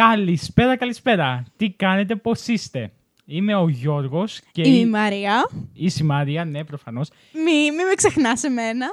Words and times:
Καλησπέρα, 0.00 0.76
καλησπέρα. 0.76 1.44
Τι 1.56 1.70
κάνετε, 1.70 2.16
πώς 2.16 2.46
είστε; 2.46 2.92
Είμαι 3.24 3.54
ο 3.54 3.68
Γιώργος 3.68 4.40
και. 4.52 4.62
Είμαι 4.62 4.76
η 4.76 4.86
Μαρία. 4.86 5.50
Είσαι 5.72 6.02
η 6.02 6.06
Μαρία, 6.06 6.44
ναι, 6.44 6.64
προφανώς. 6.64 7.08
Μη, 7.32 7.70
μη 7.70 7.84
με 7.88 7.94
ξεχνάς 7.94 8.44
εμένα. 8.44 8.86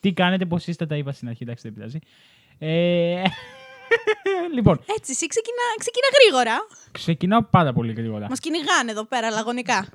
Τι 0.00 0.12
κάνετε, 0.12 0.46
πώς 0.46 0.66
είστε, 0.66 0.86
τα 0.86 0.96
είπα 0.96 1.12
στην 1.12 1.28
αρχή, 1.28 1.42
εντάξει, 1.42 1.62
δεν 1.62 1.72
πειράζει. 1.72 1.98
Ε... 2.58 3.22
λοιπόν, 4.54 4.78
Έτσι, 4.98 5.10
εσύ 5.10 5.26
ξεκινά, 5.26 5.62
ξεκινά 5.78 6.06
γρήγορα. 6.20 6.56
ξεκινάω 6.92 7.42
πάρα 7.42 7.72
πολύ 7.72 7.92
γρήγορα. 7.92 8.26
Μας 8.28 8.40
κυνηγάνε 8.40 8.90
εδώ 8.90 9.04
πέρα 9.04 9.30
λαγωνικά. 9.30 9.86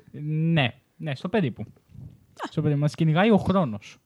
Ναι, 0.52 0.74
ναι, 0.96 1.14
στο 1.14 1.28
περίπου. 1.28 1.64
Στο 2.50 2.62
περίπου. 2.62 2.80
Μας 2.80 2.94
κυνηγάει 2.94 3.30
ο 3.30 3.36
χρόνος. 3.36 3.98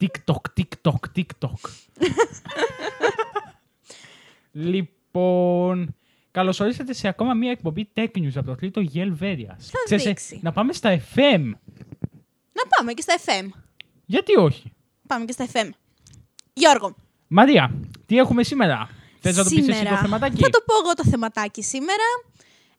TikTok, 0.00 0.60
TikTok, 0.60 1.00
TikTok. 1.16 1.70
λοιπόν, 4.52 4.93
καλώς 6.30 6.60
ορίσατε 6.60 6.92
σε 6.92 7.08
ακόμα 7.08 7.34
μία 7.34 7.50
εκπομπή 7.50 7.88
Tech 7.96 8.08
News 8.18 8.32
από 8.34 8.46
το 8.46 8.54
τρίτο 8.54 8.82
Yale 8.94 9.22
Verias. 9.22 9.56
Θα 9.58 9.78
Ξέρεις, 9.84 10.04
ε, 10.04 10.08
δείξει. 10.08 10.38
να 10.42 10.52
πάμε 10.52 10.72
στα 10.72 10.98
FM. 11.14 11.42
Να 12.52 12.62
πάμε 12.76 12.92
και 12.92 13.02
στα 13.02 13.14
FM. 13.24 13.48
Γιατί 14.06 14.36
όχι; 14.36 14.72
Πάμε 15.06 15.24
και 15.24 15.32
στα 15.32 15.46
FM. 15.52 15.68
Γιώργο, 16.52 16.94
Μαρία, 17.26 17.74
τι 18.06 18.16
έχουμε 18.16 18.42
σήμερα; 18.42 18.88
Θες 19.20 19.36
να 19.36 19.44
το 19.44 19.50
πεις 19.50 19.58
εσύ 19.58 19.72
σήμερα 19.72 19.96
το 19.96 20.02
θεματάκι; 20.02 20.42
θα 20.42 20.50
το 20.50 20.62
πω 20.66 20.74
εγώ 20.84 20.94
το 20.94 21.04
θεματάκι 21.10 21.62
σήμερα. 21.62 22.04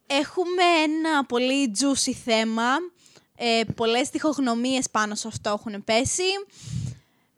Έχουμε 0.07 0.63
ένα 0.83 1.25
πολύ 1.25 1.71
juicy 1.79 2.11
θέμα. 2.25 2.63
Ε, 3.37 3.61
πολλές 3.75 4.09
τυχογνωμίες 4.09 4.89
πάνω 4.89 5.15
σε 5.15 5.27
αυτό 5.27 5.49
έχουν 5.49 5.83
πέσει. 5.83 6.23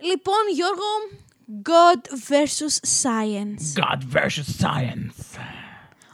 Λοιπόν, 0.02 0.41
Γιώργο, 0.53 0.84
God 1.48 2.02
versus 2.28 2.80
Science. 2.84 3.74
God 3.74 4.04
versus 4.04 4.48
Science. 4.60 5.40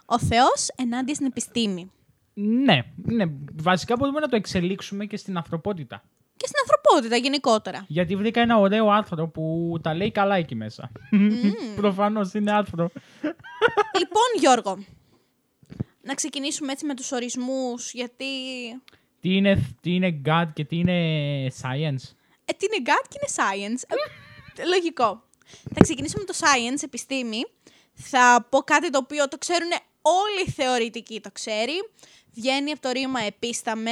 Ο 0.06 0.20
Θεός 0.20 0.68
ενάντια 0.76 1.14
στην 1.14 1.26
επιστήμη. 1.26 1.92
Ναι, 2.34 2.82
ναι, 2.96 3.26
βασικά 3.62 3.96
μπορούμε 3.96 4.20
να 4.20 4.28
το 4.28 4.36
εξελίξουμε 4.36 5.06
και 5.06 5.18
στην 5.18 5.38
ανθρωπότητα. 5.38 6.04
Και 6.38 6.46
στην 6.48 6.60
ανθρωπότητα 6.62 7.16
γενικότερα. 7.16 7.86
Γιατί 7.88 8.16
βρήκα 8.16 8.42
ένα 8.42 8.58
ωραίο 8.58 8.90
άρθρο 8.90 9.28
που 9.28 9.78
τα 9.82 9.94
λέει 9.94 10.12
καλά 10.12 10.36
εκεί 10.36 10.56
μέσα. 10.56 10.92
Προφανώς 11.82 12.34
είναι 12.34 12.52
άρθρο. 12.52 12.90
λοιπόν, 14.00 14.28
Γιώργο, 14.40 14.84
να 16.02 16.14
ξεκινήσουμε 16.14 16.72
έτσι 16.72 16.86
με 16.86 16.94
τους 16.96 17.12
ορισμούς, 17.12 17.94
γιατί... 17.94 18.26
Τι 19.20 19.36
είναι, 19.36 19.76
τι 19.82 19.96
είναι 19.96 20.22
God 20.26 20.48
και 20.54 20.66
τι 20.66 20.78
είναι 20.78 20.98
Science; 21.62 22.12
Ε, 22.46 22.54
τι 22.58 22.66
είναι 22.66 22.84
God 22.86 23.06
και 23.08 23.20
είναι 23.20 23.32
Science; 23.36 23.82
Ε, 24.58 24.66
λογικό. 24.66 25.24
Θα 25.74 25.82
ξεκινήσουμε 25.82 26.24
με 26.28 26.34
το 26.34 26.40
Science, 26.40 26.84
επιστήμη. 26.84 27.46
Θα 27.94 28.48
πω 28.50 28.60
κάτι 28.60 28.90
το 28.90 28.98
οποίο 28.98 29.28
το 29.28 29.38
ξέρουν 29.38 29.70
όλοι 30.02 30.42
οι 30.46 30.52
θεωρητικοί, 30.52 31.22
το 31.22 31.32
ξέρει. 31.32 31.74
Βγαίνει 32.34 32.72
από 32.72 32.82
το 32.82 32.90
ρήμα 32.90 33.22
επίσταμε, 33.22 33.92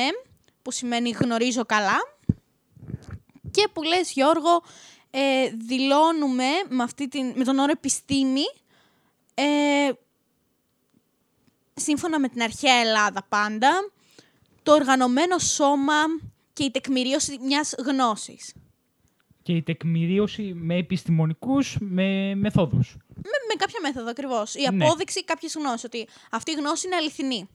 που 0.61 0.71
σημαίνει 0.71 1.09
γνωρίζω 1.09 1.65
καλά. 1.65 1.97
Και 3.51 3.67
που 3.73 3.83
λες, 3.83 4.11
Γιώργο, 4.11 4.63
ε, 5.09 5.49
δηλώνουμε 5.49 6.47
με, 6.69 6.83
αυτή 6.83 7.07
την, 7.07 7.33
με 7.35 7.43
τον 7.43 7.59
όρο 7.59 7.71
επιστήμη 7.71 8.43
ε, 9.33 9.89
σύμφωνα 11.73 12.19
με 12.19 12.27
την 12.27 12.41
αρχαία 12.41 12.75
Ελλάδα 12.75 13.25
πάντα, 13.29 13.91
το 14.63 14.71
οργανωμένο 14.71 15.37
σώμα 15.37 16.03
και 16.53 16.63
η 16.63 16.71
τεκμηρίωση 16.71 17.37
μιας 17.41 17.73
γνώσης. 17.85 18.53
Και 19.51 19.57
η 19.57 19.61
τεκμηρίωση 19.63 20.53
με 20.55 20.75
επιστημονικούς 20.75 21.77
με 21.79 22.35
μεθόδους. 22.35 22.97
Με, 23.15 23.21
με 23.47 23.53
κάποια 23.57 23.79
μέθοδο 23.81 24.09
ακριβώς. 24.09 24.55
Η 24.55 24.67
Ναι. 24.73 24.85
απόδειξη 24.85 25.23
κάποια 25.23 25.49
γνώση. 25.55 25.85
Ότι 25.85 26.07
αυτή 26.31 26.51
η 26.51 26.53
γνώση 26.53 26.87
είναι 26.87 26.95
αληθινή. 26.95 27.49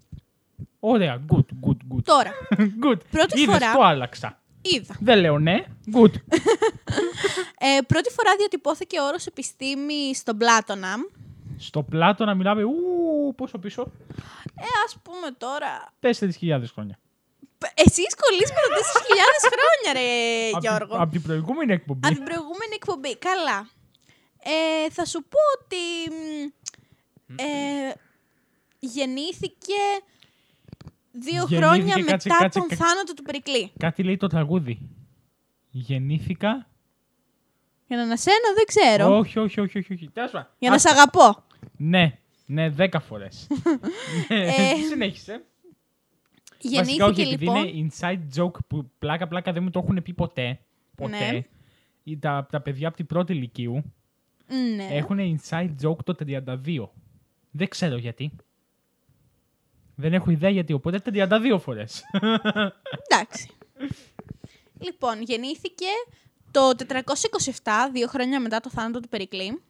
Ωραία, 0.80 1.24
good, 1.32 1.66
good, 1.68 1.76
good. 1.94 2.02
Τώρα, 2.04 2.30
good. 2.84 2.98
Πρώτη 3.10 3.40
Είδες, 3.40 3.54
φορά- 3.54 3.72
το 3.72 3.82
άλλαξα. 3.82 4.40
είδα. 4.62 4.96
Δεν 5.00 5.18
λέω 5.20 5.38
ναι, 5.38 5.64
good. 5.92 6.12
Ε, 7.58 7.80
πρώτη 7.86 8.10
φορά 8.10 8.36
διατυπώθηκε 8.38 9.00
ο 9.00 9.04
όρος 9.06 9.26
επιστήμη 9.26 10.14
στον 10.14 10.36
Πλάτωνα. 10.36 10.94
Στο 11.58 11.82
πλάτο 11.82 12.24
να 12.24 12.34
μιλάμε, 12.34 12.62
ου, 12.62 13.34
πόσο 13.36 13.58
πίσω, 13.58 13.92
Ε, 14.54 14.64
ας 14.86 14.98
πούμε 15.02 15.30
τώρα... 15.38 15.92
4.000 16.60 16.62
χρόνια. 16.72 16.98
Π- 17.58 17.72
Εσείς 17.84 18.12
κολλείς 18.22 18.50
με 18.56 18.60
το 18.64 18.68
4.000 18.78 19.40
χρόνια, 19.54 19.90
ρε 20.00 20.10
Απ' 20.56 20.60
Γιώργο. 20.62 20.92
την- 20.92 21.00
Απ' 21.02 21.10
την 21.10 21.22
προηγούμενη 21.22 21.72
εκπομπή. 21.72 22.00
Από 22.06 22.14
την 22.14 22.24
προηγούμενη 22.24 22.72
εκπομπή. 22.74 23.16
Καλά. 23.18 23.68
Ε, 24.42 24.90
θα 24.90 25.04
σου 25.04 25.20
πω 25.32 25.38
ότι 25.58 25.82
μ, 27.26 27.34
ε, 27.38 27.94
γεννήθηκε 28.78 29.80
δύο 31.12 31.46
Γεννήθηκε, 31.48 31.56
χρόνια 31.56 31.94
κάτσε, 32.04 32.28
μετά 32.28 32.42
κάτσε, 32.42 32.58
τον 32.58 32.68
κα- 32.68 32.76
θάνατο 32.76 33.14
του 33.14 33.22
Περικλή. 33.22 33.72
Κάτι 33.78 34.02
λέει 34.02 34.16
το 34.16 34.26
τραγούδι. 34.26 34.78
Γεννήθηκα. 35.70 36.66
Για 37.86 37.96
να 37.96 38.02
ανασένω 38.02 38.46
δεν 38.54 38.64
ξέρω. 38.64 39.16
Όχι, 39.18 39.38
όχι, 39.38 39.60
όχι, 39.60 39.78
όχι. 39.78 39.92
όχι. 39.92 40.08
Τέλος 40.12 40.30
πάντων. 40.30 40.48
Για 40.58 40.68
να 40.70 40.76
Ας- 40.76 40.82
σ' 40.82 40.86
αγαπώ. 40.86 41.44
Ναι, 41.76 42.18
ναι, 42.46 42.68
δέκα 42.70 43.00
φορές. 43.00 43.46
ναι, 44.28 44.36
Ε, 44.46 44.74
συνέχισε. 44.88 45.44
Γεννήθηκε 46.60 47.02
Βασικά, 47.02 47.04
όχι, 47.06 47.20
επειδή 47.20 47.44
λοιπόν. 47.44 47.66
είναι 47.68 47.88
inside 47.98 48.40
joke 48.40 48.58
που 48.66 48.90
πλάκα-πλάκα 48.98 49.52
δεν 49.52 49.62
μου 49.62 49.70
το 49.70 49.78
έχουν 49.78 50.02
πει 50.02 50.12
ποτέ. 50.12 50.58
Ποτέ. 50.94 51.30
Ναι. 51.32 51.40
Ή 52.04 52.18
Τα, 52.18 52.46
τα 52.50 52.60
παιδιά 52.60 52.88
από 52.88 52.96
την 52.96 53.06
πρώτη 53.06 53.32
ηλικίου 53.32 53.92
Ναι. 54.76 54.88
έχουν 54.90 55.18
inside 55.18 55.74
joke 55.82 56.04
το 56.04 56.14
32. 56.26 56.88
Δεν 57.50 57.68
ξέρω 57.68 57.96
γιατί. 57.96 58.32
Δεν 59.94 60.12
έχω 60.14 60.30
ιδέα 60.30 60.50
γιατί, 60.50 60.72
οπότε 60.72 61.02
32 61.04 61.58
φορές. 61.60 62.02
Εντάξει. 63.08 63.48
λοιπόν, 64.78 65.22
γεννήθηκε 65.22 65.86
το 66.50 66.70
427, 67.62 67.70
δύο 67.92 68.06
χρόνια 68.06 68.40
μετά 68.40 68.60
το 68.60 68.70
θάνατο 68.70 69.00
του 69.00 69.08
Περικλή. 69.08 69.62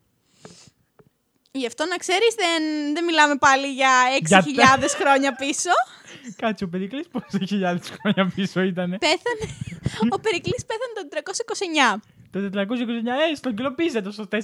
Γι' 1.52 1.66
αυτό 1.66 1.86
να 1.86 1.96
ξέρεις 1.96 2.34
δεν, 2.34 2.62
δεν 2.94 3.04
μιλάμε 3.04 3.36
πάλι 3.36 3.66
για 3.66 3.90
6.000 4.28 4.42
Για 4.52 4.78
χρόνια 5.00 5.34
πίσω. 5.34 5.70
Κάτσε, 6.36 6.64
ο 6.64 6.68
Περικλής 6.68 7.08
πόσο 7.08 7.46
χιλιάδες 7.46 7.90
χρόνια 7.90 8.32
πίσω 8.34 8.60
ήταν. 8.60 8.90
Πέθανε, 9.00 9.46
ο 10.10 10.20
Περικλής 10.20 10.64
πέθανε 10.66 10.94
το 10.96 11.04
429. 11.08 12.00
Το 12.30 12.38
429, 12.40 13.30
ε, 13.30 13.34
στον 13.34 13.54
κιλοποίησε 13.54 14.00
το 14.00 14.10
στο 14.10 14.28
4.000. 14.30 14.38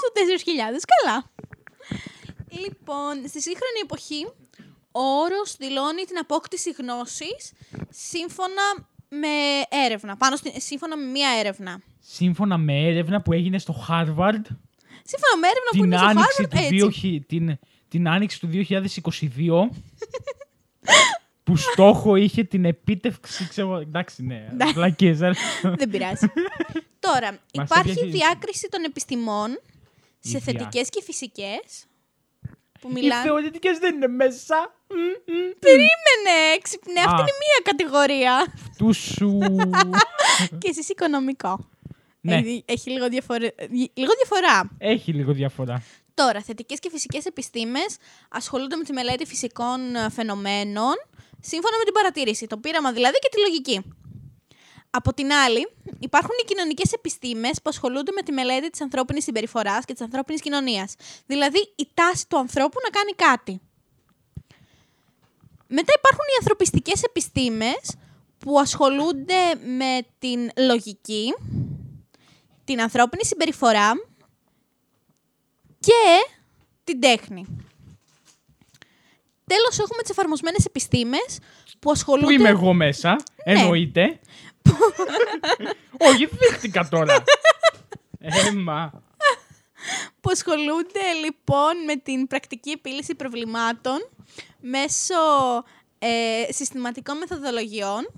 Στο 0.00 0.08
4.000, 0.12 0.84
καλά. 0.94 1.30
Λοιπόν, 2.62 3.28
στη 3.28 3.40
σύγχρονη 3.40 3.78
εποχή, 3.82 4.26
ο 4.92 5.02
όρος 5.02 5.56
δηλώνει 5.58 6.02
την 6.04 6.18
απόκτηση 6.18 6.70
γνώσης 6.70 7.52
σύμφωνα 7.90 8.62
με 9.08 9.28
έρευνα. 9.86 10.16
Πάνω 10.16 10.36
στην, 10.36 10.52
σύμφωνα 10.56 10.96
με 10.96 11.04
μία 11.04 11.28
έρευνα. 11.38 11.80
Σύμφωνα 12.00 12.58
με 12.58 12.86
έρευνα 12.88 13.22
που 13.22 13.32
έγινε 13.32 13.58
στο 13.58 13.74
Harvard 13.88 14.44
Σύμφωνα 15.04 15.36
με 15.40 15.48
έρευνα 15.48 15.70
που 15.70 15.76
την 15.76 15.84
είναι 15.84 15.96
στο 15.96 16.06
άνοιξη, 16.06 16.42
Harvard, 16.42 16.48
του 16.48 16.58
έτσι. 16.58 17.20
2000 17.20 17.26
την, 17.26 17.58
την 17.92 18.08
άνοιξη 18.08 18.40
του 18.40 18.48
2022 18.52 19.68
που 21.44 21.56
στόχο 21.56 22.16
είχε 22.16 22.44
την 22.44 22.64
επίτευξη, 22.64 23.48
ξέρω, 23.48 23.76
εντάξει, 23.76 24.22
ναι, 24.24 24.48
Ναι. 24.56 24.72
βλακίες, 24.72 25.20
ε. 25.20 25.32
Δεν 25.62 25.90
πειράζει. 25.90 26.26
Τώρα, 27.00 27.30
Μας 27.30 27.68
υπάρχει 27.68 27.90
έπιασε- 27.90 28.10
διάκριση 28.10 28.68
των 28.68 28.84
επιστημών 28.84 29.50
Η 30.22 30.28
σε 30.28 30.38
διά- 30.38 30.40
θετικές 30.40 30.88
και 30.88 31.02
φυσικές 31.02 31.86
που 32.80 32.88
Οι 32.88 32.92
μιλάνε... 32.92 33.22
θεωρητικές 33.22 33.78
δεν 33.78 33.94
είναι 33.94 34.06
μέσα. 34.08 34.74
Μ, 34.88 34.94
μ, 34.94 35.58
Περίμενε, 35.58 36.58
ξυπνέ, 36.62 37.00
αυτή 37.00 37.12
Α. 37.14 37.18
είναι 37.18 37.36
μία 37.42 37.60
κατηγορία. 37.62 38.54
Του 38.78 38.92
σου. 38.92 39.38
και 40.60 40.68
εσείς 40.68 40.88
οικονομικό. 40.88 41.68
Ναι. 42.20 42.34
Έχει, 42.36 42.62
έχει 42.66 42.90
λίγο, 42.90 43.08
διαφορε... 43.08 43.50
λίγο 43.94 44.12
διαφορά. 44.22 44.70
Έχει 44.78 45.12
λίγο 45.12 45.32
διαφορά. 45.32 45.82
Τώρα, 46.14 46.42
θετικές 46.42 46.78
και 46.78 46.90
φυσικές 46.90 47.24
επιστήμες 47.24 47.96
ασχολούνται 48.30 48.76
με 48.76 48.84
τη 48.84 48.92
μελέτη 48.92 49.26
φυσικών 49.26 49.94
ε, 49.96 50.10
φαινομένων 50.10 50.94
σύμφωνα 51.40 51.78
με 51.78 51.84
την 51.84 51.92
παρατήρηση, 51.92 52.46
το 52.46 52.56
πείραμα 52.56 52.92
δηλαδή 52.92 53.18
και 53.18 53.28
τη 53.30 53.40
λογική. 53.40 53.94
Από 54.90 55.14
την 55.14 55.32
άλλη, 55.32 55.68
υπάρχουν 55.98 56.30
οι 56.42 56.44
κοινωνικές 56.44 56.92
επιστήμες 56.92 57.62
που 57.62 57.68
ασχολούνται 57.68 58.12
με 58.12 58.22
τη 58.22 58.32
μελέτη 58.32 58.70
της 58.70 58.80
ανθρώπινης 58.80 59.24
συμπεριφοράς 59.24 59.84
και 59.84 59.92
της 59.92 60.02
ανθρώπινης 60.02 60.40
κοινωνίας. 60.40 60.94
Δηλαδή, 61.26 61.72
η 61.76 61.88
τάση 61.94 62.28
του 62.28 62.38
ανθρώπου 62.38 62.78
να 62.82 62.90
κάνει 62.90 63.12
κάτι. 63.12 63.60
Μετά 65.66 65.92
υπάρχουν 65.96 66.24
οι 66.32 66.36
ανθρωπιστικές 66.38 67.02
επιστήμες 67.02 67.96
που 68.38 68.58
ασχολούνται 68.58 69.54
με 69.76 69.98
την 70.18 70.50
λογική, 70.56 71.34
την 72.64 72.80
ανθρώπινη 72.80 73.24
συμπεριφορά 73.24 73.92
και 75.82 76.32
την 76.84 77.00
τέχνη. 77.00 77.46
Τέλος 79.46 79.78
έχουμε 79.78 80.02
τις 80.02 80.10
εφαρμοσμένες 80.10 80.64
επιστήμες 80.64 81.38
που 81.78 81.90
ασχολούνται... 81.90 82.26
Πού 82.26 82.40
είμαι 82.40 82.48
εγώ 82.48 82.72
μέσα, 82.72 83.10
Ναι. 83.46 83.52
εννοείται. 83.52 84.20
Όχι, 86.10 86.26
δείχτηκα 86.26 86.88
τώρα. 86.88 87.22
Έμα. 88.18 89.02
που 90.20 90.30
ασχολούνται 90.30 91.12
λοιπόν 91.24 91.84
με 91.86 91.96
την 91.96 92.26
πρακτική 92.26 92.70
επίλυση 92.70 93.14
προβλημάτων 93.14 94.08
μέσω 94.60 95.14
ε, 95.98 96.52
συστηματικών 96.52 97.16
μεθοδολογιών 97.16 98.10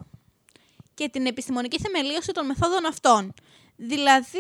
και 0.94 1.08
την 1.08 1.26
επιστημονική 1.26 1.78
θεμελίωση 1.81 2.32
των 2.32 2.46
μεθόδων 2.46 2.87
αυτών. 2.87 3.34
Δηλαδή, 3.76 4.38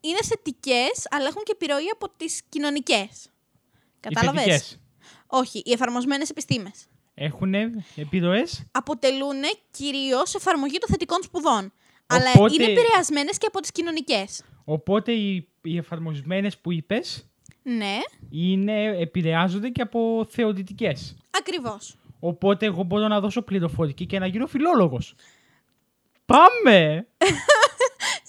είναι 0.00 0.18
θετικέ, 0.24 0.84
αλλά 1.10 1.26
έχουν 1.26 1.42
και 1.42 1.52
επιρροή 1.54 1.88
από 1.92 2.08
τις 2.16 2.42
κοινωνικές. 2.48 3.30
Κατάλαβες; 4.00 4.44
Οι 4.44 4.48
θετικές 4.48 4.78
Όχι, 5.26 5.62
οι 5.64 5.72
εφαρμοσμένες 5.72 6.30
επιστήμες. 6.30 6.86
Έχουν 7.14 7.54
επιρροές; 7.96 8.64
αποτελούν 8.72 9.40
κυρίως 9.70 10.34
εφαρμογή 10.34 10.78
των 10.78 10.88
θετικών 10.88 11.22
σπουδών. 11.22 11.72
Αλλά 12.06 12.30
Οπότε- 12.34 12.54
είναι 12.54 12.64
επηρεασμένες 12.64 13.38
και 13.38 13.46
από 13.46 13.60
τις 13.60 13.72
κοινωνικές. 13.72 14.42
Οπότε 14.64 15.12
οι, 15.12 15.48
οι 15.62 15.76
εφαρμοσμένες 15.76 16.58
που 16.58 16.72
είπες 16.72 17.26
Ναι, 17.62 17.98
είναι, 18.30 18.82
επηρεάζονται 19.00 19.68
και 19.68 19.82
από 19.82 20.26
θεωρητικές. 20.30 21.16
ακριβώς. 21.30 21.96
Οπότε 22.20 22.66
εγώ 22.66 22.82
μπορώ 22.82 23.08
να 23.08 23.20
δώσω 23.20 23.42
πληροφορική 23.42 24.06
και 24.06 24.18
να 24.18 24.26
γίνω 24.26 24.46
φιλόλογος. 24.46 25.14
Πάμε! 26.26 27.06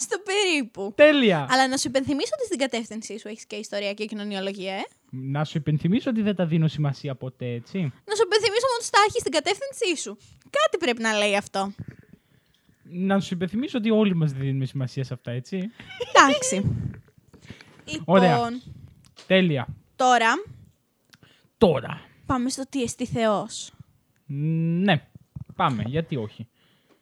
Στο 0.02 0.18
περίπου. 0.20 0.94
Τέλεια! 0.96 1.48
Αλλά 1.50 1.68
να 1.68 1.78
σου 1.78 1.88
υπενθυμίσω 1.88 2.30
ότι 2.38 2.46
στην 2.46 2.58
κατεύθυνσή 2.58 3.20
σου 3.20 3.28
έχεις 3.28 3.46
και 3.46 3.56
ιστορία 3.56 3.94
και 3.94 4.06
κοινωνιολογία, 4.06 4.74
ε. 4.74 4.82
Να 5.10 5.44
σου 5.46 5.58
υπενθυμίσω 5.58 6.10
ότι 6.10 6.22
δεν 6.22 6.36
τα 6.36 6.46
δίνω 6.46 6.68
σημασία 6.68 7.16
ποτέ, 7.16 7.46
έτσι. 7.46 7.78
Να 7.80 8.16
σου 8.16 8.24
υπενθυμίσω 8.26 8.66
όμω 8.70 8.78
ότι 8.80 8.90
τα 8.90 9.00
έχεις 9.08 9.20
στην 9.20 9.32
κατεύθυνσή 9.32 10.02
σου. 10.02 10.18
Κάτι 10.50 10.78
πρέπει 10.80 11.02
να 11.02 11.14
λέει 11.18 11.36
αυτό. 11.36 11.72
Να 12.84 13.20
σου 13.20 13.34
υπενθυμίσω 13.34 13.78
ότι 13.78 13.90
όλοι 13.92 14.16
μας 14.16 14.32
δεν 14.32 14.42
δίνουμε 14.42 14.66
σημασία 14.66 15.04
σε 15.04 15.14
αυτά, 15.14 15.32
έτσι. 15.32 15.58
Εντάξει. 16.14 16.56
λοιπόν, 17.86 18.04
Ωραία. 18.06 18.40
Τέλεια. 19.28 19.68
τώρα 19.96 20.34
Τώρα. 21.58 22.02
πάμε 22.26 22.50
στο 22.50 22.64
τι 22.70 22.84
εστί 22.84 23.06
Θεός. 23.06 23.72
Ναι. 24.82 25.08
Πάμε, 25.56 25.84
γιατί 25.86 26.16
όχι; 26.16 26.48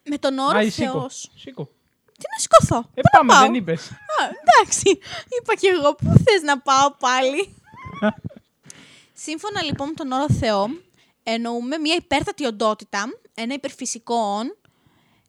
Με 0.09 0.17
τον 0.17 0.37
όρο 0.37 0.57
Άι, 0.57 0.69
σήκω. 0.69 0.91
Θεός. 0.91 1.31
Σήκω. 1.35 1.69
Τι 2.17 2.25
να 2.31 2.39
σηκωθώ; 2.39 2.77
Ε, 2.93 3.01
Πού 3.01 3.09
να 3.13 3.17
πάμε, 3.19 3.33
πάω; 3.33 3.41
δεν 3.41 3.53
είπες. 3.53 3.91
Α, 3.91 3.95
εντάξει. 4.41 4.99
Είπα 5.41 5.55
κι 5.55 5.67
εγώ. 5.67 5.95
Πού 5.95 6.13
θες 6.25 6.41
να 6.41 6.59
πάω 6.59 6.91
πάλι; 6.91 7.55
Σύμφωνα 9.25 9.63
λοιπόν 9.63 9.87
με 9.87 9.93
τον 9.93 10.11
όρο 10.11 10.29
Θεό, 10.29 10.67
εννοούμε 11.23 11.77
μια 11.77 11.95
υπέρτατη 11.95 12.45
οντότητα, 12.45 13.05
ένα 13.33 13.53
υπερφυσικό 13.53 14.15
όν, 14.15 14.57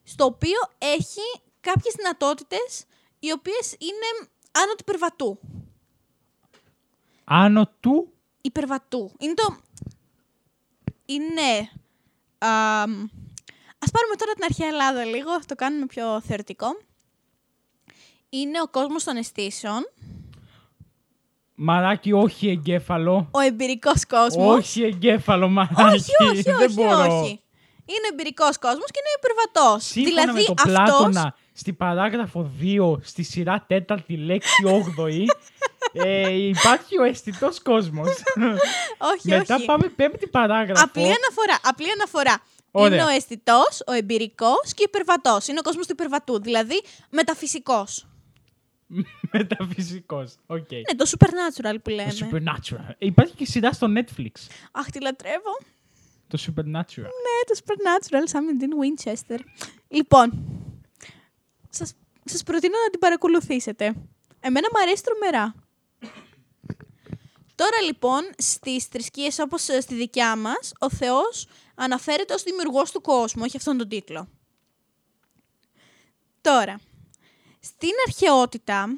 στο 0.03 0.25
οποίο 0.25 0.59
έχει 0.77 1.21
κάποιες 1.61 1.93
δυνατότητες 1.97 2.83
οι 3.19 3.31
οποίες 3.31 3.71
είναι 3.71 4.29
άνω 4.51 4.71
του 4.71 4.83
υπερβατού. 4.87 5.39
Άνω 7.23 7.67
του; 7.79 8.13
Υπερβατού. 8.41 9.11
Είναι 9.19 9.33
το... 9.33 9.57
Είναι... 11.05 11.69
Α, 12.37 12.83
ας 13.79 13.91
πάρουμε 13.91 14.15
τώρα 14.15 14.33
την 14.33 14.43
αρχαία 14.43 14.67
Ελλάδα 14.67 15.03
λίγο, 15.03 15.31
θα 15.31 15.45
το 15.45 15.55
κάνουμε 15.55 15.85
πιο 15.85 16.21
θεωρητικό. 16.21 16.67
Είναι 18.29 18.61
ο 18.61 18.67
κόσμος 18.67 19.03
των 19.03 19.15
αισθήσεων, 19.17 19.81
Μαράκι, 21.61 22.11
όχι 22.11 22.49
εγκέφαλο. 22.49 23.27
ο 23.31 23.39
εμπειρικός 23.39 24.05
κόσμος. 24.05 24.57
Όχι 24.57 24.83
εγκέφαλο, 24.83 25.49
μαράκι. 25.49 25.81
όχι, 25.81 26.11
όχι, 26.29 26.41
δεν 26.41 26.55
όχι, 26.55 26.73
μπορώ. 26.73 27.19
όχι. 27.21 27.41
Είναι 27.85 28.07
εμπειρικός 28.11 28.57
κόσμος 28.57 28.85
και 28.85 28.99
είναι 28.99 29.13
υπερβατός. 29.19 29.83
Σύμφωνα 29.83 30.21
δηλαδή 30.21 30.39
με 30.39 30.55
τον 30.55 30.55
αυτός... 30.57 30.73
Πλάτωνα, 30.73 31.35
στη 31.53 31.73
παράγραφο 31.73 32.51
2, 32.61 32.97
στη 33.01 33.23
σειρά 33.23 33.65
τέταρτη 33.67 34.17
λέξη 34.17 34.49
8η, 34.65 35.25
ε, 36.05 36.29
υπάρχει 36.31 36.99
ο 36.99 37.03
αισθητός 37.03 37.61
κόσμος. 37.61 38.09
Όχι, 39.13 39.27
Μετά 39.29 39.55
όχι. 39.55 39.65
πάμε 39.65 39.87
πέμπτη 39.87 40.27
παράγραφο. 40.27 40.83
Απλή 40.83 41.03
αναφορά. 41.03 41.59
Απλή 41.63 41.87
αναφορά. 41.91 42.41
Ωραία. 42.71 42.97
Είναι 42.97 43.11
ο 43.11 43.15
αισθητός, 43.15 43.81
ο 43.87 43.91
εμπειρικός 43.91 44.73
και 44.73 44.81
ο 44.81 44.85
υπερβατός. 44.87 45.47
Είναι 45.47 45.59
ο 45.59 45.61
κόσμος 45.61 45.85
του 45.85 45.91
υπερβατού. 45.91 46.41
Δηλαδή 46.41 46.81
μεταφυσικός. 47.09 48.07
Μεταφυσικός. 49.31 50.35
Οκ. 50.47 50.71
Είναι 50.71 50.95
το 50.97 51.09
supernatural 51.09 51.75
που 51.83 51.89
λέμε. 51.89 52.13
Το 52.13 52.27
Supernatural. 52.31 52.95
Ε, 52.97 53.05
Υπάρχει 53.05 53.35
και 53.35 53.45
σειρά 53.45 53.71
στο 53.71 53.87
Netflix. 53.95 54.31
Αχ, 54.71 54.89
τη 54.89 55.01
λατρεύω. 55.01 55.57
Το 56.27 56.37
Supernatural. 56.41 57.09
Ναι, 57.25 57.37
το 57.47 57.59
supernatural, 57.65 58.23
Sam 58.23 58.43
με 58.45 58.55
Dean 58.55 58.69
Winchester. 58.71 59.39
Λοιπόν, 59.87 60.31
σας, 61.69 61.93
σας 62.25 62.43
προτείνω 62.43 62.77
να 62.83 62.89
την 62.89 62.99
παρακολουθήσετε. 62.99 63.85
Εμένα 64.39 64.67
μου 64.73 64.81
αρέσει 64.81 65.03
τρομερά. 65.03 65.55
Τώρα 67.55 67.81
λοιπόν, 67.85 68.21
στις 68.37 68.85
θρησκείες 68.85 69.39
όπως 69.39 69.67
ε, 69.67 69.81
στη 69.81 69.95
δικιά 69.95 70.35
μας, 70.35 70.73
ο 70.79 70.89
Θεός 70.89 71.47
αναφέρεται 71.79 72.33
ως 72.33 72.43
δημιουργός 72.43 72.91
του 72.91 73.01
κόσμου, 73.01 73.43
έχει 73.43 73.57
αυτόν 73.57 73.77
τον 73.77 73.87
τίτλο. 73.87 74.27
Τώρα, 76.41 76.79
στην 77.59 77.89
αρχαιότητα, 78.07 78.97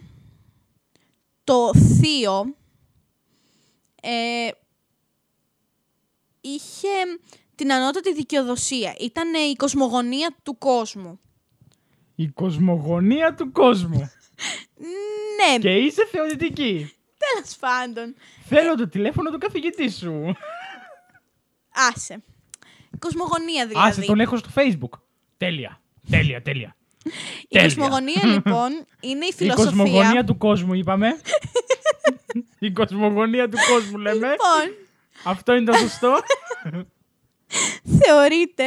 το 1.43 1.71
θείο 1.73 2.55
ε, 4.01 4.49
είχε 6.41 6.87
την 7.55 7.73
ανώτατη 7.73 8.13
δικαιοδοσία. 8.13 8.95
Ήταν 8.99 9.33
η 9.33 9.55
κοσμογονία 9.55 10.35
του 10.43 10.57
κόσμου. 10.57 11.19
Η 12.15 12.27
κοσμογονία 12.27 13.33
του 13.33 13.51
κόσμου. 13.51 14.11
Ναι, 15.37 15.57
και 15.57 15.75
είσαι 15.75 16.05
θεωρητική. 16.11 16.93
τέλος 17.17 17.55
πάντων. 17.59 18.15
Θέλω 18.43 18.75
το 18.75 18.87
τηλέφωνο 18.87 19.31
του 19.31 19.37
καθηγητή 19.37 19.89
σου. 19.89 20.35
Άσε. 21.93 22.23
Κοσμογονία 23.01 23.67
δηλαδή. 23.67 23.89
Άσε, 23.89 24.01
τον 24.01 24.19
έχω 24.19 24.37
στο 24.37 24.49
facebook. 24.55 24.99
Τέλεια. 25.37 25.81
Τέλεια, 26.09 26.41
τέλεια. 26.41 26.75
Η 27.41 27.47
τέλεια. 27.49 27.67
κοσμογονία 27.67 28.25
λοιπόν 28.33 28.71
είναι 28.99 29.25
η 29.25 29.29
Η 29.31 29.33
φιλοσοφία. 29.33 29.65
κοσμογονία 29.65 30.23
του 30.23 30.37
κόσμου 30.37 30.73
είπαμε. 30.73 31.07
Η 32.59 32.71
κοσμογονία 32.71 33.49
του 33.49 33.57
κόσμου 33.71 33.97
λέμε. 33.97 34.27
Λοιπόν, 34.29 34.75
Αυτό 35.23 35.53
είναι 35.53 35.71
το 35.71 35.77
σωστό. 35.77 36.19
θεωρείται, 38.03 38.63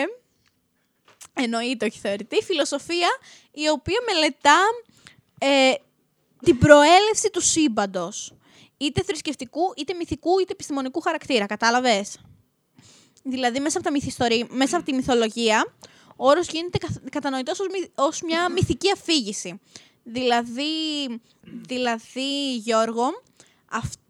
εννοείται 1.35 1.87
όχι 1.87 1.99
θεωρείται, 1.99 2.37
η 2.37 2.43
φιλοσοφία 2.43 3.09
η 3.51 3.69
οποία 3.69 3.99
μελετά 4.07 4.59
ε, 5.39 5.73
την 6.45 6.59
προέλευση 6.59 7.31
του 7.33 7.41
σύμπαντος. 7.41 8.35
Είτε 8.77 9.03
θρησκευτικού, 9.03 9.61
είτε 9.77 9.95
μυθικού, 9.95 10.39
είτε 10.39 10.53
επιστημονικού 10.53 11.01
χαρακτήρα. 11.01 11.47
Κατάλαβες; 11.47 12.19
Δηλαδή, 13.27 13.61
μέσα 13.61 13.77
από, 13.79 13.87
τα 13.87 13.93
μυθιστορή, 13.93 14.47
μέσα 14.51 14.77
από 14.77 14.85
τη 14.87 14.93
μυθολογία, 14.93 15.75
ο 16.17 16.29
όρος 16.29 16.49
γίνεται 16.49 16.79
καθ- 16.79 17.09
κατανοητός 17.11 17.61
ως, 17.61 17.67
μυ- 17.73 17.91
ως 17.95 18.23
μια 18.23 18.49
μυθική 18.51 18.91
αφήγηση. 18.91 19.61
Δηλαδή, 20.03 20.73
δηλαδή 21.43 22.57
Γιώργο, 22.57 23.05
αυ- 23.71 24.01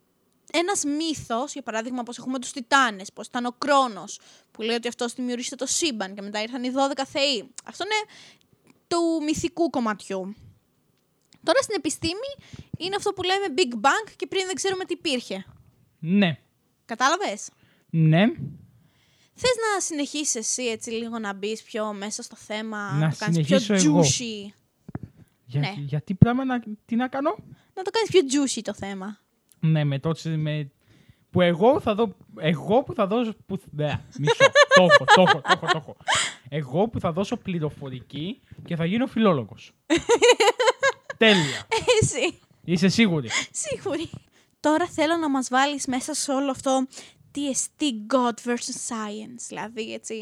ένας 0.53 0.85
μύθος, 0.85 1.53
για 1.53 1.63
παράδειγμα, 1.63 2.03
πως 2.03 2.19
έχουμε 2.19 2.39
τους 2.39 2.51
Τιτάνες, 2.53 3.13
πως 3.13 3.27
ήταν 3.27 3.45
ο 3.45 3.55
Κρόνος, 3.59 4.19
που 4.51 4.63
λέει 4.63 4.77
ότι 4.77 4.89
αυτός 4.89 5.13
δημιούργησε 5.15 5.57
το 5.57 5.67
σύμπαν 5.67 6.15
και 6.15 6.23
μετά 6.23 6.43
ήρθαν 6.43 6.65
οι 6.65 6.71
12 6.71 7.05
θεοί. 7.07 7.51
Αυτό 7.65 7.85
είναι 7.85 8.13
του 8.89 9.23
μυθικού 9.25 9.71
κομματιού. 9.71 10.35
Τώρα 11.43 11.63
στην 11.63 11.75
επιστήμη 11.79 12.31
είναι 12.79 12.97
αυτό 12.97 13.13
που 13.13 13.23
λέμε 13.23 13.47
Big 13.57 13.75
Bang 13.75 14.13
και 14.17 14.27
πριν 14.27 14.47
δεν 14.47 14.55
ξέρουμε 14.55 14.85
τι 14.85 14.93
υπήρχε. 14.93 15.45
ναι. 15.99 16.39
Κατάλαβες; 16.87 17.49
Ναι. 17.91 18.25
Θες 19.35 19.51
να 19.75 19.81
συνεχίσεις 19.81 20.35
εσύ 20.35 20.63
έτσι 20.63 20.91
λίγο 20.91 21.19
να 21.19 21.33
μπεις 21.35 21.63
πιο 21.63 21.93
μέσα 21.93 22.23
στο 22.23 22.37
θέμα, 22.37 22.93
Να 22.93 23.11
το 23.11 23.17
κάνεις 23.19 23.47
πιο 23.47 23.59
συνεχίσω 23.59 23.91
εγώ. 23.91 24.01
juicy; 24.01 24.53
Για, 25.45 25.61
Ναι. 25.61 25.75
Γιατί 25.77 26.15
πράγμα 26.15 26.45
να, 26.45 26.63
τι 26.85 26.97
να 26.97 27.09
κάνω; 27.09 27.37
Να 27.75 27.83
το 27.83 27.91
κάνεις 27.91 28.11
πιο 28.11 28.21
juicy 28.21 28.61
το 28.65 28.75
θέμα. 28.75 29.19
Ναι, 29.61 29.85
με 29.85 29.99
τότε 29.99 30.37
με... 30.37 30.71
Που 31.31 31.41
εγώ 31.41 31.81
θα 31.81 31.95
δω. 31.95 32.17
Εγώ 32.39 32.83
που 32.83 32.95
θα 32.95 33.07
δώσω. 33.07 33.35
Που... 33.47 33.59
Ναι, 33.71 34.01
μισό. 34.19 34.45
το 34.75 34.83
έχω, 34.83 35.05
το 35.15 35.23
έχω, 35.23 35.41
το 35.41 35.51
έχω, 35.53 35.67
το 35.67 35.77
έχω. 35.77 35.97
Εγώ 36.49 36.89
που 36.89 37.01
θα 37.01 37.13
δώσω 37.13 37.37
πληροφορική 37.37 38.41
και 38.65 38.77
θα 38.77 38.85
γίνω 38.85 39.07
φιλόλογος. 39.07 39.73
Τέλεια. 41.17 41.67
Εσύ. 42.01 42.39
Είσαι 42.65 42.89
σίγουρη. 42.89 43.29
Σίγουρη. 43.51 44.11
Τώρα 44.61 44.87
θέλω 44.87 45.17
να 45.17 45.31
μας 45.31 45.49
βάλεις 45.49 45.87
μέσα 45.87 46.15
σε 46.15 46.33
όλο 46.33 46.51
αυτό 46.51 46.87
τι 47.35 47.49
εστί 47.49 48.07
God 48.15 48.49
versus 48.49 48.89
science. 48.89 49.45
Δηλαδή, 49.49 49.93
έτσι... 49.93 50.15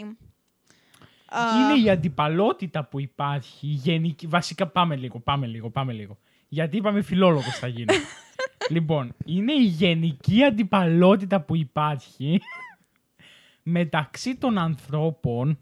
α, 1.27 1.41
Είναι 1.73 1.85
η 1.85 1.91
αντιπαλότητα 1.91 2.85
που 2.85 3.01
υπάρχει. 3.01 3.67
η 3.67 3.71
Γενική... 3.71 4.27
Βασικά 4.27 4.67
πάμε 4.69 4.97
λίγο, 4.97 5.21
πάμε 5.21 5.47
λίγο, 5.47 5.71
πάμε 5.71 5.93
λίγο. 5.93 6.19
Γιατί 6.49 6.77
είπαμε 6.77 7.03
φιλόλογος 7.03 7.59
θα 7.59 7.67
γίνω. 7.67 7.93
λοιπόν, 8.71 9.15
είναι 9.25 9.53
η 9.53 9.65
γενική 9.65 10.45
αντιπαλότητα 10.45 11.41
που 11.41 11.57
υπάρχει 11.57 12.41
μεταξύ 13.63 14.37
των 14.37 14.59
ανθρώπων 14.59 15.59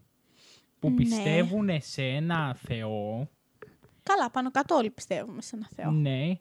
που 0.78 0.90
Ναι. 0.90 0.97
πιστεύουν 0.97 1.69
σε 1.80 2.02
ένα 2.02 2.54
θεό. 2.54 3.28
Καλά, 4.02 4.30
πάνω 4.30 4.50
κάτω 4.50 4.75
όλοι 4.75 4.90
πιστεύουμε 4.90 5.42
σε 5.42 5.57
ένα 5.57 5.69
Θεό. 5.75 5.90
Ναι, 5.90 6.38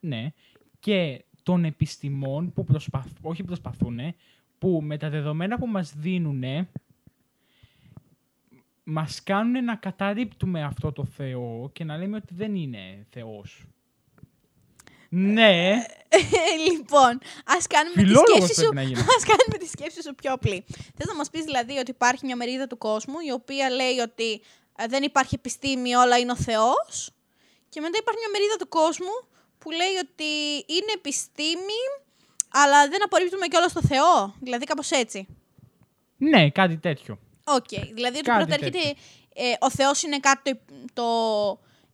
ναι. 0.00 0.32
Και 0.80 1.24
των 1.42 1.64
επιστημών 1.64 2.52
που 2.52 2.64
προσπαθ, 2.64 3.06
όχι 3.22 3.42
προσπαθούν, 3.44 3.98
που 4.58 4.80
με 4.82 4.96
τα 4.96 5.08
δεδομένα 5.08 5.58
που 5.58 5.66
μας 5.66 5.92
δίνουν 5.96 6.68
μας 8.88 9.22
κάνουν 9.22 9.64
να 9.64 9.74
καταρρύπτουμε 9.74 10.62
αυτό 10.62 10.92
το 10.92 11.04
Θεό 11.04 11.70
και 11.72 11.84
να 11.84 11.96
λέμε 11.96 12.16
ότι 12.16 12.34
δεν 12.34 12.54
είναι 12.54 13.06
Θεός. 13.10 13.64
Ναι, 15.08 15.84
λοιπόν, 16.68 17.18
ας 17.44 17.66
κάνουμε 17.66 17.94
τη 17.94 18.00
Φιλόλογος 18.00 18.34
σκέψη 18.34 18.54
σου. 18.54 18.60
πρέπει 18.60 18.74
να 18.74 18.82
γίνω. 18.82 19.00
Ας 19.16 19.24
κάνουμε 19.24 19.58
τη 19.58 19.66
σκέψη 19.66 20.02
σου 20.02 20.14
πιο 20.14 20.32
απλή. 20.32 20.64
Θες 20.68 21.06
να 21.06 21.14
μας 21.14 21.30
πεις 21.30 21.44
δηλαδή 21.44 21.78
ότι 21.78 21.90
υπάρχει 21.90 22.24
μια 22.26 22.36
μερίδα 22.36 22.66
του 22.66 22.78
κόσμου 22.78 23.14
η 23.28 23.32
οποία 23.32 23.70
λέει 23.70 23.98
ότι 23.98 24.40
ε, 24.76 24.86
δεν 24.86 25.02
υπάρχει 25.02 25.34
επιστήμη, 25.34 25.94
όλα 25.94 26.18
είναι 26.18 26.32
ο 26.32 26.36
Θεός. 26.36 27.10
Και 27.68 27.80
μετά 27.80 27.98
υπάρχει 28.00 28.20
μια 28.20 28.30
μερίδα 28.32 28.56
του 28.56 28.68
κόσμου 28.68 29.14
που 29.58 29.70
λέει 29.70 29.96
ότι 30.04 30.30
είναι 30.76 30.92
επιστήμη, 30.94 31.80
αλλά 32.48 32.88
δεν 32.88 33.02
απορρίπτουμε 33.04 33.46
κιόλας 33.46 33.72
το 33.72 33.80
Θεό. 33.82 34.34
Δηλαδή 34.40 34.64
κάπως 34.64 34.90
έτσι. 34.90 35.26
ναι, 36.16 36.50
κάτι 36.50 36.76
τέτοιο. 36.78 37.18
Οκ. 37.44 37.68
Δηλαδή 37.68 38.16
ότι 38.18 38.20
Κάτι 38.30 38.44
πρώτα 38.44 38.54
έρχεται. 38.66 38.88
ε, 39.34 39.52
ο 39.60 39.70
Θεός 39.70 40.02
είναι 40.02 40.18
κάτι 40.18 40.54
το, 40.54 40.60
υ- 40.62 40.92
το, 40.92 41.02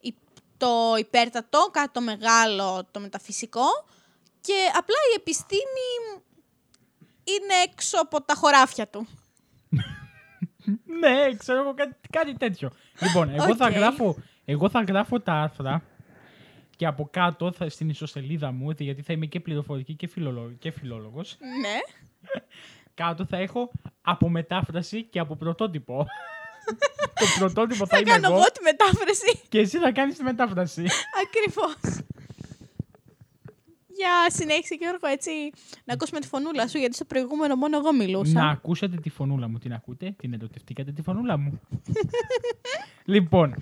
υ- 0.01 0.17
το 0.57 0.95
υπέρτατο, 0.99 1.69
κάτι 1.73 1.89
το 1.93 2.01
μεγάλο, 2.01 2.89
το 2.91 3.01
μεταφυσικό. 3.01 3.67
Και 4.41 4.55
απλά 4.79 4.97
η 5.13 5.15
επιστήμη 5.17 6.23
είναι 7.25 7.55
έξω 7.73 7.99
από 8.01 8.23
τα 8.23 8.35
χωράφια 8.35 8.89
του. 8.89 9.07
Ναι, 11.01 11.35
ξέρω 11.37 11.61
εγώ 11.61 11.75
κάτι, 11.75 11.95
κάτι 12.11 12.35
τέτοιο. 12.37 12.71
Λοιπόν, 13.01 13.29
εγώ, 13.31 13.57
θα 13.57 13.67
Οκ. 13.67 13.73
γράφω, 13.73 14.17
εγώ 14.45 14.71
θα 14.71 14.83
γράφω 14.83 15.21
τα 15.21 15.33
άρθρα 15.33 15.83
και 16.77 16.87
από 16.87 17.09
κάτω 17.13 17.53
θα, 17.53 17.69
στην 17.69 17.89
ιστοσελίδα 17.89 18.53
μου, 18.53 18.67
ότι 18.69 18.85
γιατί 18.85 19.03
θα 19.03 19.13
είμαι 19.13 19.27
και 19.27 19.41
πληροφορική 19.41 19.95
και, 19.95 20.07
φιλολο, 20.09 20.53
και 20.59 20.71
φιλόλογος, 20.71 21.37
Ναι. 21.61 21.79
κάτω 22.95 23.25
θα 23.25 23.37
έχω 23.37 23.71
από 24.03 24.29
μετάφραση 24.29 25.03
και 25.05 25.19
από 25.19 25.37
πρωτότυπο. 25.37 26.07
το 27.21 27.27
πρωτότυπο 27.39 27.87
θα, 27.87 27.97
Θα 27.97 27.99
είμαι 27.99 28.11
κάνω 28.11 28.27
εγώ 28.27 28.37
εγώ 28.37 28.45
τη 28.45 28.63
μετάφραση. 28.63 29.41
και 29.49 29.59
εσύ 29.59 29.79
θα 29.79 29.93
κάνεις 29.93 30.17
τη 30.17 30.23
μετάφραση. 30.23 30.85
Ακριβώς. 31.25 32.01
Για 33.97 34.11
συνέχισε 34.29 34.75
Γιώργο, 34.75 35.07
έτσι, 35.07 35.31
να 35.85 35.93
ακούσουμε 35.95 36.21
τη 36.21 36.27
φωνούλα 36.27 36.69
σου, 36.69 36.79
γιατί 36.79 36.95
στο 36.95 37.05
προηγούμενο 37.05 37.55
μόνο 37.57 37.77
εγώ 37.79 37.93
μιλούσα. 37.93 38.33
Να 38.33 38.49
ακούσατε 38.51 38.97
τη 38.97 39.09
φωνούλα 39.11 39.49
μου. 39.49 39.59
Την 39.59 39.73
ακούτε, 39.73 40.15
την 40.19 40.33
ερωτευτήκατε 40.33 40.93
τη 40.93 41.03
φωνούλα 41.03 41.37
μου. 41.39 41.61
λοιπόν, 43.05 43.55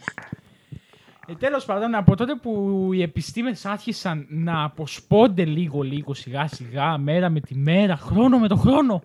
ε, 1.31 1.35
τέλος 1.39 1.65
πάντων, 1.65 1.95
από 1.95 2.17
τότε 2.17 2.35
που 2.35 2.81
οι 2.93 3.03
επιστήμες 3.03 3.65
άρχισαν 3.67 4.27
να 4.29 4.65
αποσπώνται 4.65 5.45
λίγο-λίγο 5.45 6.15
σιγά-σιγά, 6.15 6.99
μέρα 6.99 7.29
με 7.31 7.41
τη 7.41 7.55
μέρα, 7.55 7.97
χρόνο 7.97 8.39
με 8.39 8.49
το 8.49 8.57
χρόνο, 8.57 9.03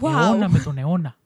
Wow. 0.00 0.10
αιώνα 0.10 0.48
με 0.48 0.58
τον 0.58 0.78
αιώνα. 0.78 1.16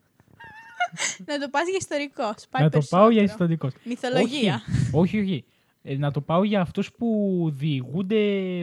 Να 1.27 1.39
το 1.39 1.49
πας 1.51 1.69
για 1.69 1.77
ιστορικό. 1.81 2.35
Πάει 2.51 2.63
να 2.63 2.71
το 2.71 2.81
πάω 2.91 3.11
για 3.11 3.19
περισσότερο. 3.19 3.53
ιστορικός. 3.53 3.73
Μυθολογία. 3.85 4.61
Όχι, 4.93 5.19
όχι. 5.19 5.21
όχι. 5.21 5.45
Ε, 5.83 5.97
να 5.97 6.11
το 6.11 6.21
πάω 6.21 6.45
για 6.45 6.61
αυτούς 6.61 6.93
που 6.93 7.09
διηγούνται 7.55 8.17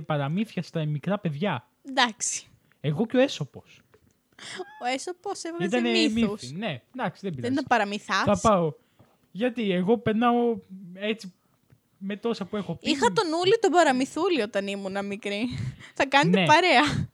παραμύθια 0.06 0.63
στα 0.63 0.86
μικρά 0.86 1.20
παιδιά. 1.20 1.68
Εντάξει. 1.89 2.46
Εγώ 2.82 3.06
και 3.06 3.18
ο 3.18 3.20
Έσωπος. 3.20 3.82
Ο 4.84 4.86
Έσωπος 4.94 5.44
έβγαζε 5.44 5.77
Ήταν 5.77 5.92
μύθους. 5.92 6.42
μύθοι. 6.42 6.56
Ναι, 6.56 6.82
εντάξει, 6.96 7.20
δεν 7.22 7.32
Δεν 7.32 7.34
πειράζει. 7.36 7.53
ήταν 7.53 7.65
παραμυθάς. 7.68 8.24
Θα 8.24 8.50
πάω. 8.50 8.74
Γιατί 9.32 9.72
εγώ 9.72 9.98
περνάω 9.98 10.56
έτσι 10.94 11.34
με 12.06 12.18
τόσα 12.18 12.46
που 12.46 12.56
έχω 12.58 12.76
πει. 12.76 12.90
Είχα 12.90 13.08
τον 13.12 13.26
Ούλη 13.42 13.58
τον 13.62 13.72
παραμυθούλη 13.72 14.42
όταν 14.42 14.68
ήμουν 14.68 15.06
μικρή. 15.06 15.42
Θα 15.98 16.06
κάνετε 16.06 16.40
Ναι. 16.40 16.46
παρέα. 16.46 17.12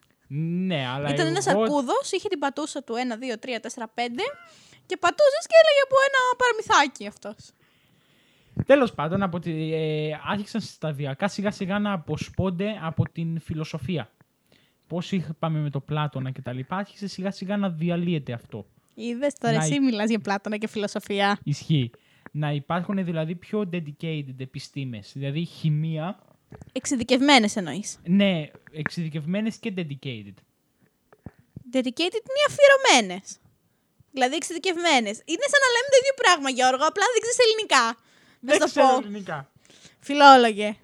Ναι, 0.68 0.86
αλλά 0.88 1.08
Ήταν 1.10 1.20
εγώ... 1.20 1.28
ένας 1.28 1.48
αρκούδος, 1.48 2.12
είχε 2.12 2.28
την 2.28 2.40
πατούσα 2.40 2.84
του 2.84 2.94
1, 2.94 2.98
2, 2.98 2.98
3, 2.98 3.50
4, 3.50 3.84
5 3.84 3.88
και 4.86 4.98
πατούσες 4.98 5.46
και 5.48 5.56
έλεγε 5.62 5.82
από 5.84 5.96
ένα 6.08 6.20
παραμυθάκι 6.38 7.08
αυτός. 7.08 7.52
Τέλος 8.66 8.94
πάντων, 8.94 9.24
από 9.24 9.40
τη, 9.40 9.74
ε, 9.74 10.12
άρχισαν 10.28 10.62
σταδιακά 10.62 11.28
σιγά 11.28 11.52
σιγά 11.52 11.80
να 11.80 11.94
αποσπώνται 11.94 12.80
από 12.82 13.04
την 13.12 13.40
φιλοσοφία. 13.40 14.10
Πώς 14.88 15.12
είπαμε 15.12 15.60
με 15.60 15.70
το 15.70 15.80
Πλάτωνα 15.80 16.32
και 16.32 16.42
τα 16.42 16.54
λοιπά, 16.54 16.76
άρχισε 16.76 17.08
σιγά 17.08 17.32
σιγά 17.32 17.58
να 17.58 17.70
διαλύεται 17.70 18.34
αυτό. 18.34 18.66
Είδες 18.94 19.34
τώρα 19.34 19.56
Να- 19.58 19.64
εσύ 19.64 19.80
μιλάς 19.80 20.10
για 20.10 20.20
Πλάτωνα 20.20 20.58
και 20.58 20.68
φιλοσοφία. 20.68 21.40
Ισχύει. 21.44 21.92
Να 22.32 22.52
υπάρχουν 22.52 23.06
δηλαδή 23.06 23.36
πιο 23.36 23.70
dedicated 23.74 24.40
επιστήμες. 24.40 25.10
Δηλαδή 25.14 25.46
χημεία, 25.46 26.20
Εξειδικευμένες 26.72 27.56
εννοείς. 27.56 28.00
ναι, 28.04 28.48
εξειδικευμένες 28.72 29.56
και 29.58 29.74
dedicated. 29.76 30.34
Dedicated 31.74 32.22
είναι 32.26 32.40
οι 32.42 32.46
αφιερωμένες. 32.50 33.38
Δηλαδή 34.12 34.36
εξειδικευμένες. 34.36 35.22
Είναι 35.26 35.46
σαν 35.52 35.60
να 35.66 35.70
λέμε 35.74 35.88
το 35.92 35.98
ίδιο 36.02 36.14
πράγμα, 36.24 36.50
Γιώργο, 36.50 36.86
απλά 36.88 37.04
δεν 37.14 37.22
ξέρεις 37.22 37.40
ελληνικά. 37.46 37.84
Να 38.40 38.42
Δεν 38.42 38.54
σου 38.54 38.60
το 38.60 38.66
ξέρω 38.66 38.88
πω. 38.88 38.98
ελληνικά. 39.06 39.50
Φιλόλογε. 40.00 40.76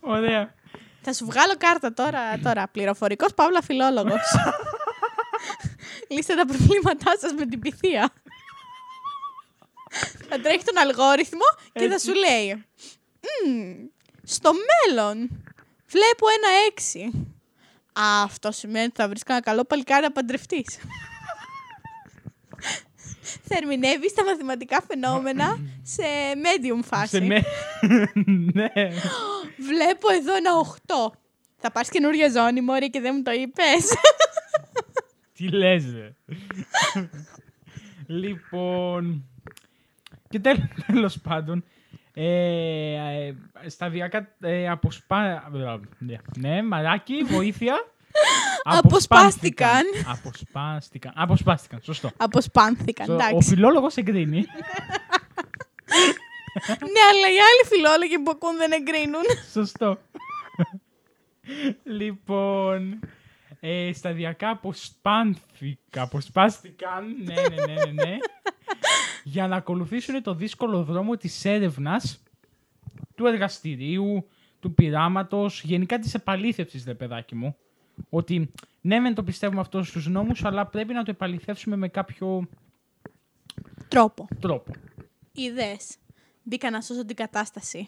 Ωραία. 0.00 0.54
Θα 1.00 1.12
σου 1.12 1.24
βγάλω 1.26 1.54
κάρτα 1.58 1.92
τώρα. 1.92 2.38
τώρα. 2.38 2.68
Πληροφορικός 2.68 3.34
Παύλα 3.34 3.62
Φιλόλογος. 3.62 4.20
Λύστε 6.10 6.34
τα 6.34 6.46
προβλήματά 6.46 7.18
σας 7.18 7.32
με 7.32 7.46
την 7.46 7.60
πυθία. 7.60 8.10
Θα 10.28 10.40
τρέχει 10.40 10.64
τον 10.64 10.78
αλγόριθμο 10.78 11.44
και 11.72 11.88
θα 11.88 11.94
Έτσι. 11.94 12.06
σου 12.06 12.14
λέει. 12.14 12.64
«Μμμ, 13.46 13.74
στο 14.22 14.50
μέλλον 14.52 15.16
βλέπω 15.86 16.26
ένα 16.36 16.48
έξι. 16.70 17.10
Α, 17.92 18.22
αυτό 18.22 18.52
σημαίνει 18.52 18.84
ότι 18.84 18.94
θα 18.96 19.08
βρεις 19.08 19.22
κανένα 19.22 19.44
καλό 19.44 19.64
παλικάρι 19.64 20.02
να 20.02 20.12
παντρευτείς. 20.12 20.78
θα 23.48 23.56
ερμηνεύει 23.56 24.12
τα 24.14 24.24
μαθηματικά 24.24 24.82
φαινόμενα 24.88 25.58
σε 25.82 26.02
medium 26.34 26.84
φάση. 26.84 27.16
Σε 27.16 27.20
με... 27.20 27.42
ναι. 28.54 28.70
Βλέπω 29.56 30.12
εδώ 30.12 30.36
ένα 30.36 30.50
8. 31.10 31.16
Θα 31.58 31.70
πάρεις 31.72 31.88
καινούργια 31.90 32.28
ζώνη, 32.28 32.60
Μόρια, 32.60 32.88
και 32.88 33.00
δεν 33.00 33.14
μου 33.16 33.22
το 33.22 33.30
είπες. 33.30 33.96
Τι 35.32 35.48
λες, 35.48 35.84
ρε. 35.92 36.14
λοιπόν... 38.06 39.26
Και 40.32 40.40
τέλ- 40.40 40.60
τέλος 40.86 41.18
πάντων, 41.20 41.64
ε, 42.14 42.26
ε, 42.94 43.34
σταδιακά 43.68 44.34
ε, 44.40 44.68
αποσπά... 44.68 45.50
Ναι, 45.98 46.16
ναι, 46.38 46.62
μαράκι, 46.62 47.22
βοήθεια. 47.22 47.74
Αποσπάστηκαν. 48.78 49.82
Αποσπάστηκαν. 50.06 51.12
Αποσπάστηκαν, 51.16 51.80
σωστό. 51.82 52.10
Αποσπάνθηκαν, 52.16 53.06
Στο- 53.06 53.14
Ο 53.14 53.16
εντάξει. 53.26 53.48
φιλόλογος 53.48 53.96
εγκρίνει. 53.96 54.38
ναι, 56.66 57.00
αλλά 57.10 57.28
οι 57.28 57.38
άλλοι 57.48 57.64
φιλόλογοι 57.68 58.18
που 58.18 58.30
ακούν 58.30 58.56
δεν 58.56 58.72
εγκρίνουν. 58.72 59.22
Σωστό. 59.52 59.98
λοιπόν, 61.98 62.98
ε, 63.60 63.90
σταδιακά 63.92 64.48
αποσπάνθηκα, 64.50 66.02
αποσπάστηκαν, 66.02 67.16
ναι, 67.24 67.34
ναι, 67.34 67.64
ναι, 67.64 67.74
ναι, 67.84 68.04
ναι, 68.04 68.16
για 69.32 69.46
να 69.48 69.56
ακολουθήσουν 69.56 70.22
το 70.22 70.34
δύσκολο 70.34 70.82
δρόμο 70.84 71.16
της 71.16 71.44
έρευνας 71.44 72.22
του 73.14 73.26
εργαστηρίου, 73.26 74.28
του 74.60 74.74
πειράματος, 74.74 75.62
γενικά 75.62 75.98
της 75.98 76.14
επαλήθευσης, 76.14 76.84
ρε 76.84 76.94
παιδάκι 76.94 77.34
μου. 77.34 77.56
Ότι 78.10 78.50
ναι, 78.80 78.98
μεν 78.98 79.14
το 79.14 79.22
πιστεύουμε 79.22 79.60
αυτό 79.60 79.82
στους 79.82 80.06
νόμους, 80.06 80.44
αλλά 80.44 80.66
πρέπει 80.66 80.92
να 80.92 81.02
το 81.02 81.10
επαληθεύσουμε 81.10 81.76
με 81.76 81.88
κάποιο 81.88 82.48
Τρόπο. 83.88 84.28
τρόπο. 84.40 84.72
Είδε. 85.32 85.76
Μπήκα 86.42 86.70
να 86.70 86.80
σώσω 86.80 87.04
την 87.04 87.16
κατάσταση. 87.16 87.86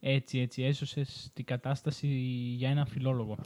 Έτσι, 0.00 0.38
έτσι, 0.38 0.62
έσωσες 0.62 1.30
την 1.34 1.44
κατάσταση 1.44 2.06
για 2.56 2.70
έναν 2.70 2.86
φιλόλογο. 2.86 3.38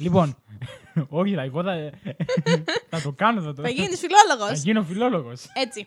λοιπόν, 0.00 0.36
όχι, 1.08 1.34
θα, 1.34 1.42
εγώ 1.42 1.62
θα, 1.62 1.90
θα 2.88 3.00
το 3.02 3.12
κάνω, 3.12 3.40
θα 3.42 3.52
το 3.52 3.62
Θα 3.62 3.68
γίνεις 3.68 4.00
Θα 4.00 4.08
φιλόλογο. 4.08 4.52
γίνω 4.62 4.82
φιλόλογος. 4.82 5.46
Έτσι. 5.54 5.86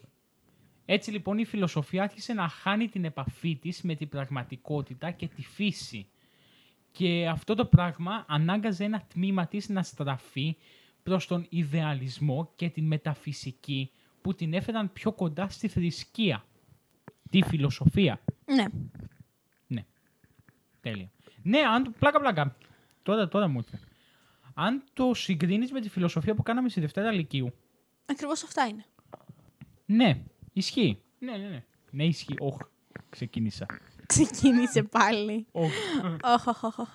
Έτσι 0.93 1.11
λοιπόν 1.11 1.37
η 1.37 1.45
φιλοσοφία 1.45 2.03
άρχισε 2.03 2.33
να 2.33 2.47
χάνει 2.47 2.89
την 2.89 3.05
επαφή 3.05 3.55
της 3.55 3.81
με 3.81 3.95
την 3.95 4.09
πραγματικότητα 4.09 5.11
και 5.11 5.27
τη 5.27 5.41
φύση. 5.41 6.07
Και 6.91 7.27
αυτό 7.27 7.55
το 7.55 7.65
πράγμα 7.65 8.25
ανάγκαζε 8.27 8.83
ένα 8.83 9.05
τμήμα 9.07 9.47
της 9.47 9.69
να 9.69 9.83
στραφεί 9.83 10.57
προς 11.03 11.27
τον 11.27 11.45
ιδεαλισμό 11.49 12.51
και 12.55 12.69
την 12.69 12.85
μεταφυσική 12.87 13.91
που 14.21 14.33
την 14.33 14.53
έφεραν 14.53 14.93
πιο 14.93 15.11
κοντά 15.11 15.49
στη 15.49 15.67
θρησκεία. 15.67 16.45
Τη 17.29 17.41
φιλοσοφία. 17.43 18.21
Ναι. 18.45 18.65
Ναι. 19.67 19.85
Τέλεια. 20.81 21.11
Ναι, 21.43 21.59
αν 21.59 21.83
το... 21.83 21.91
πλάκα 21.99 22.19
πλάκα. 22.19 22.55
Τώρα, 23.03 23.27
τώρα 23.27 23.47
μου 23.47 23.57
ήρθε. 23.57 23.79
Αν 24.53 24.83
το 24.93 25.13
συγκρίνεις 25.13 25.71
με 25.71 25.81
τη 25.81 25.89
φιλοσοφία 25.89 26.35
που 26.35 26.43
κάναμε 26.43 26.69
στη 26.69 26.79
Δευτέρα 26.79 27.11
Λυκείου, 27.11 27.53
Ακριβώς 28.05 28.43
αυτά 28.43 28.67
είναι. 28.67 28.85
ναι, 29.85 30.23
ισχύει. 30.53 31.01
Ναι, 31.19 31.37
ναι, 31.37 31.47
ναι. 31.47 31.63
Ναι, 31.91 32.05
ισχύει. 32.05 32.35
Όχ, 32.39 32.57
ξεκίνησα. 33.09 33.65
Ξεκίνησε 34.05 34.83
πάλι. 34.83 35.45
Όχι. 35.51 35.75
Οχ, 36.23 36.47
οχ, 36.47 36.63
οχ, 36.63 36.79
οχ. 36.79 36.93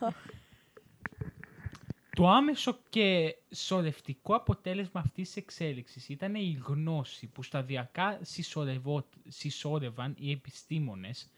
Το 2.16 2.28
άμεσο 2.28 2.78
και 2.88 3.36
σωρευτικό 3.54 4.34
αποτέλεσμα 4.34 5.00
αυτής 5.00 5.26
της 5.26 5.36
εξέλιξης 5.36 6.08
ήταν 6.08 6.34
η 6.34 6.60
γνώση 6.66 7.26
που 7.26 7.42
σταδιακά 7.42 8.18
συσσωρευό- 8.22 9.08
συσσώρευαν 9.28 10.14
οι 10.18 10.30
επιστήμονες 10.30 11.30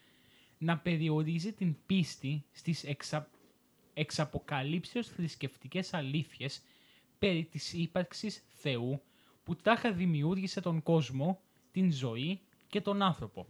να 0.58 0.78
περιορίζει 0.78 1.52
την 1.52 1.76
πίστη 1.86 2.44
στις 2.52 2.84
εξα... 2.84 3.28
εξαποκαλύψεως 3.94 5.08
θρησκευτικές 5.08 5.94
αλήθειες 5.94 6.62
περί 7.18 7.44
της 7.44 7.72
ύπαρξης 7.72 8.42
Θεού 8.48 9.02
που 9.44 9.56
τάχα 9.56 9.92
δημιούργησε 9.92 10.60
τον 10.60 10.82
κόσμο, 10.82 11.40
την 11.72 11.92
ζωή 11.92 12.40
και 12.66 12.80
τον 12.80 13.02
άνθρωπο. 13.02 13.46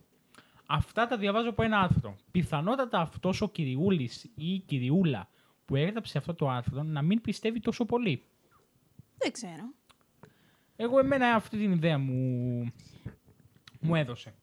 Αυτά 0.66 1.06
τα 1.06 1.16
διαβάζω 1.16 1.48
από 1.48 1.62
ένα 1.62 1.80
άρθρο. 1.80 2.16
Πιθανότατα 2.30 3.00
αυτός 3.00 3.40
ο 3.40 3.48
κυριούλης 3.48 4.24
ή 4.24 4.54
η 4.54 4.58
κυριούλα 4.66 5.28
που 5.64 5.76
έγραψε 5.76 6.18
αυτό 6.18 6.34
το 6.34 6.48
άρθρο 6.48 6.82
να 6.82 7.02
μην 7.02 7.20
πιστεύει 7.20 7.60
τόσο 7.60 7.84
πολύ. 7.84 8.22
Δεν 9.18 9.32
ξέρω. 9.32 9.72
Εγώ 10.76 10.98
εμένα 10.98 11.34
αυτή 11.34 11.58
την 11.58 11.72
ιδέα 11.72 11.98
μου, 11.98 12.72
μου 13.80 13.94
έδωσε. 13.94 14.34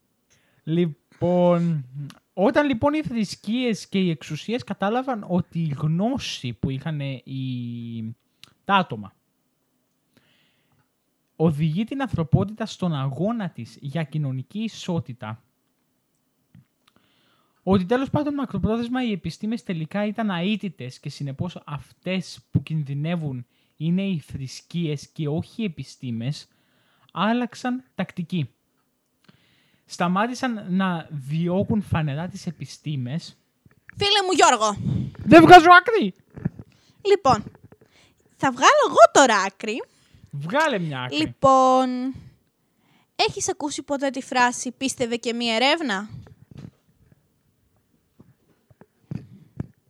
Λοιπόν, 0.63 1.85
όταν 2.33 2.67
λοιπόν 2.67 2.93
οι 2.93 3.03
θρησκείες 3.03 3.87
και 3.87 3.99
οι 3.99 4.09
εξουσίες 4.09 4.63
κατάλαβαν 4.63 5.25
ότι 5.27 5.59
η 5.59 5.75
γνώση 5.77 6.53
που 6.53 6.69
είχαν 6.69 6.99
οι... 6.99 8.15
τα 8.65 8.75
άτομα 8.75 9.13
οδηγεί 11.35 11.83
την 11.83 12.01
ανθρωπότητα 12.01 12.65
στον 12.65 12.93
αγώνα 12.93 13.49
της 13.49 13.77
για 13.81 14.03
κοινωνική 14.03 14.59
ισότητα, 14.59 15.43
ότι 17.63 17.85
τέλος 17.85 18.09
πάντων 18.09 18.33
μακροπρόθεσμα 18.33 19.03
οι 19.03 19.11
επιστήμες 19.11 19.63
τελικά 19.63 20.05
ήταν 20.05 20.29
αίτητες 20.29 20.99
και 20.99 21.09
συνεπώς 21.09 21.61
αυτές 21.65 22.39
που 22.51 22.63
κινδυνεύουν 22.63 23.45
είναι 23.77 24.01
οι 24.01 24.19
θρησκείες 24.19 25.07
και 25.07 25.27
όχι 25.27 25.61
οι 25.61 25.65
επιστήμες, 25.65 26.47
άλλαξαν 27.11 27.83
τακτική. 27.95 28.49
Σταμάτησαν 29.85 30.65
να 30.69 31.07
διώκουν 31.11 31.81
φανερά 31.81 32.27
τις 32.27 32.47
επιστήμες. 32.47 33.37
Φίλε 33.97 34.21
μου 34.25 34.31
Γιώργο, 34.31 34.77
Δεν 35.17 35.41
βγάζω 35.41 35.67
άκρη! 35.79 36.13
λοιπόν, 37.05 37.43
θα 38.37 38.51
βγάλω 38.51 38.83
εγώ 38.89 39.11
τώρα 39.11 39.35
άκρη. 39.35 39.83
Βγάλε 40.39 40.79
μια 40.79 41.01
άκρη. 41.01 41.17
Λοιπόν, 41.17 42.13
έχεις 43.15 43.49
ακούσει 43.49 43.83
ποτέ 43.83 44.09
τη 44.09 44.21
φράση 44.21 44.71
«πίστευε 44.71 45.15
και 45.15 45.33
μία 45.33 45.55
ερεύνα» 45.55 46.09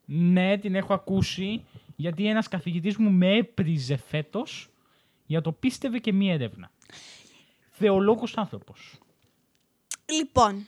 Ναι, 0.05 0.57
την 0.57 0.75
έχω 0.75 0.93
ακούσει, 0.93 1.65
γιατί 1.95 2.27
ένας 2.27 2.47
καθηγητής 2.47 2.97
μου 2.97 3.11
με 3.11 3.37
έπριζε 3.37 3.97
φέτος 3.97 4.69
για 5.25 5.41
το 5.41 5.51
πίστευε 5.51 5.97
και 5.99 6.13
μία 6.13 6.33
έρευνα. 6.33 6.71
Θεολόγος 7.71 8.37
άνθρωπος. 8.37 8.99
Λοιπόν, 10.05 10.65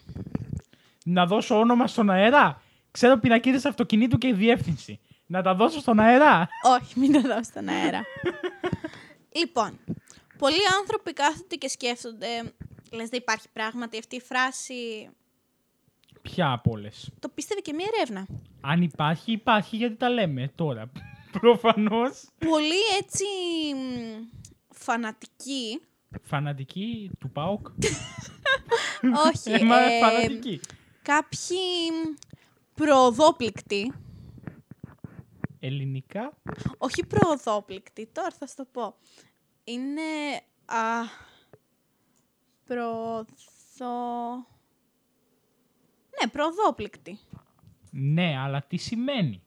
Να 1.05 1.25
δώσω 1.25 1.59
όνομα 1.59 1.87
στον 1.87 2.09
αέρα; 2.09 2.61
Ξέρω 2.91 3.17
πινακίδες 3.17 3.65
αυτοκινήτου 3.65 4.17
και 4.17 4.33
διεύθυνση. 4.33 4.99
Να 5.25 5.41
τα 5.41 5.55
δώσω 5.55 5.79
στον 5.79 5.99
αέρα; 5.99 6.47
όχι, 6.79 6.99
μην 6.99 7.11
το 7.11 7.21
δώσω 7.21 7.43
στον 7.43 7.67
αέρα. 7.67 8.01
λοιπόν, 9.31 9.79
πολλοί 10.37 10.59
άνθρωποι 10.79 11.13
κάθονται 11.13 11.55
και 11.55 11.67
σκέφτονται, 11.67 12.27
λες 12.91 13.09
δεν 13.09 13.19
υπάρχει 13.19 13.47
πράγματι 13.53 13.97
αυτή 13.97 14.15
η 14.15 14.21
φράση 14.21 15.09
Ποια 16.21 16.51
από 16.51 16.71
όλες; 16.71 17.09
«το 17.19 17.29
πίστευε 17.29 17.59
και 17.61 17.73
μία 17.73 17.87
ερεύνα». 17.95 18.27
Αν 18.61 18.81
υπάρχει, 18.81 19.31
υπάρχει 19.31 19.75
γιατί 19.75 19.95
τα 19.95 20.09
λέμε 20.09 20.51
τώρα. 20.55 20.91
Προφανώς. 21.39 22.23
Πολλοί 22.37 22.81
έτσι 22.99 23.23
μ, 23.75 24.23
φανατικοί, 24.73 25.81
Φανατική 26.23 27.11
του 27.19 27.29
ΠΑΟΚ; 27.29 27.67
όχι, 29.27 29.51
Ε, 29.51 29.63
μα 29.63 29.79
ε, 29.79 29.99
φανατική. 29.99 30.59
κάποιοι 31.01 31.57
μ, 31.91 32.13
προοδόπληκτοι, 32.75 33.93
Ελληνικά; 35.59 36.37
όχι 36.77 37.05
προοδόπληκτοι, 37.05 38.09
τώρα 38.13 38.29
θα 38.39 38.47
σου 38.47 38.55
το 38.55 38.65
πω. 38.71 38.95
Είναι 39.69 40.41
α, 40.65 41.03
προδο... 42.65 43.25
Ναι, 46.19 46.29
προοδόπληκτοι. 46.31 47.19
Ναι, 47.91 48.37
αλλά 48.37 48.63
τι 48.63 48.77
σημαίνει; 48.77 49.41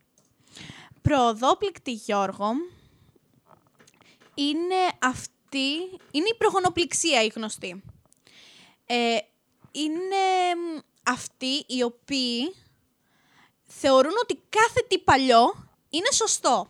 Προοδόπληκτη 1.03 1.93
Γιώργο 1.93 2.51
είναι 4.35 4.75
αυτή, 5.03 5.73
είναι 6.11 6.29
η 6.33 6.37
προγονοπληξία 6.39 7.23
η 7.23 7.33
γνωστή. 7.35 7.83
Ε, 8.87 9.17
είναι 9.71 10.55
μ, 10.55 10.79
αυτοί 11.03 11.65
οι 11.67 11.83
οποίοι 11.83 12.55
θεωρούν 13.65 14.13
ότι 14.23 14.43
κάθε 14.49 14.81
τι 14.89 14.99
παλιό 14.99 15.69
είναι 15.91 16.11
σωστό. 16.13 16.69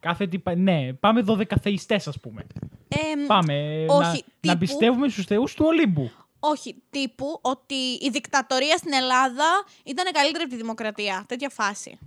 Κάθε 0.00 0.26
τι. 0.26 0.38
πα- 0.38 0.54
Ναι, 0.56 0.92
πάμε 0.92 1.20
δωδεκαθεϊστές 1.20 2.08
ας 2.08 2.20
πούμε. 2.20 2.46
Ε, 2.88 3.16
μ, 3.22 3.26
Πάμε 3.26 3.84
όχι, 3.88 4.00
να, 4.00 4.08
να 4.10 4.22
τύπου- 4.40 4.58
πιστεύουμε 4.58 5.08
στους 5.08 5.24
θεούς 5.24 5.54
του 5.54 5.64
Ολύμπου. 5.66 6.10
όχι, 6.40 6.82
τύπου 6.90 7.38
ότι 7.42 7.74
η 7.74 8.08
δικτατορία 8.12 8.76
στην 8.76 8.92
Ελλάδα 8.92 9.44
ήταν 9.84 10.12
καλύτερη 10.12 10.42
από 10.42 10.50
τη 10.52 10.56
δημοκρατία. 10.56 11.24
Τέτοια 11.28 11.48
φάση. 11.48 11.98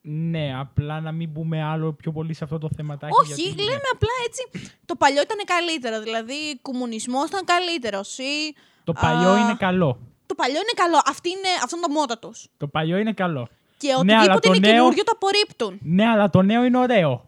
Ναι, 0.00 0.58
απλά 0.58 1.00
να 1.00 1.12
μην 1.12 1.28
μπούμε 1.30 1.62
άλλο 1.62 1.92
πιο 1.92 2.12
πολύ 2.12 2.34
σε 2.34 2.44
αυτό 2.44 2.58
το 2.58 2.68
θεματάκι. 2.76 3.12
Όχι, 3.20 3.32
γιατί, 3.42 3.62
ναι. 3.62 3.64
λέμε 3.68 3.80
απλά 3.92 4.08
έτσι. 4.26 4.70
Το 4.84 4.96
παλιό 4.96 5.22
ήταν 5.22 5.38
καλύτερο. 5.44 6.00
Δηλαδή, 6.02 6.34
ο 6.56 6.58
κομμουνισμός 6.62 7.28
ήταν 7.28 7.44
καλύτερος. 7.44 8.18
Ή 8.18 8.54
Το 8.84 8.92
παλιό 8.92 9.30
Α. 9.30 9.38
είναι 9.38 9.54
καλό. 9.58 9.98
το 10.26 10.34
παλιό 10.34 10.54
είναι 10.56 10.72
καλό. 10.74 11.00
Αυτή 11.06 11.28
είναι, 11.28 11.48
αυτό 11.64 11.76
είναι 11.76 11.86
το 11.86 11.92
μότο 11.92 12.18
τους. 12.18 12.46
Το 12.56 12.66
παλιό 12.68 12.96
είναι 12.96 13.12
καλό. 13.12 13.48
Και 13.78 13.86
Ναι, 14.04 14.14
αλλά 14.14 14.20
οτιδήποτε 14.34 14.48
το 14.48 14.54
είναι 14.54 14.66
νέο- 14.68 14.76
καινούριο 14.76 15.04
το 15.04 15.12
απορρίπτουν. 15.14 15.78
Ναι, 15.82 16.06
αλλά 16.08 16.30
το 16.30 16.42
νέο 16.42 16.64
είναι 16.64 16.78
ωραίο. 16.78 17.26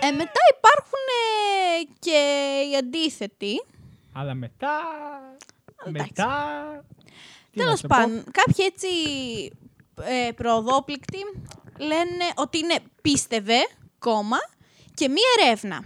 Ε, 0.00 0.10
μετά 0.10 0.40
υπάρχουν 0.56 1.02
ε, 1.10 1.84
και 1.98 2.18
οι 2.72 2.76
αντίθετοι. 2.76 3.62
Αλλά 4.12 4.34
μετά. 4.34 4.78
Εντάξει. 5.86 6.12
Μετά. 6.16 6.34
τι 7.50 7.58
να 7.58 7.64
Τέλος 7.64 7.78
σε 7.78 7.86
πω. 7.86 7.96
πάντων, 7.96 8.24
κάποιοι 8.30 8.64
έτσι 8.68 8.88
ε, 10.28 10.30
προοδόπληκτοι 10.32 11.18
λένε 11.78 12.24
ότι 12.34 12.58
είναι 12.58 12.78
πίστευε, 13.02 13.56
κόμμα, 13.98 14.36
και 14.94 15.08
μία 15.08 15.44
ερεύνα. 15.46 15.84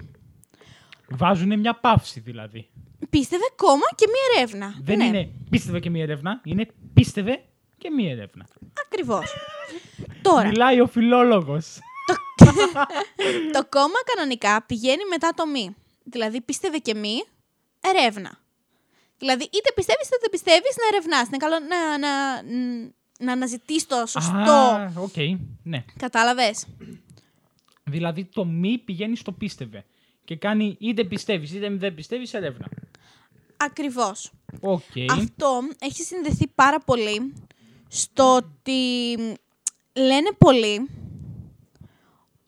Βάζουν 1.08 1.58
μια 1.60 1.74
παύση 1.80 2.20
δηλαδή. 2.20 2.68
Πίστευε, 3.10 3.44
κόμμα 3.56 3.84
και 3.94 4.06
μία 4.06 4.36
ερεύνα. 4.36 4.74
Δεν 4.82 4.96
ναι, 4.98 5.04
είναι 5.04 5.28
πίστευε 5.50 5.80
και 5.80 5.90
μία 5.90 6.02
έρευνα, 6.02 6.40
είναι 6.44 6.66
πίστευε 6.94 7.44
και 7.78 7.90
μία 7.90 8.10
έρευνα. 8.10 8.46
Ακριβώς. 8.86 9.34
Τώρα, 10.22 10.48
Μιλάει 10.48 10.80
ο 10.80 10.86
φιλόλογος. 10.86 11.78
το 13.54 13.66
κόμμα 13.68 14.00
κανονικά 14.14 14.62
πηγαίνει 14.62 15.04
μετά 15.10 15.32
το 15.36 15.46
μη. 15.46 15.76
Δηλαδή, 16.04 16.40
πίστευε 16.40 16.78
και 16.78 16.94
μη, 16.94 17.24
ερεύνα. 17.80 18.38
Δηλαδή, 19.18 19.42
είτε 19.42 19.72
πιστεύεις 19.74 20.06
είτε 20.06 20.16
δεν 20.20 20.30
πιστεύεις 20.30 20.76
να 20.76 20.86
ερευνάς. 20.96 21.26
Είναι 21.26 21.36
καλό 21.36 21.56
να, 21.58 21.98
να, 21.98 22.42
να 23.18 23.32
αναζητείς 23.32 23.86
το 23.86 24.06
σωστό. 24.06 24.50
Α, 24.50 24.92
οκ, 24.96 25.16
ναι. 25.62 25.84
Κατάλαβες; 25.98 26.66
Δηλαδή 27.84 28.24
το 28.24 28.44
μη 28.44 28.78
πηγαίνει 28.78 29.16
στο 29.16 29.32
πίστευε. 29.32 29.84
Και 30.24 30.36
κάνει 30.36 30.76
είτε 30.80 31.04
πιστεύεις 31.04 31.52
είτε 31.52 31.70
δεν 31.70 31.94
πιστεύεις 31.94 32.34
έρευνα. 32.34 32.68
Ακριβώς. 33.56 34.32
Οκ. 34.60 34.82
Αυτό 35.10 35.60
έχει 35.78 36.02
συνδεθεί 36.02 36.46
πάρα 36.54 36.80
πολύ 36.80 37.32
στο 37.88 38.34
ότι 38.34 39.16
λένε 39.92 40.30
πολλοί 40.38 40.90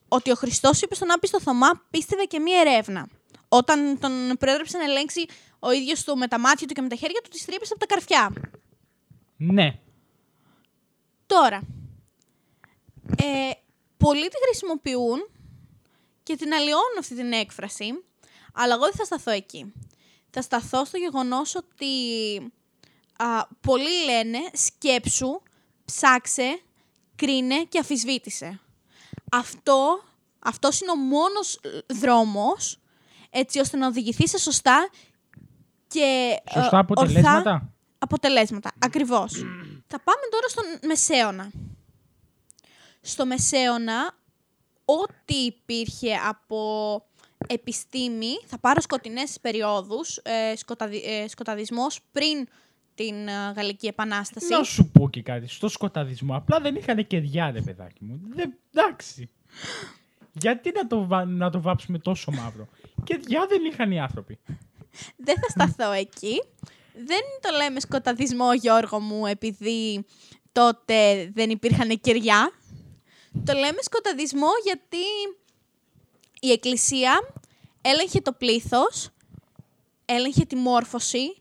ότι 0.08 0.30
ο 0.30 0.34
Χριστός 0.34 0.82
είπε 0.82 0.94
στον 0.94 1.12
άπιστο 1.12 1.40
Θωμά 1.40 1.82
πίστευε 1.90 2.24
και 2.24 2.38
μία 2.38 2.60
ερεύνα. 2.60 3.08
Όταν 3.48 3.98
τον 3.98 4.36
προέδρεψε 4.38 4.78
να 4.78 4.84
ελέγξει 4.84 5.26
ο 5.58 5.70
ίδιος 5.70 6.04
του 6.04 6.16
με 6.16 6.28
τα 6.28 6.38
μάτια 6.38 6.66
του 6.66 6.74
και 6.74 6.82
με 6.82 6.88
τα 6.88 6.96
χέρια 6.96 7.20
του, 7.20 7.30
τις 7.30 7.44
τρύπησε 7.44 7.72
από 7.72 7.86
τα 7.86 7.94
καρφιά. 7.94 8.32
Ναι. 9.36 9.78
Τώρα, 11.26 11.62
ε, 13.16 13.50
πολλοί 13.96 14.28
τη 14.28 14.36
χρησιμοποιούν 14.46 15.28
και 16.22 16.36
την 16.36 16.52
αλλοιώνουν 16.52 16.98
αυτή 16.98 17.14
την 17.14 17.32
έκφραση, 17.32 18.04
αλλά 18.54 18.74
εγώ 18.74 18.84
δεν 18.84 18.94
θα 18.94 19.04
σταθώ 19.04 19.30
εκεί. 19.30 19.72
Θα 20.30 20.42
σταθώ 20.42 20.84
στο 20.84 20.98
γεγονός 20.98 21.54
ότι 21.54 21.86
α, 23.18 23.46
πολλοί 23.60 24.04
λένε 24.04 24.38
σκέψου, 24.52 25.40
ψάξε, 25.84 26.60
κρίνε 27.16 27.64
και 27.68 27.78
αφισβήτησε. 27.78 28.60
Αυτό, 29.32 30.02
αυτός 30.38 30.80
είναι 30.80 30.90
ο 30.90 30.96
μόνος 30.96 31.54
ε, 31.62 31.94
δρόμος 31.94 32.78
έτσι 33.30 33.58
ώστε 33.58 33.76
να 33.76 33.86
οδηγηθεί 33.86 34.28
σε 34.28 34.38
σωστά 34.38 34.88
και 35.88 36.36
ε, 36.44 36.50
Σωστά 36.52 36.64
ορθά 36.64 36.78
αποτελέσματα. 36.78 37.72
αποτελέσματα. 37.98 38.70
Ακριβώς. 38.78 39.32
Θα 39.86 40.00
πάμε 40.00 40.20
τώρα 40.30 40.48
στον 40.48 40.64
Μεσαίωνα. 40.88 41.50
Στο 43.00 43.26
Μεσαίωνα, 43.26 44.14
ό,τι 44.84 45.34
υπήρχε 45.34 46.14
από 46.28 47.02
επιστήμη, 47.46 48.38
θα 48.46 48.58
πάρω 48.58 48.80
σκοτεινές 48.80 49.40
περιόδους, 49.40 50.16
ε, 50.16 50.56
σκοταδι, 50.56 51.02
ε, 51.04 51.28
σκοταδισμός 51.28 52.00
πριν 52.12 52.48
την 52.98 53.28
ε, 53.28 53.52
Γαλλική 53.56 53.86
Επανάσταση. 53.86 54.48
Να 54.48 54.62
σου 54.62 54.90
πω 54.90 55.10
και 55.10 55.22
κάτι. 55.22 55.48
Στο 55.48 55.68
σκοταδισμό 55.68 56.36
απλά 56.36 56.60
δεν 56.60 56.74
είχαν 56.74 57.06
κεριά, 57.06 57.50
ρε 57.50 57.60
παιδάκι 57.60 58.04
μου. 58.04 58.20
Δεν, 58.34 58.54
εντάξει. 58.74 59.30
Γιατί 60.32 60.72
να 60.74 60.86
το, 60.86 61.06
βα- 61.06 61.24
να 61.24 61.50
το 61.50 61.60
βάψουμε 61.60 61.98
τόσο 61.98 62.30
μαύρο; 62.30 62.68
Κεριά 63.04 63.46
δεν 63.48 63.64
είχαν 63.64 63.90
οι 63.92 64.00
άνθρωποι. 64.00 64.38
Δεν 65.16 65.34
θα 65.40 65.48
σταθώ 65.48 65.92
εκεί. 65.92 66.42
Δεν 66.92 67.20
το 67.40 67.56
λέμε 67.56 67.80
σκοταδισμό, 67.80 68.52
Γιώργο 68.54 69.00
μου, 69.00 69.26
επειδή 69.26 70.04
τότε 70.52 71.30
δεν 71.34 71.50
υπήρχαν 71.50 72.00
κεριά. 72.00 72.52
Το 73.44 73.52
λέμε 73.52 73.78
σκοταδισμό 73.80 74.48
γιατί 74.64 75.04
η 76.40 76.50
Εκκλησία 76.50 77.32
έλεγχε 77.80 78.20
το 78.20 78.32
πλήθος, 78.32 79.08
έλεγχε 80.04 80.44
τη 80.44 80.56
μόρφωση 80.56 81.36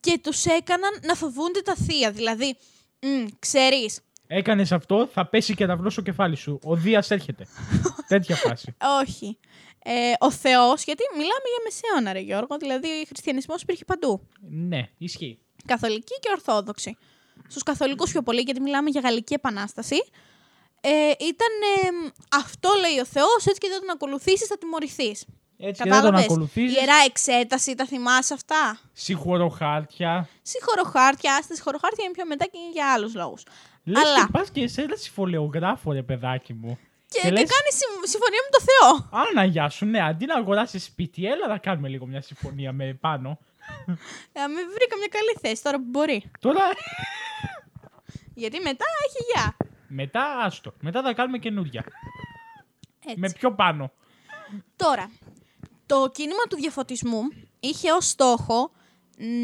και 0.00 0.18
τους 0.22 0.44
έκαναν 0.44 0.90
να 1.02 1.14
φοβούνται 1.14 1.60
τα 1.60 1.74
θεία. 1.74 2.10
Δηλαδή, 2.10 2.56
μ, 3.00 3.26
ξέρεις, 3.38 4.00
Έκανες 4.32 4.72
αυτό, 4.72 5.08
θα 5.12 5.26
πέσει 5.26 5.54
και 5.54 5.66
τα 5.66 5.82
στο 5.88 6.00
κεφάλι 6.02 6.36
σου. 6.36 6.58
Ο 6.62 6.74
Δίας 6.76 7.10
έρχεται. 7.10 7.46
Τέτοια 8.08 8.36
φάση. 8.36 8.74
όχι. 9.02 9.38
Ε, 9.84 10.12
ο 10.18 10.30
Θεός, 10.30 10.84
γιατί 10.84 11.02
μιλάμε 11.12 11.46
για 11.52 11.62
μεσαίωνα, 11.64 12.12
ρε 12.12 12.18
Γιώργο, 12.18 12.56
δηλαδή 12.56 12.88
ο 12.88 13.04
χριστιανισμός 13.06 13.62
υπήρχε 13.62 13.84
παντού. 13.84 14.28
ναι, 14.40 14.88
ισχύει. 14.98 15.38
Καθολική 15.66 16.14
και 16.20 16.28
Ορθόδοξη. 16.30 16.96
Στους 17.48 17.62
καθολικούς 17.62 18.10
πιο 18.10 18.22
πολύ, 18.22 18.40
γιατί 18.40 18.60
μιλάμε 18.60 18.90
για 18.90 19.00
Γαλλική 19.00 19.34
Επανάσταση. 19.34 19.96
Ε, 20.80 20.90
ήταν 21.20 21.52
ε, 21.82 22.10
αυτό 22.36 22.70
λέει 22.80 22.98
ο 22.98 23.04
Θεός, 23.04 23.46
έτσι 23.46 23.60
και 23.60 23.68
δεν 23.68 23.80
τον 23.80 23.90
ακολουθήσεις 23.90 24.46
θα 24.46 24.58
τιμωρηθείς. 24.58 25.24
Έτσι 25.62 25.82
και 25.82 25.88
δεν 25.90 25.98
τον 25.98 26.10
Κατάλαβες. 26.10 26.24
ακολουθείς. 26.24 26.74
Ιερά 26.76 26.94
εξέταση, 27.06 27.74
τα 27.74 27.84
θυμάσαι 27.86 28.34
αυτά; 28.34 28.78
Συγχωροχάρτια. 28.92 30.28
Συγχωροχάρτια, 30.42 31.34
άστα 31.36 31.54
συγχωροχάρτια 31.54 32.04
είναι 32.04 32.12
πιο 32.12 32.26
μετά 32.26 32.44
και 32.44 32.58
είναι 32.58 32.70
για 32.72 32.92
άλλους 32.92 33.14
λόγους. 33.14 33.42
Λες 33.84 34.02
Αλλά- 34.04 34.20
και 34.24 34.28
πας 34.32 34.50
και 34.50 34.68
σε 34.68 34.82
ένα 34.82 34.96
συμφωλεογράφο, 34.96 35.92
ρε 35.92 36.02
παιδάκι 36.02 36.52
μου. 36.52 36.78
Και, 37.08 37.20
και, 37.22 37.30
λες, 37.30 37.40
κάνεις 37.54 37.74
συμ- 37.80 38.06
συμφωνία 38.06 38.40
με 38.46 38.50
το 38.58 38.60
Θεό. 38.68 39.20
Άνα, 39.20 39.44
γεια 39.44 39.68
σου, 39.68 39.86
ναι, 39.86 40.00
αντί 40.02 40.26
να 40.26 40.34
αγοράσεις 40.34 40.84
σπίτι, 40.84 41.26
έλα 41.26 41.46
να 41.48 41.58
κάνουμε 41.58 41.88
λίγο 41.88 42.06
μια 42.06 42.20
συμφωνία 42.22 42.72
με 42.72 42.94
πάνω. 43.00 43.38
Ε, 44.32 44.46
με 44.46 44.60
βρήκα 44.74 44.96
μια 44.98 45.08
καλή 45.10 45.36
θέση 45.40 45.62
τώρα 45.62 45.76
που 45.76 45.84
μπορεί. 45.86 46.30
Τώρα, 46.40 46.60
Γιατί 48.34 48.60
μετά 48.60 48.84
έχει 49.06 49.24
γεια. 49.34 49.56
μετά 49.88 50.22
άστο. 50.44 50.74
Μετά 50.80 51.02
θα 51.02 51.12
κάνουμε 51.12 51.38
καινούρια. 51.38 51.84
Έτσι. 53.04 53.18
Με 53.18 53.30
πιο 53.30 53.54
πάνω. 53.54 53.92
Τώρα, 54.76 55.10
το 55.90 56.10
κίνημα 56.12 56.42
του 56.48 56.56
διαφωτισμού 56.56 57.22
είχε 57.60 57.92
ως 57.92 58.08
στόχο 58.08 58.70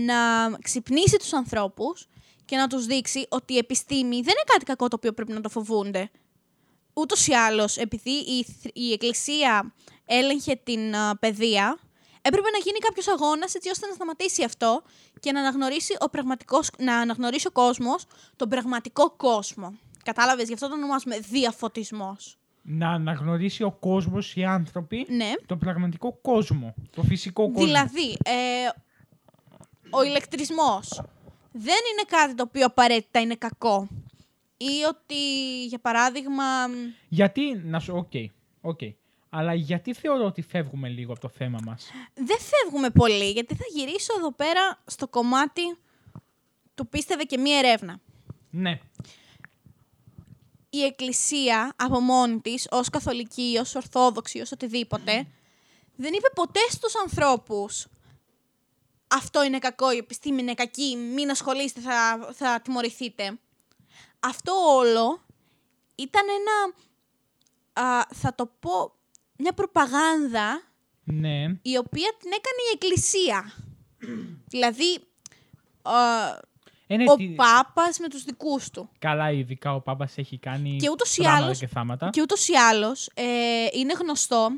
να 0.05 0.51
ξυπνήσει 0.63 1.17
τους 1.17 1.33
ανθρώπους 1.33 2.09
και 2.45 2.57
να 2.57 2.67
τους 2.67 2.87
δείξει 2.87 3.27
ότι 3.29 3.53
η 3.55 3.57
επιστήμη 3.57 4.15
δεν 4.15 4.21
είναι 4.21 4.45
κάτι 4.47 4.65
κακό 4.65 4.89
το 4.89 4.97
οποίο 4.97 5.13
πρέπει 5.13 5.33
να 5.33 5.41
το 5.41 5.49
φοβούνται. 5.49 6.11
Ούτως 6.93 7.27
ή 7.27 7.33
άλλως, 7.33 7.77
επειδή 7.77 8.11
η, 8.11 8.45
θ- 8.45 8.77
η 8.77 8.93
Εκκλησία 8.93 9.75
έλεγχε 10.05 10.61
την 10.65 10.97
α, 10.97 11.17
παιδεία, 11.17 11.79
έπρεπε 12.23 12.51
να 12.51 12.59
γίνει 12.59 12.79
κάποιος 12.79 13.09
αγώνας 13.09 13.55
έτσι 13.55 13.71
ώστε 13.71 13.87
να 13.87 13.95
σταματήσει 13.95 14.45
αυτό 14.45 14.83
και 15.21 15.33
να 15.33 15.41
αναγνωρίσει 15.41 15.97
ο, 16.01 16.11
πραγματικός, 16.11 16.71
να 16.79 16.97
αναγνωρίσει 16.97 17.47
ο 17.47 17.51
κόσμος 17.51 18.05
τον 18.37 18.49
πραγματικό 18.49 19.11
κόσμο. 19.11 19.79
Κατάλαβες, 20.05 20.47
γι' 20.47 20.55
αυτό 20.55 20.69
το 20.69 20.75
ονομάζουμε 20.75 21.19
διαφωτισμός. 21.19 22.39
Να 22.69 22.91
αναγνωρίσει 22.91 23.63
ο 23.63 23.71
κόσμος, 23.73 24.37
οι 24.37 24.45
άνθρωποι, 24.45 25.07
Ναι. 25.09 25.33
τον 25.47 25.59
πραγματικό 25.59 26.19
κόσμο. 26.23 26.75
Το 26.91 27.03
φυσικό 27.03 27.43
κόσμο. 27.51 27.65
Δηλαδή, 27.65 28.11
ε, 28.25 28.69
ο 29.91 30.03
ηλεκτρισμός 30.03 31.03
δεν 31.53 31.79
είναι 31.93 32.05
κάτι 32.07 32.35
το 32.35 32.43
οποίο 32.43 32.67
απαραίτητα 32.67 33.21
είναι 33.21 33.35
κακό. 33.35 33.89
Ή 34.57 34.83
ότι, 34.89 35.17
για 35.67 35.79
παράδειγμα, 35.79 36.45
Γιατί, 37.09 37.61
να 37.65 37.81
σου, 37.81 37.95
ok, 37.97 38.13
ok. 38.61 38.81
Αλλά 39.29 39.55
γιατί 39.55 39.95
θεωρώ 39.95 40.25
ότι 40.25 40.43
φεύγουμε 40.43 40.89
λίγο 40.89 41.13
από 41.13 41.21
το 41.21 41.29
θέμα 41.29 41.59
μας; 41.65 41.91
δεν 42.15 42.37
φεύγουμε 42.39 42.91
πολύ, 42.91 43.31
γιατί 43.31 43.55
θα 43.55 43.65
γυρίσω 43.75 44.13
εδώ 44.19 44.33
πέρα 44.33 44.83
στο 44.87 45.09
κομμάτι 45.09 45.63
του 46.75 46.87
πίστευε 46.89 47.23
και 47.23 47.39
μία 47.39 47.59
ερεύνα. 47.59 48.01
Ναι. 48.51 48.79
Η 50.77 50.85
Εκκλησία 50.85 51.73
από 51.77 52.01
μόνη 52.01 52.41
της, 52.41 52.67
ως 52.71 52.91
καθολική, 52.91 53.59
ως 53.61 53.75
ορθόδοξη, 53.75 54.41
ως 54.41 54.53
οτιδήποτε, 54.53 55.27
δεν 55.97 56.13
είπε 56.13 56.29
ποτέ 56.35 56.61
στους 56.71 56.95
ανθρώπους 56.97 57.87
αυτό 59.09 59.45
είναι 59.45 59.59
κακό, 59.59 59.93
η 59.93 59.97
επιστήμη 59.97 60.41
είναι 60.41 60.55
κακή, 60.55 60.97
μην 60.97 61.31
ασχολείστε, 61.31 61.81
θα, 61.81 62.29
θα 62.33 62.61
τιμωρηθείτε. 62.61 63.39
Αυτό 64.21 64.53
όλο 64.53 65.25
ήταν 65.95 66.23
ένα, 66.29 66.75
α, 67.89 68.07
θα 68.15 68.35
το 68.35 68.47
πω, 68.61 68.93
μια 69.37 69.53
προπαγάνδα 69.53 70.63
Ναι. 71.05 71.43
η 71.63 71.77
οποία 71.77 72.15
την 72.19 72.31
έκανε 72.33 72.61
η 72.71 72.73
Εκκλησία. 72.73 73.53
δηλαδή, 74.53 74.99
α, 75.83 75.95
Είναι 76.87 77.05
ο 77.11 77.15
τι- 77.17 77.25
Πάπας 77.29 77.99
με 77.99 78.09
τους 78.09 78.23
δικούς 78.25 78.71
του. 78.71 78.89
Καλά, 78.99 79.31
ειδικά 79.31 79.75
ο 79.75 79.81
Πάπας 79.81 80.19
έχει 80.19 80.39
κάνει 80.39 80.77
Και 80.81 80.91
ούτως 80.91 81.17
ή 81.17 81.21
πράγματα 81.21 81.45
άλλως- 81.45 81.59
και 81.59 81.67
θάματα. 81.67 82.11
Και 82.13 82.21
ούτως 82.23 82.49
ή 82.49 82.55
άλλως 82.55 83.11
ε, 83.15 83.25
είναι 83.73 83.93
γνωστό 84.01 84.49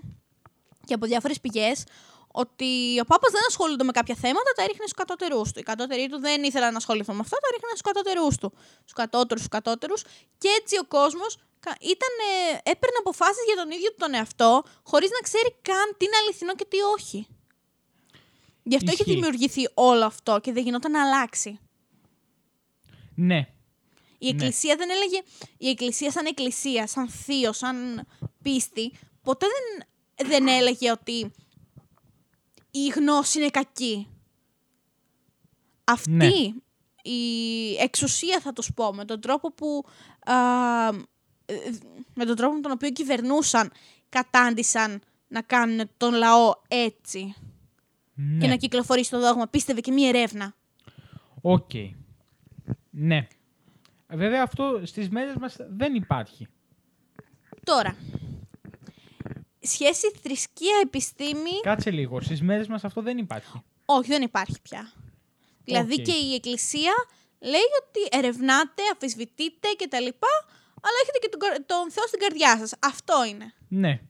και 0.86 0.94
από 0.94 1.06
διάφορες 1.06 1.40
πηγές 1.40 1.84
ότι 2.32 3.00
ο 3.00 3.04
Πάπας 3.04 3.30
δεν 3.32 3.40
ασχολούνται 3.48 3.84
με 3.84 3.92
κάποια 3.92 4.14
θέματα, 4.14 4.50
τα 4.56 4.62
έριχνε 4.62 4.80
στους 4.86 4.92
κατώτερούς 5.02 5.52
του. 5.52 5.58
Οι 5.58 5.62
κατώτεροι 5.62 6.08
του 6.08 6.18
δεν 6.18 6.42
ήθελαν 6.42 6.70
να 6.70 6.76
ασχοληθούν 6.76 7.14
με 7.14 7.20
αυτά, 7.24 7.36
τα 7.36 7.46
έριχναν 7.50 7.70
στους 7.76 7.86
κατώτερούς 7.92 8.36
του. 8.36 8.52
Στους 8.80 8.92
κατώτερους, 8.92 9.42
στους 9.44 9.54
κατώτερους. 9.58 10.02
Και 10.38 10.48
έτσι 10.60 10.78
ο 10.78 10.84
κόσμος 10.84 11.36
κα- 11.60 11.76
ήταν, 11.80 12.12
ε, 12.30 12.70
έπαιρνε 12.70 12.96
αποφάσεις 12.98 13.44
για 13.46 13.56
τον 13.62 13.70
ίδιο 13.70 13.88
του 13.90 13.96
τον 13.98 14.14
εαυτό, 14.14 14.62
χωρίς 14.82 15.10
να 15.10 15.20
ξέρει 15.28 15.50
καν 15.62 15.86
τι 15.96 16.04
είναι 16.04 16.16
αληθινό 16.22 16.54
και 16.54 16.66
τι 16.68 16.78
όχι. 16.96 17.26
Γι' 18.62 18.76
αυτό 18.76 18.90
είχε 18.92 19.02
Ισχύει. 19.02 19.14
δημιουργηθεί 19.14 19.68
όλο 19.74 20.04
αυτό 20.04 20.38
και 20.42 20.52
δεν 20.52 20.62
γινόταν 20.62 20.90
να 20.90 21.02
αλλάξει. 21.06 21.58
Ναι. 23.20 23.36
Η 24.18 24.26
Ναι. 24.26 24.30
Εκκλησία 24.30 24.76
δεν 24.76 24.88
έλεγε. 24.90 25.22
Η 25.58 25.68
Εκκλησία 25.68 26.10
σαν 26.10 26.26
Εκκλησία, 26.26 26.86
σαν 26.86 27.08
θείο, 27.08 27.52
σαν 27.52 28.06
πίστη, 28.42 28.92
ποτέ 29.22 29.46
δεν, 29.46 30.28
δεν 30.28 30.48
έλεγε 30.48 30.90
ότι 30.90 31.32
η 32.70 32.86
γνώση 32.94 33.38
είναι 33.38 33.50
κακή. 33.50 34.08
Αυτή 35.84 36.10
Ναι. 36.10 36.26
η 37.02 37.74
εξουσία 37.80 38.40
θα 38.40 38.52
τους 38.52 38.70
πω, 38.74 38.94
με 38.94 39.04
τον 39.04 39.20
τρόπο 39.20 39.52
που... 39.52 39.84
α, 40.24 40.88
ε, 41.46 41.54
με 42.14 42.24
τον 42.24 42.36
τρόπο 42.36 42.54
με 42.54 42.60
τον 42.60 42.70
οποίο 42.72 42.90
κυβερνούσαν, 42.90 43.72
κατάντησαν 44.08 45.02
να 45.28 45.42
κάνουν 45.42 45.90
τον 45.96 46.14
λαό 46.14 46.52
έτσι 46.68 47.34
ναι. 48.14 48.38
και 48.40 48.46
να 48.46 48.56
κυκλοφορήσει 48.56 49.10
το 49.10 49.20
δόγμα. 49.20 49.46
Πίστευε 49.46 49.80
και 49.80 49.92
μη 49.92 50.08
ερεύνα. 50.08 50.54
Οκ. 51.40 51.70
Ναι. 53.00 53.26
Βέβαια 54.08 54.42
αυτό 54.42 54.80
στις 54.84 55.08
μέρες 55.08 55.34
μας 55.34 55.56
δεν 55.68 55.94
υπάρχει. 55.94 56.46
Τώρα, 57.64 57.96
σχέση 59.60 60.10
θρησκεία-επιστήμη, 60.22 61.60
Κάτσε 61.62 61.90
λίγο. 61.90 62.20
Στις 62.20 62.42
μέρες 62.42 62.66
μας 62.68 62.84
αυτό 62.84 63.02
δεν 63.02 63.18
υπάρχει. 63.18 63.62
όχι 63.84 64.08
δεν 64.08 64.22
υπάρχει 64.22 64.60
πια. 64.62 64.92
Δηλαδή 65.64 65.94
Οκ. 65.94 66.02
και 66.02 66.12
η 66.12 66.34
Εκκλησία 66.34 66.92
λέει 67.40 67.68
ότι 67.82 68.16
ερευνάτε, 68.18 68.82
αμφισβητείτε 68.94 69.68
κτλ. 69.78 70.06
Αλλά 70.82 70.96
έχετε 71.02 71.18
και 71.20 71.28
τον, 71.28 71.40
κα- 71.40 71.64
τον 71.66 71.90
Θεό 71.90 72.06
στην 72.06 72.20
καρδιά 72.20 72.58
σας. 72.58 72.72
Αυτό 72.80 73.24
είναι. 73.24 73.52
Ναι. 73.68 74.00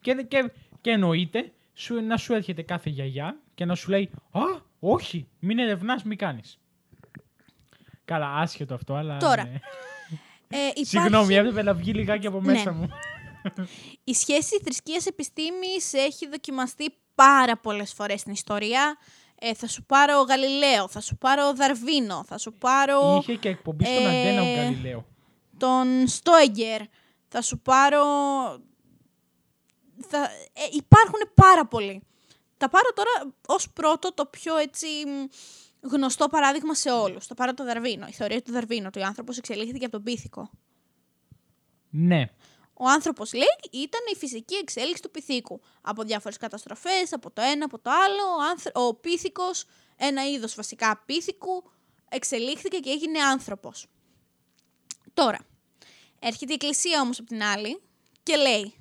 Και, 0.00 0.14
και, 0.28 0.50
και 0.80 0.90
εννοείται 0.90 1.52
σου, 1.74 2.00
να 2.00 2.16
σου 2.16 2.32
έρχεται 2.34 2.62
κάθε 2.62 2.90
γιαγιά 2.90 3.40
και 3.54 3.64
να 3.64 3.74
σου 3.74 3.90
λέει 3.90 4.10
«Α, 4.30 4.40
όχι, 4.80 5.28
μην 5.38 5.58
ερευνάς, 5.58 6.02
μην 6.02 6.18
κάνεις». 6.18 6.58
Καλά, 8.08 8.34
άσχετο 8.36 8.74
αυτό, 8.74 8.94
αλλά... 8.94 9.16
Τώρα, 9.16 9.44
ναι. 9.44 9.58
Ε, 10.48 10.56
υπάρχει 10.66 10.84
Συγγνώμη, 10.86 11.34
έπρεπε 11.34 11.62
να 11.62 11.74
βγει 11.74 11.92
λιγάκι 11.92 12.26
από 12.26 12.40
Ναι. 12.40 12.52
μέσα 12.52 12.72
μου. 12.72 12.88
Η 14.04 14.14
σχέση 14.14 14.60
θρησκείας-επιστήμης 14.64 15.92
έχει 15.92 16.28
δοκιμαστεί 16.28 16.94
πάρα 17.14 17.56
πολλές 17.56 17.92
φορές 17.92 18.20
στην 18.20 18.32
ιστορία. 18.32 18.96
Ε, 19.40 19.54
θα 19.54 19.66
σου 19.66 19.84
πάρω 19.84 20.20
Γαλιλαίο, 20.20 20.88
θα 20.88 21.00
σου 21.00 21.16
πάρω 21.16 21.52
Δαρβίνο, 21.54 22.24
θα 22.28 22.38
σου 22.38 22.52
πάρω 22.52 23.16
Είχε 23.20 23.34
και 23.34 23.48
εκπομπή 23.48 23.84
στον 23.84 24.06
Ε, 24.06 24.20
Αντένα 24.20 24.42
ο 24.42 24.54
Γαλιλαίο. 24.54 25.06
τον 25.56 26.06
Στόεγκερ, 26.06 26.80
θα 27.28 27.42
σου 27.42 27.58
πάρω... 27.58 28.02
Θα... 30.08 30.18
Ε, 30.52 30.62
υπάρχουν 30.72 31.20
πάρα 31.34 31.66
πολλοί. 31.66 32.02
Θα 32.56 32.68
πάρω 32.68 32.88
τώρα 32.94 33.34
ως 33.46 33.70
πρώτο 33.70 34.14
το 34.14 34.26
πιο 34.26 34.56
έτσι 34.56 34.86
μ, 34.86 35.24
γνωστό 35.80 36.28
παράδειγμα 36.28 36.74
σε 36.74 36.90
όλους. 36.90 37.26
Το 37.26 37.34
πάρω 37.34 37.54
το 37.54 37.64
Δαρβίνο, 37.64 38.06
η 38.06 38.12
θεωρία 38.12 38.42
του 38.42 38.52
Δαρβίνου, 38.52 38.84
ότι 38.86 39.00
ο 39.00 39.04
άνθρωπος 39.04 39.38
εξελίχθηκε 39.38 39.84
από 39.84 39.92
τον 39.92 40.02
πίθηκο. 40.02 40.50
Ναι. 41.90 42.30
Ο 42.74 42.88
άνθρωπος 42.88 43.32
λέει 43.32 43.46
ήταν 43.70 44.00
η 44.12 44.16
φυσική 44.16 44.54
εξέλιξη 44.54 45.02
του 45.02 45.10
πυθίκου. 45.10 45.60
Από 45.80 46.02
διάφορες 46.02 46.36
καταστροφές, 46.36 47.12
από 47.12 47.30
το 47.30 47.42
ένα, 47.42 47.64
από 47.64 47.78
το 47.78 47.90
άλλο, 47.90 48.22
ο, 48.38 48.42
άνθρω... 48.50 48.72
ο 48.74 48.94
πίθηκος, 48.94 49.64
ένα 49.96 50.30
είδος 50.30 50.54
βασικά 50.54 51.02
πίθηκου, 51.06 51.70
εξελίχθηκε 52.08 52.78
και 52.78 52.90
έγινε 52.90 53.18
άνθρωπος. 53.18 53.86
Τώρα, 55.14 55.38
έρχεται 56.18 56.52
η 56.52 56.54
Εκκλησία 56.54 57.00
όμως 57.00 57.18
από 57.18 57.28
την 57.28 57.42
άλλη 57.42 57.80
και 58.22 58.36
λέει 58.36 58.74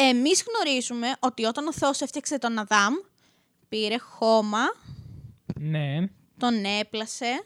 εμείς 0.00 0.44
γνωρίζουμε 0.46 1.16
ότι 1.18 1.44
όταν 1.44 1.66
ο 1.66 1.72
Θεός 1.72 2.00
έφτιαξε 2.00 2.38
τον 2.38 2.58
Αδάμ, 2.58 2.94
πήρε 3.68 3.98
χώμα, 3.98 4.64
Ναι. 5.60 5.98
τον 6.38 6.64
έπλασε, 6.64 7.44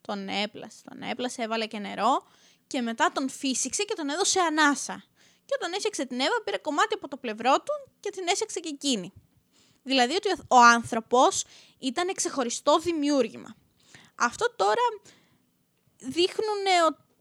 τον 0.00 0.28
έπλασε, 0.28 0.82
τον 0.88 1.02
έπλασε, 1.02 1.42
έβαλε 1.42 1.66
και 1.66 1.78
νερό 1.78 2.26
και 2.66 2.80
μετά 2.80 3.10
τον 3.14 3.28
φύσηξε 3.30 3.82
και 3.82 3.94
τον 3.94 4.08
έδωσε 4.08 4.40
ανάσα. 4.40 5.04
Και 5.46 5.54
όταν 5.60 5.72
έφτιαξε 5.72 6.04
την 6.06 6.20
Εύα 6.20 6.42
πήρε 6.44 6.56
κομμάτι 6.58 6.94
από 6.94 7.08
το 7.08 7.16
πλευρό 7.16 7.54
του 7.56 7.92
και 8.00 8.10
την 8.10 8.26
έφτιαξε 8.28 8.60
και 8.60 8.68
εκείνη. 8.68 9.12
Δηλαδή 9.82 10.14
ότι 10.14 10.28
ο- 10.28 10.56
ο 10.56 10.62
άνθρωπος 10.62 11.44
ήταν 11.78 12.14
ξεχωριστό 12.14 12.78
δημιούργημα. 12.78 13.56
Αυτό 14.14 14.54
τώρα 14.56 14.82
δείχνουν, 15.98 16.62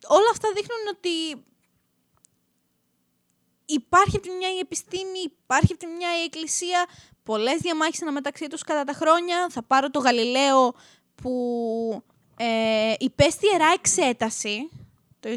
όλα 0.07 0.29
αυτά 0.31 0.47
δείχνουν 0.53 0.87
ότι 0.95 1.43
υπάρχει 3.73 4.15
από 4.17 4.27
τη 4.27 4.31
μια 4.33 4.49
η 4.55 4.59
επιστήμη, 4.59 5.19
υπάρχει 5.43 5.71
από 5.73 5.77
τη 5.77 5.85
μια 5.87 6.09
η 6.21 6.23
εκκλησία, 6.23 6.85
πολλές 7.23 7.57
διαμάχες 7.61 8.01
αναμεταξύ 8.01 8.47
τους 8.47 8.63
κατά 8.63 8.83
τα 8.83 8.93
χρόνια. 8.93 9.47
Θα 9.49 9.63
πάρω 9.63 9.89
το 9.89 9.99
Γαλιλαίο 9.99 10.73
που 11.15 11.31
ε, 12.37 12.93
υπέστη 12.99 13.45
ιερά 13.51 13.71
εξέταση 13.73 14.69
το 15.19 15.29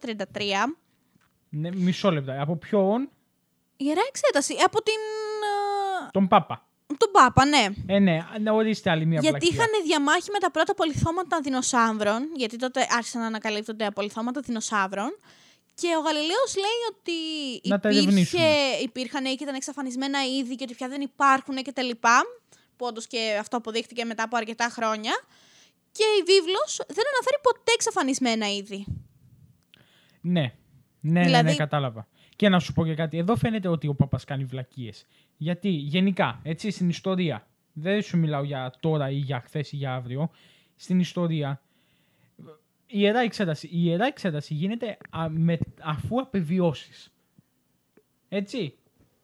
1633. 0.00 0.16
ναι. 1.48 1.70
Μισό 1.74 2.10
λεπτό. 2.10 2.32
Από 2.38 2.56
ποιον; 2.56 3.08
Ιερά 3.76 4.00
εξέταση 4.08 4.54
από 4.64 4.82
την... 4.82 4.94
ε, 6.06 6.08
Τον 6.10 6.28
Πάπα. 6.28 6.66
τον 6.86 7.10
Πάπα, 7.12 7.44
ναι. 7.44 7.66
Ε, 7.86 7.98
ναι. 7.98 8.18
Να 8.40 8.52
ορίστε 8.52 8.90
άλλη 8.90 9.06
μία 9.06 9.18
Γιατί 9.20 9.38
βλακεία. 9.38 9.56
είχαν 9.64 9.84
διαμάχη 9.86 10.30
με 10.32 10.38
τα 10.38 10.50
πρώτα 10.50 10.74
πολυθώματα 10.74 11.40
δεινοσαύρων, 11.40 12.28
γιατί 12.36 12.56
τότε 12.56 12.86
άρχισαν 12.90 13.20
να 13.20 13.26
ανακαλύπτονται 13.26 13.86
απολυθώματα 13.86 14.40
δεινοσαύρων. 14.40 15.16
Και 15.80 15.88
ο 15.98 16.00
Γαλιλαίος 16.00 16.52
λέει 16.64 16.80
ότι 16.92 17.18
Να 17.68 17.78
τα 17.80 17.88
υπήρχε, 17.88 18.06
ερευνήσουμε. 18.06 18.48
υπήρχαν 18.82 19.24
και 19.24 19.42
ήταν 19.46 19.54
εξαφανισμένα 19.54 20.18
είδη 20.24 20.54
και 20.54 20.64
ότι 20.64 20.74
πια 20.74 20.88
δεν 20.88 21.00
υπάρχουν 21.00 21.56
και 21.56 21.72
τα 21.72 21.82
λοιπά. 21.82 22.22
Που 22.76 22.86
όντως 22.86 23.06
και 23.06 23.36
αυτό 23.40 23.56
αποδείχτηκε 23.56 24.04
μετά 24.04 24.22
από 24.22 24.36
αρκετά 24.36 24.68
χρόνια. 24.70 25.12
Και 25.92 26.04
η 26.20 26.22
βίβλος 26.26 26.76
δεν 26.76 27.04
αναφέρει 27.14 27.38
ποτέ 27.42 27.72
εξαφανισμένα 27.74 28.46
είδη. 28.54 28.84
Ναι. 30.20 30.40
Ναι, 31.00 31.20
ναι, 31.20 31.24
Δηλαδή- 31.24 31.50
ναι, 31.50 31.56
κατάλαβα. 31.56 32.08
Και 32.36 32.48
να 32.48 32.58
σου 32.60 32.72
πω 32.72 32.84
και 32.84 32.94
κάτι. 32.94 33.18
Εδώ 33.18 33.36
φαίνεται 33.36 33.68
ότι 33.68 33.88
ο 33.88 33.94
Πάπας 33.94 34.24
κάνει 34.24 34.44
βλακίες. 34.44 35.06
Γιατί 35.36 35.68
γενικά, 35.68 36.40
έτσι, 36.42 36.70
στην 36.70 36.88
ιστορία, 36.88 37.46
δεν 37.72 38.02
σου 38.02 38.16
μιλάω 38.18 38.42
για 38.42 38.72
τώρα 38.80 39.10
ή 39.10 39.16
για 39.16 39.40
χθες 39.40 39.72
ή 39.72 39.76
για 39.76 39.94
αύριο, 39.94 40.30
στην 40.76 41.00
ιστορία, 41.00 41.50
η 41.50 41.67
ιερά 42.88 43.20
εξέταση, 43.20 43.66
η 43.66 43.80
ιερά 43.84 44.06
εξέταση 44.06 44.54
γίνεται 44.54 44.98
α, 45.16 45.28
με, 45.28 45.58
αφού 45.82 46.20
απεβιώσεις. 46.20 47.12
Έτσι. 48.28 48.78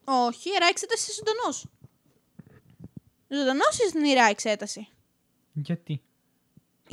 Όχι, 0.04 0.50
ιερά 0.50 0.66
εξέταση 0.66 1.10
είσαι 1.10 1.22
ζωντανός. 1.24 1.66
Ζωντανός 3.28 3.78
είσαι 3.78 3.88
στην 3.88 4.04
ιερά 4.04 4.24
εξέταση. 4.24 4.88
Γιατί; 5.52 6.02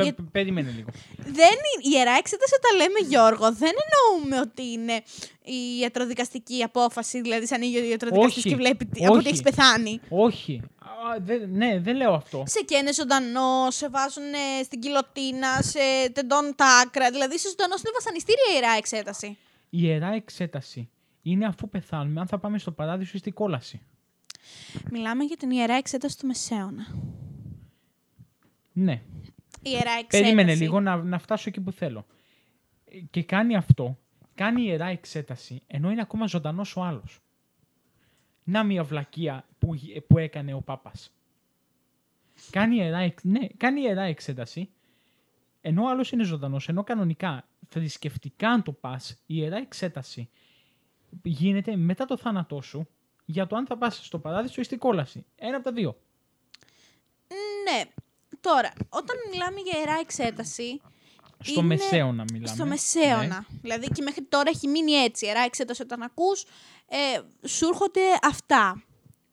Πε- 0.04 0.14
Για- 0.14 0.14
πε- 0.24 0.32
περίμενε 0.32 0.72
λίγο. 0.72 0.90
Δεν 1.18 1.34
είναι, 1.36 1.88
η 1.88 1.90
ιερά 1.96 2.12
εξέταση 2.12 2.54
όταν 2.62 2.78
λέμε 2.78 3.00
Γιώργο, 3.10 3.54
δεν 3.54 3.72
εννοούμε 3.84 4.40
ότι 4.40 4.64
είναι 4.72 4.94
η 5.44 5.80
ιατροδικαστική 5.80 6.64
απόφαση, 6.64 7.22
δηλαδή 7.22 7.48
σαν 7.48 7.62
ανοίγει 7.62 7.78
ο 7.78 7.84
ιατροδικαστής 7.84 8.38
Όχι. 8.38 8.50
και 8.50 8.56
βλέπει 8.56 8.86
τι- 8.86 9.06
από 9.06 9.14
Όχι. 9.14 9.24
τι 9.24 9.30
έχεις 9.30 9.42
πεθάνει. 9.42 10.00
Όχι. 10.10 10.62
Α, 10.80 11.18
δεν- 11.20 11.50
ναι, 11.52 11.80
δεν 11.80 11.96
λέω 11.96 12.14
αυτό. 12.14 12.44
Σε 12.48 12.62
καίνε 12.62 12.94
ζωντανό, 12.94 13.68
σε 13.72 13.90
βάζουν 13.90 14.24
ε, 14.34 14.64
στην 14.64 14.80
κοιλωτίνα, 14.80 15.62
σε 15.62 15.80
τεντώνουν 16.14 16.56
τα 16.56 16.66
άκρα. 16.86 17.12
Δηλαδή, 17.12 17.36
είσαι 17.36 17.50
ζωντανός 17.50 17.80
είναι 17.82 17.92
βασανιστήρια 17.94 18.44
η 18.52 18.54
ιερά 18.56 18.72
εξέταση. 18.78 19.28
Η 19.70 19.80
ιερά 19.82 20.14
εξέταση 20.14 20.90
είναι 21.22 21.46
αφού 21.46 21.70
πεθάνουμε 21.70 22.20
αν 22.20 22.28
θα 22.28 22.40
πάμε 22.40 22.58
στο 22.60 22.72
παράδεισο 22.72 23.12
ή 23.16 23.20
στην 23.20 23.34
κόλαση. 23.34 23.82
Μιλάμε 24.92 25.24
για 25.24 25.38
την 25.38 25.52
ιερά 25.52 25.74
εξέταση 25.74 26.18
του 26.20 26.28
Μεσαίωνα. 26.28 26.88
Ναι. 28.74 29.02
Η 29.64 29.70
ιερά 29.70 29.92
εξέταση. 29.92 30.22
Περίμενε 30.24 30.56
λίγο 30.56 30.80
να, 30.80 30.96
να 31.04 31.20
φτάσω 31.20 31.50
εκεί 31.50 31.62
που 31.62 31.72
θέλω. 31.72 32.06
Ε, 32.86 33.00
Και 33.00 33.24
κάνει 33.24 33.56
αυτό, 33.56 33.98
κάνει 34.36 34.62
ιερά 34.64 34.86
εξέταση, 34.86 35.62
ενώ 35.68 35.92
είναι 35.92 36.02
ακόμα 36.02 36.26
ζωντανός 36.28 36.76
ο 36.76 36.82
άλλος. 36.84 37.20
Να 38.44 38.64
μια 38.64 38.84
βλακεία 38.84 39.46
που, 39.60 39.74
γι- 39.74 40.02
που 40.02 40.18
έκανε 40.18 40.54
ο 40.54 40.62
Πάπας. 40.62 41.12
Κάνει 42.50 42.76
ιερά, 42.76 42.98
εξ- 42.98 43.24
ναι, 43.24 43.48
κάνει 43.58 43.82
ιερά 43.82 44.02
εξέταση, 44.02 44.70
ενώ 45.62 45.84
ο 45.84 45.90
άλλος 45.90 46.12
είναι 46.12 46.24
ζωντανός, 46.24 46.70
ενώ 46.70 46.84
κανονικά 46.84 47.48
θρησκευτικά 47.70 48.50
αν 48.50 48.64
το 48.64 48.72
πας, 48.72 49.12
η 49.12 49.16
ιερά 49.26 49.58
εξέταση 49.58 50.30
γίνεται 51.24 51.76
μετά 51.76 52.06
το 52.06 52.18
θάνατό 52.18 52.62
σου 52.62 52.88
για 53.26 53.48
το 53.48 53.56
αν 53.56 53.66
θα 53.66 53.78
πας 53.78 54.06
στο 54.06 54.20
παράδεισο 54.20 54.62
ή 54.62 54.64
στην 54.64 54.78
κόλαση. 54.78 55.26
Ένα 55.36 55.56
από 55.56 55.66
τα 55.66 55.72
δύο. 55.72 55.98
Ναι. 57.64 57.84
Τώρα, 58.42 58.74
όταν 58.90 59.16
μιλάμε 59.32 59.60
για 59.60 59.80
ιερά 59.80 60.00
εξέταση. 60.00 60.82
Στο 61.44 61.60
είναι- 61.60 61.76
μεσαίωνα 61.76 62.26
μιλάμε. 62.34 62.48
Στο 62.48 62.64
Ναι. 62.64 62.70
μεσαίωνα. 62.70 63.46
Δηλαδή 63.62 63.88
και 63.88 64.02
μέχρι 64.02 64.24
τώρα 64.24 64.50
έχει 64.50 64.68
μείνει 64.68 64.92
έτσι. 64.92 65.26
Ιερά 65.26 65.40
εξέταση 65.42 65.82
όταν 65.82 66.02
ακούς, 66.02 66.44
ε, 66.88 67.48
σου 67.48 67.68
έρχονται 67.68 68.02
αυτά. 68.22 68.84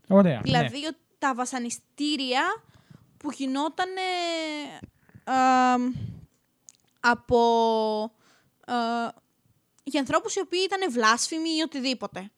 Ωραία. 0.08 0.40
Δηλαδή 0.44 0.78
ναι. 0.80 0.86
ότι 0.86 0.96
τα 1.18 1.34
βασανιστήρια 1.34 2.42
που 3.16 3.30
γινόταν 3.32 3.88
ε, 3.96 5.30
από 7.00 7.40
ε, 8.66 8.72
για 9.84 10.00
ανθρώπους 10.00 10.34
οι 10.34 10.40
οποίοι 10.40 10.60
ήταν 10.64 10.92
βλάσφημοι 10.92 11.48
ή 11.48 11.60
οτιδήποτε. 11.62 12.30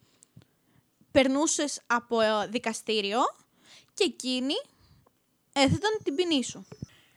Περνούσες 1.11 1.81
από 1.87 2.21
ε, 2.21 2.47
δικαστήριο 2.51 3.19
και 3.95 4.05
εκείνοι 4.05 4.55
έθεταν 5.53 5.91
την 6.03 6.15
ποινή 6.15 6.45
σου. 6.45 6.67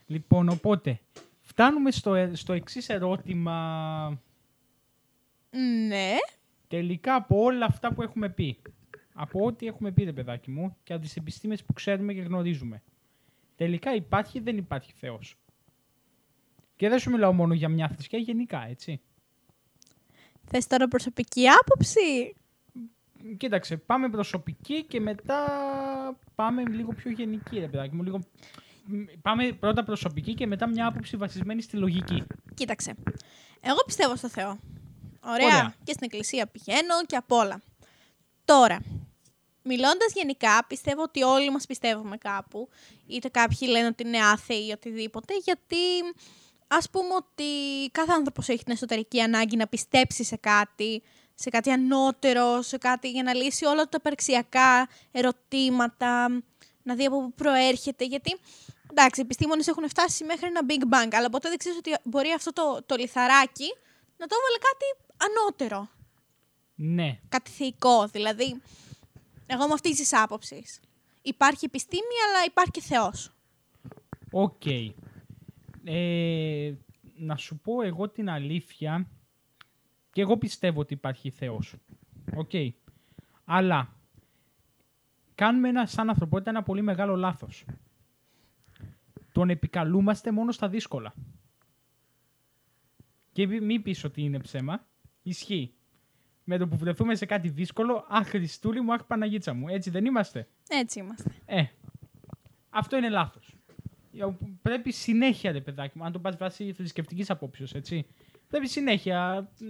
Λοιπόν, 0.06 0.50
οπότε, 0.50 1.00
φτάνουμε 1.42 1.92
στο, 1.92 2.14
ε- 2.14 2.36
στο 2.36 2.54
εξής 2.54 2.90
ερώτημα. 2.90 4.22
Ναι. 5.88 6.16
Τελικά 6.68 7.16
από 7.16 7.44
όλα 7.44 7.66
αυτά 7.66 7.94
που 7.94 8.02
έχουμε 8.02 8.30
πει. 8.30 8.62
Από 9.14 9.46
ό,τι 9.46 9.68
έχουμε 9.68 9.92
πει, 9.92 10.04
ρε 10.04 10.14
παιδάκι 10.14 10.52
μου, 10.52 10.78
και 10.84 10.94
από 10.94 11.02
τις 11.02 11.16
επιστήμες 11.16 11.64
που 11.64 11.74
ξέρουμε 11.74 12.14
και 12.14 12.22
γνωρίζουμε. 12.22 12.84
Τελικά 13.56 13.96
υπάρχει 13.96 14.38
ή 14.38 14.42
δεν 14.42 14.58
υπάρχει 14.58 14.92
Θεός; 14.92 15.38
Και 16.76 16.90
δεν 16.90 17.00
σου 17.00 17.10
μιλάω 17.10 17.34
μόνο 17.34 17.54
για 17.54 17.70
μια 17.70 17.88
θρησκεία, 17.88 18.20
γενικά, 18.20 18.66
έτσι. 18.68 19.02
Θες 20.46 20.68
τώρα 20.68 20.88
προσωπική 20.88 21.48
άποψη; 21.48 22.36
Κοίταξε, 23.38 23.78
πάμε 23.78 24.10
προσωπική 24.10 24.84
και 24.84 25.00
μετά 25.00 25.46
πάμε 26.36 26.64
λίγο 26.68 26.94
πιο 26.94 27.12
γενική, 27.12 27.60
ρε 27.60 27.68
παιδάκι 27.68 27.96
μου. 27.96 28.04
Λίγο... 28.04 28.20
μ, 28.86 29.04
Πάμε 29.22 29.52
πρώτα 29.52 29.84
προσωπική 29.84 30.34
και 30.34 30.48
μετά 30.48 30.68
μια 30.68 30.88
άποψη 30.88 31.18
βασισμένη 31.18 31.62
στη 31.62 31.78
λογική. 31.78 32.24
Κοίταξε. 32.54 32.94
Εγώ 33.62 33.84
πιστεύω 33.86 34.16
στο 34.16 34.30
Θεό. 34.30 34.60
Ωραία. 35.26 35.46
Ωραία. 35.46 35.76
Και 35.84 35.92
στην 35.92 36.06
εκκλησία 36.06 36.48
πηγαίνω 36.48 37.06
και 37.06 37.16
απ' 37.16 37.32
όλα. 37.32 37.62
Τώρα, 38.46 38.80
μιλώντας 39.64 40.14
γενικά, 40.14 40.66
πιστεύω 40.68 41.02
ότι 41.02 41.24
όλοι 41.24 41.52
μας 41.52 41.66
πιστεύουμε 41.66 42.18
κάπου. 42.18 42.70
Είτε 43.08 43.30
κάποιοι 43.30 43.68
λένε 43.72 43.88
ότι 43.88 44.04
είναι 44.08 44.18
άθεοι 44.18 44.68
ή 44.68 44.72
οτιδήποτε, 44.72 45.34
γιατί 45.44 45.78
ας 46.68 46.90
πούμε 46.90 47.14
ότι 47.14 47.44
κάθε 47.92 48.12
άνθρωπος 48.12 48.50
έχει 48.50 48.64
την 48.64 48.74
εσωτερική 48.74 49.22
ανάγκη 49.22 49.56
να 49.56 49.68
πιστέψει 49.68 50.24
σε 50.24 50.36
κάτι, 50.36 51.04
σε 51.34 51.50
κάτι 51.50 51.72
ανώτερο, 51.72 52.62
σε 52.62 52.78
κάτι 52.78 53.12
για 53.12 53.24
να 53.24 53.34
λύσει 53.34 53.66
όλα 53.66 53.84
τα 53.84 53.98
υπαρξιακά 54.00 54.90
ερωτήματα, 55.12 56.28
να 56.84 56.96
δει 56.96 57.06
από 57.06 57.22
πού 57.22 57.34
προέρχεται, 57.34 58.06
γιατί 58.06 58.38
εντάξει, 58.90 59.20
οι 59.20 59.24
επιστήμονες 59.24 59.68
έχουν 59.68 59.90
φτάσει 59.90 60.24
μέχρι 60.24 60.46
ένα 60.48 60.62
Big 60.68 60.94
Bang, 60.94 61.10
αλλά 61.12 61.30
ποτέ 61.30 61.50
δεν 61.50 61.58
ξέρεις 61.58 61.78
ότι 61.78 61.92
μπορεί 62.04 62.32
αυτό 62.32 62.54
το, 62.54 62.84
το 62.86 62.96
λιθαράκι 62.96 63.74
να 64.18 64.28
το 64.28 64.36
έβαλε 64.40 64.58
κάτι 64.70 64.86
ανώτερο, 65.18 65.90
Ναι, 66.76 67.20
κάτι 67.30 67.52
θεϊκό, 67.52 68.08
δηλαδή 68.08 68.62
εγώ 69.46 69.64
είμαι 69.64 69.74
αυτής 69.74 69.96
της 69.96 70.14
άποψης. 70.14 70.80
Υπάρχει 71.22 71.66
επιστήμη, 71.66 72.16
αλλά 72.28 72.46
υπάρχει 72.46 72.72
και 72.72 72.82
Θεός. 72.82 73.34
Οκ. 74.32 74.66
Ε, 75.84 76.74
να 77.16 77.36
σου 77.38 77.60
πω 77.60 77.82
εγώ 77.82 78.10
την 78.10 78.30
αλήθεια 78.30 79.08
και 80.14 80.22
εγώ 80.22 80.38
πιστεύω 80.38 80.80
ότι 80.80 80.94
υπάρχει 80.94 81.30
Θεός. 81.30 81.76
Οκ. 82.36 82.52
Αλλά 83.46 83.94
κάνουμε 85.36 85.70
ένα, 85.70 85.86
σαν 85.86 86.10
ανθρωπότητα 86.10 86.50
ένα 86.50 86.64
πολύ 86.64 86.82
μεγάλο 86.82 87.16
λάθος. 87.16 87.66
Τον 89.32 89.50
επικαλούμαστε 89.50 90.32
μόνο 90.32 90.52
στα 90.52 90.70
δύσκολα. 90.70 91.14
Και 93.32 93.48
μη- 93.48 93.62
μη 93.62 93.80
πεις 93.80 94.04
ότι 94.04 94.22
είναι 94.22 94.40
ψέμα. 94.40 94.86
Ισχύει. 95.24 95.74
Με 96.44 96.58
το 96.58 96.68
που 96.68 96.78
βρεθούμε 96.78 97.16
σε 97.16 97.26
κάτι 97.26 97.50
δύσκολο, 97.50 98.06
αχ 98.10 98.28
Χριστούλη 98.28 98.82
μου, 98.82 98.94
αχ 98.94 99.04
Παναγίτσα 99.04 99.54
μου. 99.54 99.68
Έτσι 99.68 99.90
δεν 99.90 100.06
είμαστε; 100.06 100.48
Έτσι 100.70 101.00
είμαστε. 101.00 101.32
Ε, 101.46 101.64
αυτό 102.70 102.98
είναι 102.98 103.10
λάθος. 103.10 103.56
Ε, 104.18 104.26
Πρέπει 104.62 104.92
συνέχεια, 104.92 105.52
ρε 105.52 105.62
παιδάκι 105.62 105.98
μου, 105.98 106.04
αν 106.04 106.12
το 106.12 106.20
πας 106.20 106.38
βάσει 106.38 106.74
θρησκευτικής 106.74 107.30
απόψεως, 107.30 107.74
έτσι. 107.74 108.06
Πρέπει 108.54 108.68
συνέχεια 108.68 109.50
μ, 109.60 109.66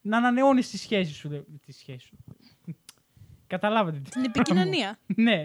να 0.00 0.16
ανανεώνεις 0.16 0.70
τη 0.70 0.76
σχέση 0.78 1.12
σου. 1.12 1.28
ρε- 1.28 1.42
Τη 1.66 1.72
σχέση 1.72 2.06
σου. 2.06 2.16
Καταλάβατε. 3.46 3.96
τι 3.98 4.10
Την 4.10 4.12
κάνω. 4.22 4.26
επικοινωνία. 4.34 4.98
ναι. 5.06 5.44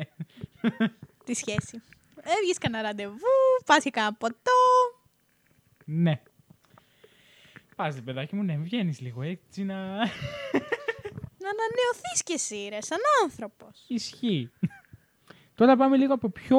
τη 1.26 1.34
σχέση. 1.34 1.82
Έβγες 2.16 2.58
κανένα 2.58 2.82
ραντεβού, 2.84 3.18
πας 3.66 3.82
για 3.82 3.92
κανένα 3.92 4.14
ποτό. 4.16 4.52
Ναι. 5.86 6.22
Πας, 7.76 7.96
ρε 7.96 8.02
παιδάκι 8.02 8.36
μου, 8.36 8.44
ναι, 8.44 8.58
βγαίνεις 8.58 9.00
λίγο 9.00 9.22
έτσι 9.22 9.64
να... 9.64 9.76
Να 11.38 11.50
ανανεωθείς 11.50 12.24
κι 12.24 12.34
εσύ, 12.34 12.68
ρε, 12.70 12.82
σαν 12.82 13.00
άνθρωπος. 13.24 13.86
Ισχύει. 13.88 14.52
Τώρα 15.56 15.76
πάμε 15.76 15.98
λίγο 15.98 16.14
από 16.14 16.30
πιο... 16.30 16.58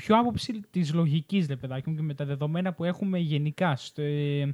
Πιο 0.00 0.18
άποψη 0.18 0.60
της 0.70 0.92
λογικής, 0.94 1.46
ρε 1.46 1.56
παιδάκι 1.56 1.90
μου, 1.90 1.96
και 1.96 2.02
με 2.02 2.14
τα 2.14 2.24
δεδομένα 2.24 2.72
που 2.72 2.84
έχουμε 2.84 3.18
γενικά. 3.18 3.76
Στο, 3.76 4.02
ε, 4.02 4.52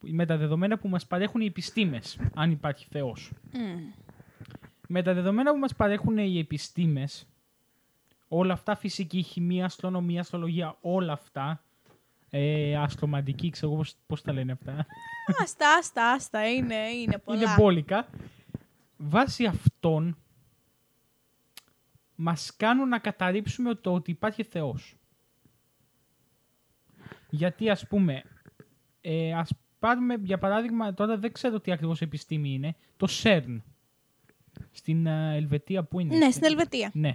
με 0.00 0.26
τα 0.26 0.36
δεδομένα 0.36 0.78
που 0.78 0.88
μας 0.88 1.06
παρέχουν 1.06 1.40
οι 1.40 1.44
επιστήμες, 1.44 2.18
αν 2.34 2.50
υπάρχει 2.50 2.86
Θεός. 2.90 3.32
Μμ. 3.52 3.80
Με 4.88 5.02
τα 5.02 5.14
δεδομένα 5.14 5.52
που 5.52 5.58
μας 5.58 5.74
παρέχουν 5.74 6.18
οι 6.18 6.38
επιστήμες, 6.38 7.26
όλα 8.28 8.52
αυτά, 8.52 8.76
φυσική, 8.76 9.22
χημεία, 9.22 9.64
αστρονομία, 9.64 10.20
αστρολογία, 10.20 10.76
όλα 10.80 11.12
αυτά, 11.12 11.64
ε, 12.30 12.76
αστρομαντική, 12.76 13.50
ξέρω 13.50 13.72
εγώ 13.72 13.80
πώς, 13.80 13.94
πώς 14.06 14.22
τα 14.22 14.32
λένε 14.32 14.52
αυτά. 14.52 14.86
Άστα, 15.42 15.74
άστα, 15.78 16.12
άστα, 16.12 16.50
είναι, 16.50 16.74
είναι 16.74 17.18
πολλά. 17.18 17.38
είναι 17.38 17.54
μπόλικα. 17.56 18.06
Βάσει 18.96 19.44
αυτών 19.44 20.16
μας 22.22 22.56
κάνουν 22.56 22.88
να 22.88 22.98
καταρρύψουμε 22.98 23.74
το 23.74 23.94
ότι 23.94 24.10
υπάρχει 24.10 24.42
Θεός. 24.42 24.96
Γιατί 27.30 27.70
ας 27.70 27.86
πούμε, 27.86 28.22
ε, 29.00 29.34
ας 29.34 29.52
πάρουμε 29.78 30.14
για 30.14 30.38
παράδειγμα, 30.38 30.94
τώρα 30.94 31.18
δεν 31.18 31.32
ξέρω 31.32 31.60
τι 31.60 31.72
ακριβώς 31.72 32.00
επιστήμη 32.00 32.52
είναι, 32.52 32.74
το 32.96 33.06
CERN. 33.22 33.60
Στην 34.70 35.06
ε, 35.06 35.36
Ελβετία 35.36 35.84
που 35.84 36.00
είναι. 36.00 36.16
Ναι, 36.16 36.30
στην 36.30 36.44
Ελβετία. 36.44 36.90
Ναι. 36.94 37.14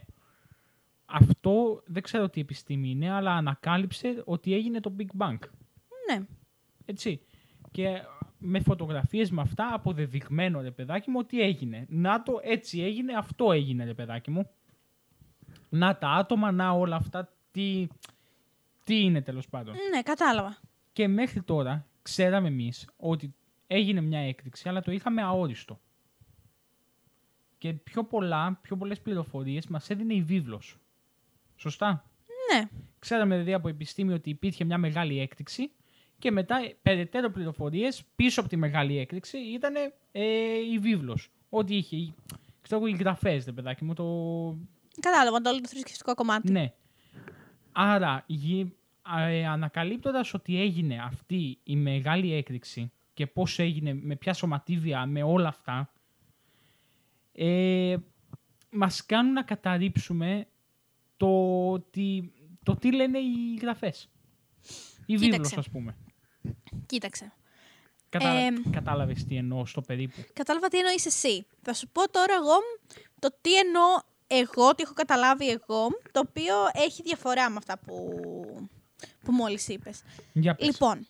Αυτό 1.06 1.84
δεν 1.86 2.02
ξέρω 2.02 2.30
τι 2.30 2.42
επιστήμη 2.42 2.90
είναι, 2.90 3.12
αλλά 3.12 3.32
ανακάλυψε 3.32 4.22
ότι 4.26 4.54
έγινε 4.54 4.80
το 4.80 4.96
Big 4.98 5.18
Bang. 5.18 5.40
Ναι. 6.10 6.26
Έτσι. 6.86 7.22
Και 7.72 8.02
με 8.38 8.60
φωτογραφίες 8.60 9.32
με 9.32 9.42
αυτά 9.42 9.74
αποδεδειγμένο 9.74 10.62
ρε 10.62 10.72
παιδάκι 10.72 11.10
μου 11.10 11.18
ότι 11.20 11.42
έγινε. 11.42 11.86
Να 11.90 12.24
το 12.24 12.40
έτσι 12.44 12.82
έγινε, 12.82 13.14
αυτό 13.14 13.52
έγινε 13.52 13.84
ρε 13.84 13.94
παιδάκι 13.94 14.32
μου. 14.32 14.50
Να 15.76 15.98
τα 15.98 16.10
άτομα, 16.10 16.52
να 16.52 16.72
όλα 16.72 16.96
αυτά, 16.96 17.34
τι, 17.52 17.88
τι 18.84 19.02
είναι 19.02 19.22
τέλος 19.22 19.48
πάντων. 19.50 19.76
Ναι, 19.94 20.02
κατάλαβα. 20.02 20.58
Και 20.94 21.08
μέχρι 21.08 21.42
τώρα 21.42 21.86
ξέραμε 22.02 22.48
εμείς 22.48 22.90
ότι 22.98 23.34
έγινε 23.68 24.02
μια 24.02 24.20
έκρηξη, 24.20 24.70
αλλά 24.70 24.82
το 24.82 24.92
είχαμε 24.92 25.22
αόριστο. 25.22 25.80
Και 27.58 27.74
πιο, 27.74 28.04
πολλά, 28.04 28.60
πιο 28.62 28.78
πολλές 28.78 29.02
πληροφορίες 29.02 29.68
μας 29.68 29.90
έδινε 29.90 30.14
η 30.14 30.22
βίβλος. 30.22 30.78
Σωστά; 31.56 32.06
Ναι. 32.54 32.70
Ξέραμε 33.00 33.34
δηλαδή 33.36 33.54
από 33.54 33.68
επιστήμη 33.68 34.14
ότι 34.14 34.30
υπήρχε 34.30 34.64
μια 34.64 34.78
μεγάλη 34.78 35.20
έκρηξη 35.20 35.72
και 36.20 36.32
μετά 36.32 36.56
ε, 36.58 36.76
περαιτέρω 36.82 37.30
πληροφορίες 37.30 38.04
πίσω 38.16 38.40
από 38.40 38.50
τη 38.50 38.56
μεγάλη 38.58 38.98
έκρηξη 38.98 39.38
ήταν 39.38 39.74
ε, 40.12 40.24
η 40.74 40.80
βίβλος. 40.80 41.30
Ό,τι 41.50 41.76
είχε, 41.76 41.96
οι- 41.96 42.14
ξέρω 42.62 42.82
εγώ, 42.82 42.90
οι 42.96 42.98
γραφές, 43.00 43.46
ρε 43.46 43.52
παιδάκι 43.52 43.84
μου, 43.84 43.94
το... 43.94 44.06
Κατάλαβα 45.00 45.42
το 45.42 45.50
όλο 45.50 45.62
το 45.62 45.68
θρησκευτικό 45.68 46.14
κομμάτι. 46.14 46.52
Ναι. 46.52 46.74
Άρα, 47.72 48.24
γι- 48.28 48.76
α, 49.02 49.22
ε, 49.22 49.46
ανακαλύπτοντας 49.46 50.34
ότι 50.34 50.60
έγινε 50.62 51.02
αυτή 51.04 51.60
η 51.64 51.76
μεγάλη 51.76 52.34
έκρηξη 52.34 52.92
και 53.14 53.28
πώς 53.28 53.60
έγινε, 53.60 53.94
με 53.94 54.16
ποια 54.16 54.34
σωματίδια, 54.34 55.06
με 55.06 55.24
όλα 55.24 55.48
αυτά, 55.48 55.92
ε, 57.32 57.96
μας 58.70 59.06
κάνουν 59.06 59.34
να 59.34 59.44
καταρρύψουμε 59.44 60.48
το, 61.18 61.28
ότι, 61.72 62.34
το 62.64 62.76
τι 62.76 62.92
λένε 62.94 63.18
οι 63.20 63.58
γραφές. 63.62 64.10
Η 65.06 65.18
βίβλος, 65.18 65.36
Κοίταξε. 65.38 65.60
ας 65.60 65.70
πούμε. 65.70 65.98
Κοίταξε. 66.86 67.34
Κατα... 68.10 68.28
Ε, 68.30 68.52
Κατάλαβες 68.72 69.26
τι 69.26 69.36
εννοώ 69.36 69.66
στο 69.66 69.82
περίπου. 69.82 70.26
Κατάλαβα 70.34 70.68
τι 70.68 70.78
εννοείς 70.78 71.06
εσύ. 71.06 71.46
Θα 71.62 71.74
σου 71.74 71.88
πω 71.92 72.10
τώρα 72.10 72.34
εγώ 72.34 72.54
το 73.20 73.38
τι 73.42 73.58
εννοώ 73.58 73.84
εγώ, 74.28 74.76
τι 74.76 74.84
έχω 74.84 74.94
καταλάβει 74.94 75.50
εγώ, 75.50 75.88
το 76.12 76.20
οποίο 76.20 76.56
έχει 76.74 77.02
διαφορά 77.02 77.50
με 77.50 77.56
αυτά 77.58 77.78
που, 77.78 78.14
που 79.24 79.32
μόλις 79.32 79.68
είπες. 79.68 80.02
Για 80.34 80.56
πες. 80.56 80.68
Λοιπόν, 80.68 81.08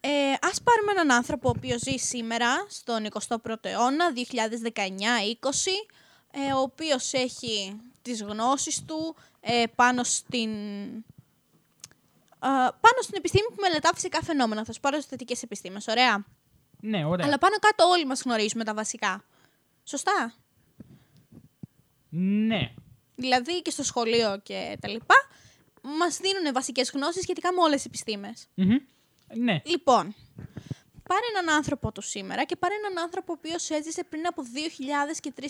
ε, 0.00 0.32
ας 0.40 0.62
πάρουμε 0.62 0.92
έναν 0.92 1.10
άνθρωπο 1.10 1.48
ο 1.48 1.52
οποίος 1.56 1.80
ζει 1.80 1.96
σήμερα 1.96 2.66
στον 2.68 3.06
21ο 3.12 3.54
αιώνα, 3.60 4.12
2019-20, 4.12 4.18
ε, 6.30 6.52
ο 6.52 6.60
οποίος 6.60 7.12
έχει 7.12 7.80
τις 8.02 8.22
γνώσεις 8.22 8.84
του 8.84 9.16
ε, 9.40 9.64
πάνω 9.74 10.04
στην... 10.04 10.50
ε, 10.50 12.48
πάνω 12.80 13.00
στην 13.02 13.14
επιστήμη 13.16 13.46
που 13.48 13.60
μελετά 13.60 13.90
φυσικά 13.94 14.22
φαινόμενα. 14.22 14.64
Θα 14.64 14.72
σου 14.72 14.80
πάρω 14.80 14.96
στις 14.96 15.08
θετικές 15.08 15.42
επιστήμες, 15.42 15.86
ωραία. 15.86 16.24
Ναι, 16.80 17.04
ωραία. 17.04 17.26
Αλλά 17.26 17.38
πάνω 17.38 17.56
κάτω 17.56 17.88
όλοι 17.88 18.06
μας 18.06 18.22
γνωρίζουμε 18.22 18.64
τα 18.64 18.74
βασικά. 18.74 19.24
Σωστά; 19.84 20.34
Ναι. 22.10 22.72
Δηλαδή 23.16 23.62
και 23.62 23.70
στο 23.70 23.82
σχολείο 23.82 24.40
και 24.42 24.78
τα 24.80 24.88
λοιπά, 24.88 25.14
μας 25.82 26.16
δίνουν 26.16 26.52
βασικές 26.52 26.90
γνώσεις 26.90 27.22
σχετικά 27.22 27.52
με 27.52 27.60
όλες 27.60 27.76
τις 27.76 27.84
επιστήμες. 27.84 28.48
Μμμ. 28.54 28.76
Ναι. 29.34 29.62
Λοιπόν, 29.64 30.14
πάρε 31.08 31.26
έναν 31.36 31.56
άνθρωπο 31.56 31.92
του 31.92 32.00
σήμερα 32.02 32.44
και 32.44 32.56
πάρε 32.56 32.74
έναν 32.74 32.98
άνθρωπο 32.98 33.32
ο 33.32 33.36
οποίος 33.38 33.70
έζησε 33.70 34.04
πριν 34.04 34.26
από 34.26 34.42
2.000 34.42 35.18
και 35.20 35.32
3.000 35.40 35.46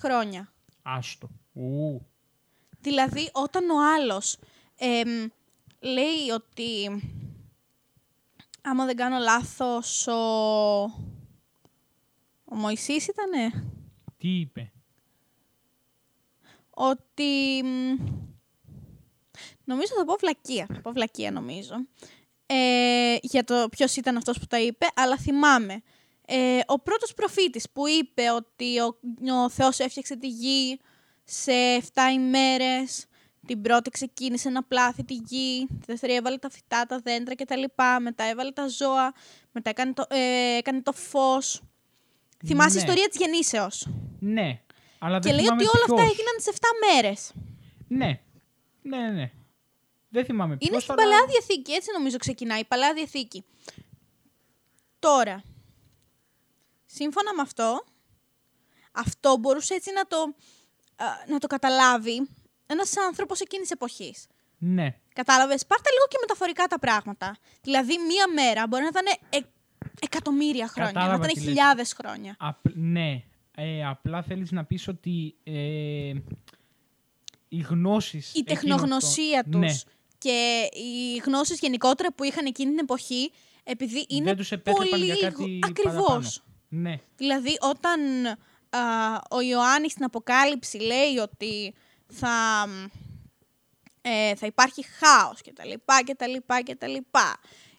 χρόνια. 0.00 0.52
Άστο. 0.82 1.28
Ου. 1.52 2.06
Δηλαδή, 2.80 3.30
όταν 3.32 3.70
ο 3.70 3.94
άλλος 3.94 4.38
εμ, 4.76 5.28
λέει 5.80 6.30
ότι, 6.34 7.02
άμα 8.62 8.84
δεν 8.84 8.96
κάνω 8.96 9.18
λάθος, 9.18 10.06
ο, 10.06 10.82
ο 12.44 12.54
Μωυσής 12.54 13.06
ήτανε, 13.08 13.70
Τι 14.18 14.28
είπε; 14.28 14.72
Ότι, 16.78 17.62
μ, 17.64 18.04
νομίζω 19.64 19.92
θα 19.98 20.04
πω 20.04 20.14
βλακεία, 20.20 20.66
θα 20.74 20.80
πω 20.80 20.92
βλακεία 20.92 21.30
νομίζω, 21.30 21.74
ε, 22.46 23.16
για 23.22 23.44
το 23.44 23.68
ποιος 23.70 23.96
ήταν 23.96 24.16
αυτός 24.16 24.38
που 24.38 24.46
τα 24.46 24.60
είπε, 24.60 24.86
αλλά 24.94 25.16
θυμάμαι. 25.16 25.82
Ε, 26.26 26.60
ο 26.66 26.78
πρώτος 26.80 27.14
προφήτης 27.14 27.70
που 27.70 27.88
είπε 27.88 28.30
ότι 28.30 28.78
ο, 28.80 28.98
ο 29.44 29.50
Θεός 29.50 29.78
έφτιαξε 29.78 30.16
τη 30.16 30.28
γη 30.28 30.80
σε 31.24 31.52
7 31.76 31.82
ημέρες, 32.14 33.06
την 33.46 33.62
πρώτη 33.62 33.90
ξεκίνησε 33.90 34.50
να 34.50 34.62
πλάθει 34.64 35.04
τη 35.04 35.14
γη, 35.14 35.66
τη 35.68 35.84
δεύτερη 35.86 36.14
έβαλε 36.14 36.36
τα 36.36 36.50
φυτά, 36.50 36.86
τα 36.86 36.98
δέντρα 36.98 37.34
κτλ. 37.34 37.62
Μετά 38.00 38.24
έβαλε 38.24 38.50
τα 38.50 38.68
ζώα, 38.68 39.12
μετά 39.52 39.70
έκανε 39.70 39.92
το, 39.92 40.04
ε, 40.08 40.56
έκανε 40.56 40.82
το 40.82 40.92
φως. 40.92 41.62
Θυμάσαι 42.46 42.74
Ναι. 42.74 42.80
η 42.80 42.84
ιστορία 42.84 43.08
της 43.08 43.18
γεννήσεως; 43.20 43.88
Ναι. 44.20 44.60
Αλλά 44.98 45.18
Και 45.18 45.22
δεν 45.28 45.34
λέει 45.34 45.44
θυμάμαι 45.44 45.62
ότι 45.62 45.70
όλα 45.76 45.84
αυτά 45.84 45.94
ποιος. 45.94 46.10
έγιναν 46.10 46.34
σε 46.38 46.50
7 46.50 46.58
μέρες. 46.86 47.32
Ναι. 47.88 48.20
Ναι, 48.82 48.98
ναι, 48.98 49.10
ναι. 49.10 49.30
Δεν 50.08 50.24
θυμάμαι 50.24 50.56
Είναι 50.58 50.70
ποιος, 50.70 50.82
στην 50.82 50.94
αλλά- 50.94 51.02
Παλαιά 51.02 51.26
Διαθήκη, 51.26 51.72
έτσι 51.72 51.90
νομίζω 51.92 52.16
ξεκινάει, 52.16 52.60
η 52.60 52.64
Παλαιά 52.64 52.92
Διαθήκη. 52.94 53.44
Τώρα, 54.98 55.42
σύμφωνα 56.84 57.34
με 57.34 57.42
αυτό, 57.42 57.84
αυτό 58.92 59.36
μπορούσε 59.36 59.74
έτσι 59.74 59.92
να 59.92 60.06
το, 60.06 60.16
α, 60.96 61.04
να 61.28 61.38
το 61.38 61.46
καταλάβει 61.46 62.28
ένας 62.66 62.96
άνθρωπος 62.96 63.40
εκείνης 63.40 63.66
της 63.68 63.76
εποχής. 63.76 64.26
Ναι. 64.58 64.94
Κατάλαβες, 65.14 65.66
πάρτε 65.66 65.90
λίγο 65.90 66.06
και 66.08 66.16
μεταφορικά 66.20 66.64
τα 66.66 66.78
πράγματα. 66.78 67.36
Δηλαδή, 67.62 67.98
μία 67.98 68.28
μέρα 68.34 68.66
μπορεί 68.66 68.82
να 68.82 68.88
ήταν 68.88 69.06
ε, 69.30 69.38
εκατομμύρια 70.00 70.68
χρόνια, 70.68 70.92
Κατάλαβα 70.92 71.18
να 71.18 71.24
ήταν 71.24 71.34
τι 71.34 71.40
λες. 71.40 71.48
χιλιάδες 71.48 71.92
χρόνια. 71.92 72.36
Απ- 72.38 72.74
ναι. 72.74 73.22
Ε, 73.58 73.86
απλά 73.86 74.22
θέλεις 74.22 74.50
να 74.50 74.64
πεις 74.64 74.88
ότι 74.88 75.34
ε, 75.44 76.12
οι 77.48 77.56
γνώσεις... 77.68 78.34
Η 78.34 78.38
εκείνων 78.46 78.56
τεχνογνωσία 78.78 79.44
των- 79.50 79.60
τους 79.60 79.84
και 80.18 80.68
οι 80.72 81.16
γνώσεις 81.24 81.58
γενικότερα 81.58 82.12
που 82.12 82.24
είχαν 82.24 82.46
εκείνη 82.46 82.70
την 82.70 82.78
εποχή, 82.78 83.32
επειδή 83.64 84.06
είναι 84.08 84.24
Δεν 84.24 84.36
τους 84.36 84.52
επέτρεπαν 84.52 84.88
πολύ 84.90 85.04
για 85.04 85.14
λίγο... 85.14 85.28
κάτι 85.30 85.58
Ακριβώς. 85.62 85.94
παραπάνω. 85.94 86.28
Ναι. 86.68 87.00
Δηλαδή, 87.16 87.56
όταν 87.60 88.26
α, 88.70 88.78
ο 89.30 89.40
Ιωάννης 89.40 89.92
στην 89.92 90.04
Αποκάλυψη 90.04 90.78
λέει 90.78 91.16
ότι 91.22 91.74
θα, 92.12 92.66
ε, 94.00 94.34
θα 94.34 94.46
υπάρχει 94.46 94.84
χάος 94.84 95.40
και 95.42 95.52
τα 95.52 95.64
λοιπά 95.64 96.02
και 96.04 96.14
τα 96.14 96.26
λοιπά 96.26 96.62
και 96.62 96.74
τα 96.76 96.86
λοιπά. 96.86 97.36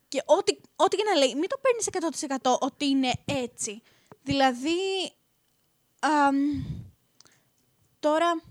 Και 0.08 0.22
ό,τι, 0.26 0.58
ό,τι 0.76 0.96
και 0.98 1.04
να 1.14 1.20
λέει, 1.20 1.36
μην 1.36 1.50
το 1.50 1.60
παίρνεις 1.62 1.88
100% 2.40 2.58
ότι 2.60 2.86
είναι 2.86 3.12
έτσι. 3.26 3.82
Δηλαδή, 4.24 4.70
αμ, 6.00 6.36
τώρα, 8.00 8.42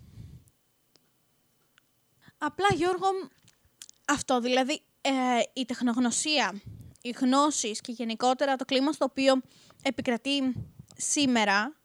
απλά 2.39 2.67
Γιώργο, 2.75 3.07
αυτό 4.07 4.41
δηλαδή, 4.41 4.83
ε, 5.01 5.11
η 5.53 5.65
τεχνογνωσία, 5.65 6.61
οι 7.03 7.11
γνώσεις 7.11 7.81
και 7.81 7.93
γενικότερα 7.93 8.57
το 8.57 8.65
κλίμα 8.65 8.93
στο 8.93 9.05
οποίο 9.05 9.41
επικρατεί 9.83 10.55
σήμερα, 10.97 11.77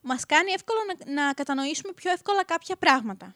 μας 0.00 0.26
κάνει 0.26 0.50
εύκολο 0.52 0.78
να, 0.86 1.12
να 1.12 1.32
κατανοήσουμε 1.32 1.92
πιο 1.92 2.10
εύκολα 2.10 2.44
κάποια 2.44 2.76
πράγματα. 2.76 3.34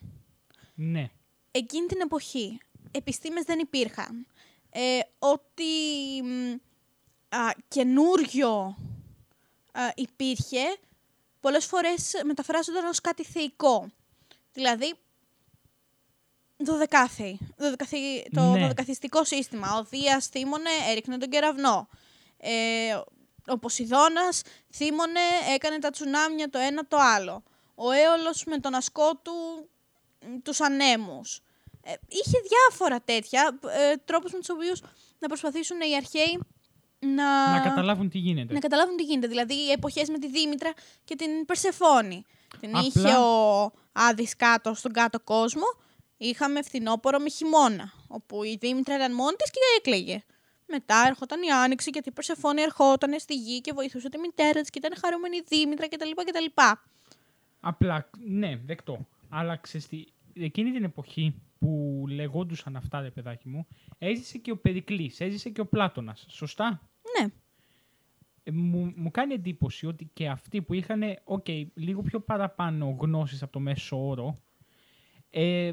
Ναι. 0.74 1.10
Εκείνη 1.50 1.86
την 1.86 2.00
εποχή, 2.00 2.58
επιστήμες 2.90 3.44
δεν 3.44 3.58
υπήρχαν. 3.58 4.26
Ε, 4.70 4.98
ότι 5.18 5.64
μ, 6.22 6.54
α, 7.36 7.50
καινούριο 7.68 8.76
α, 9.72 9.82
υπήρχε, 9.94 10.76
πολλές 11.42 11.64
φορές 11.66 12.20
μεταφράζονταν 12.24 12.84
ως 12.84 13.00
κάτι 13.00 13.24
θεϊκό. 13.24 13.90
Δηλαδή, 14.52 14.94
δωδεκάθεοι. 16.56 17.38
Δωδεκαθη- 17.56 18.34
το 18.34 18.40
Ναι. 18.40 18.60
δωδεκαθιστικό 18.60 19.24
σύστημα. 19.24 19.76
Ο 19.78 19.84
Δίας 19.84 20.26
θύμωνε, 20.26 20.70
έριχνε 20.88 21.18
τον 21.18 21.28
κεραυνό. 21.30 21.88
Ε, 22.36 22.94
ο 23.46 23.58
Ποσειδώνας 23.58 24.42
θύμωνε, 24.74 25.20
έκανε 25.54 25.78
τα 25.78 25.90
τσουνάμια 25.90 26.50
το 26.50 26.58
ένα 26.58 26.86
το 26.86 26.96
άλλο. 27.00 27.42
Ο 27.74 27.90
Έολος 27.90 28.44
με 28.44 28.58
τον 28.58 28.74
ασκό 28.74 29.16
του 29.16 29.32
μ, 30.20 30.38
τους 30.42 30.60
ανέμους. 30.60 31.40
Ε, 31.84 31.92
είχε 32.08 32.38
διάφορα 32.48 33.00
τέτοια 33.00 33.58
ε, 33.68 33.96
τρόπους 33.96 34.32
με 34.32 34.38
τους 34.38 34.48
οποίους 34.48 34.80
να 35.18 35.28
προσπαθήσουν 35.28 35.80
οι 35.80 35.96
αρχαίοι 35.96 36.40
να, 37.06 37.50
Να 37.52 37.60
καταλάβουν 37.60 38.08
τι 38.08 38.18
γίνεται. 38.18 38.52
να 38.54 38.58
καταλάβουν 38.60 38.96
τι 38.96 39.02
γίνεται. 39.02 39.26
Δηλαδή 39.26 39.54
οι 39.54 39.70
εποχές 39.70 40.08
με 40.08 40.18
τη 40.18 40.28
Δήμητρα 40.28 40.72
και 41.04 41.16
την 41.16 41.46
Περσεφόνη. 41.46 42.24
Την 42.60 42.76
Απλά- 42.76 42.82
είχε 42.86 43.16
ο 43.16 43.70
Άδης 43.92 44.36
κάτω 44.36 44.74
στον 44.74 44.92
κάτω 44.92 45.20
κόσμο. 45.20 45.62
Είχαμε 46.16 46.62
φθινόπωρο 46.62 47.18
με 47.18 47.28
χειμώνα. 47.30 47.92
Όπου 48.08 48.42
η 48.44 48.56
Δήμητρα 48.60 48.94
ήταν 48.94 49.14
μόνη 49.14 49.36
της 49.36 49.50
και 49.50 49.58
έκλαιγε. 49.78 50.22
Μετά 50.66 51.04
έρχονταν 51.06 51.42
η 51.42 51.50
Άνοιξη 51.50 51.90
γιατί 51.92 52.08
η 52.08 52.12
Περσεφόνη 52.12 52.62
ερχόταν 52.62 53.18
στη 53.18 53.34
γη 53.34 53.60
και 53.60 53.72
βοηθούσε 53.72 54.08
τη 54.08 54.18
μητέρα 54.18 54.60
της 54.60 54.70
και 54.70 54.78
ήταν 54.78 54.92
χαρούμενη 55.00 55.36
η 55.36 55.42
Δήμητρα 55.48 55.88
κτλ. 55.88 56.10
κτλ. 56.24 56.62
Απλά, 57.60 58.10
ναι, 58.26 58.56
δεκτό. 58.66 59.06
Αλλά 59.28 59.56
ξέρεις 59.56 59.86
τι, 59.86 60.04
εκείνη 60.34 60.72
την 60.72 60.84
εποχή 60.84 61.34
που 61.58 62.04
λεγόντουσαν 62.08 62.76
αυτά, 62.76 63.00
ρε 63.00 63.10
παιδάκι 63.10 63.48
μου, 63.48 63.66
έζησε 63.98 64.38
και 64.38 64.50
ο 64.50 64.56
Περικλής, 64.56 65.20
έζησε 65.20 65.48
και 65.50 65.60
ο 65.60 65.66
Πλάτωνας. 65.66 66.24
Σωστά; 66.28 66.80
Ναι. 67.18 67.26
Ε, 68.44 68.50
μου, 68.50 68.92
μου 68.96 69.10
κάνει 69.10 69.34
εντύπωση 69.34 69.86
ότι 69.86 70.10
και 70.12 70.28
αυτοί 70.28 70.62
που 70.62 70.74
είχαν, 70.74 71.02
οκ, 71.24 71.46
λίγο 71.74 72.02
πιο 72.02 72.20
παραπάνω 72.20 72.96
γνώσεις 73.00 73.42
από 73.42 73.52
το 73.52 73.60
μέσο 73.60 74.08
όρο, 74.08 74.42
ε, 75.30 75.72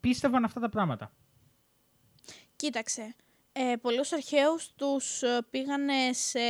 πίστευαν 0.00 0.44
αυτά 0.44 0.60
τα 0.60 0.68
πράγματα. 0.68 1.12
Κοίταξε. 2.56 3.14
Ε, 3.52 3.76
πολλούς 3.76 4.12
αρχαίους 4.12 4.72
τους 4.74 5.22
ε, 5.22 5.46
πήγανε 5.50 6.12
σε 6.12 6.40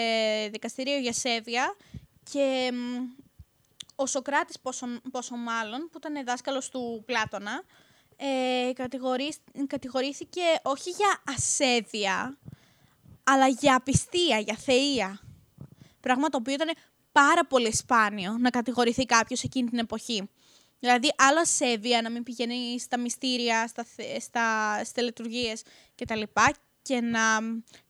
δικαστήριο 0.52 0.98
για 0.98 1.12
σέβεια 1.12 1.76
και 2.30 2.70
μ, 2.72 3.04
ο 3.94 4.06
Σοκράτης 4.06 4.60
πόσο, 4.60 4.86
πόσο 5.10 5.36
μάλλον, 5.36 5.88
που 5.92 5.98
ήταν 5.98 6.24
δάσκαλος 6.24 6.68
του 6.68 7.02
Πλάτωνα, 7.06 7.62
ε, 8.16 8.72
κατηγορείς- 8.72 9.40
κατηγορήθηκε 9.66 10.40
όχι 10.62 10.90
για 10.90 11.22
ασέβεια, 11.36 12.38
αλλά 13.26 13.48
για 13.48 13.76
απιστία, 13.76 14.38
για 14.38 14.58
θεΐα. 14.66 15.18
Πράγμα 16.00 16.28
το 16.28 16.36
οποίο 16.36 16.54
ήταν 16.54 16.68
πάρα 17.12 17.46
πολύ 17.46 17.76
σπάνιο 17.76 18.36
να 18.38 18.50
κατηγορηθεί 18.50 19.04
κάποιος 19.04 19.42
εκείνη 19.42 19.68
την 19.68 19.78
εποχή. 19.78 20.28
Δηλαδή, 20.78 21.12
άλλο 21.16 21.40
ασέβεια 21.40 22.02
να 22.02 22.10
μην 22.10 22.22
πηγαίνει 22.22 22.80
στα 22.80 22.98
μυστήρια, 22.98 23.66
στα, 23.66 23.84
θε- 23.84 24.20
στα, 24.20 24.74
στις 24.76 24.92
τελετουργίες 24.92 25.62
κτλ. 25.94 26.22
και 26.82 27.00
να 27.00 27.20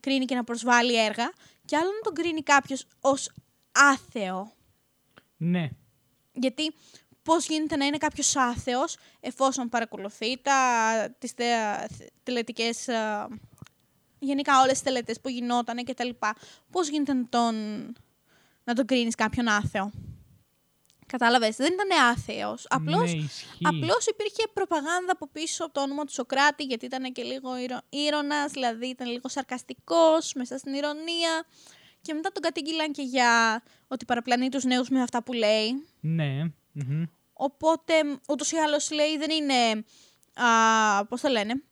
κρίνει 0.01 0.25
και 0.25 0.35
να 0.35 0.45
προσβάλλει 0.45 1.05
έργα. 1.05 1.33
Και 1.65 1.77
άλλο 1.77 1.91
να 1.91 2.01
τον 2.03 2.15
κρίνει 2.15 2.43
κάποιος 2.43 2.87
ως 3.01 3.33
άθεο. 3.73 4.53
Ναι, 5.37 5.69
Γιατί 6.33 6.75
πώς 7.23 7.47
γίνεται 7.47 7.77
να 7.77 7.87
είναι 7.87 7.97
κάποιος 7.97 8.37
άθεος 8.37 8.97
εφόσον 9.21 9.69
παρακολουθεί 9.69 10.39
τα, 10.43 10.55
τις 11.19 11.35
τε, 11.35 11.45
τελετικές, 12.23 12.89
ε, 12.89 13.27
γενικά 14.19 14.61
όλες 14.61 14.73
τις 14.73 14.83
τελετές 14.83 15.21
που 15.21 15.29
γινότανε 15.29 15.83
και 15.83 15.95
τα 15.95 16.05
λοιπά. 16.05 16.37
Πώς 16.71 16.89
γίνεται 16.89 17.13
να 17.13 17.27
τον, 17.29 17.55
να 18.65 18.75
τον 18.75 18.87
κρίνεις 18.87 19.15
κάποιον 19.15 19.49
άθεο; 19.49 19.93
Κατάλαβες, 21.07 21.57
δεν 21.57 21.73
ήταν 21.73 22.09
άθεος. 22.11 22.67
Απλώς, 22.69 23.13
ναι, 23.13 23.21
ισχύει. 23.21 23.47
απλώς 23.63 24.07
υπήρχε 24.07 24.43
προπαγάνδα 24.53 25.13
από 25.13 25.29
πίσω 25.29 25.65
από 25.65 25.73
το 25.73 25.81
όνομα 25.83 26.05
του 26.05 26.13
Σοκράτη, 26.13 26.65
γιατί 26.65 26.85
ήταν 26.85 27.13
και 27.13 27.23
λίγο 27.23 27.59
ήρω, 27.59 27.81
ήρωνας, 27.89 28.53
δηλαδή 28.53 28.87
ήταν 28.87 29.09
λίγο 29.09 29.29
σαρκαστικός, 29.29 30.33
μέσα 30.35 30.59
στην 30.59 30.75
ηρωνία. 30.75 31.45
Και 32.03 32.15
μετά 32.15 32.33
τον 32.33 32.43
κατήγγυλαν 32.43 32.93
και 32.93 33.03
για 33.03 33.63
ότι 33.89 34.05
παραπλανεί 34.05 34.49
τους 34.49 34.65
νέους 34.65 34.89
με 34.89 35.03
αυτά 35.03 35.23
που 35.23 35.33
λέει. 35.33 35.87
Ναι, 36.01 36.43
μμμ. 36.73 37.05
Οπότε, 37.33 37.93
ούτως 38.29 38.53
ή 38.53 38.57
άλλως 38.57 38.91
λέει, 38.91 39.19
δεν 39.19 39.31
είναι. 39.31 39.85
Α, 40.35 41.05
πώς 41.05 41.21
το 41.21 41.29
λένε. 41.29 41.63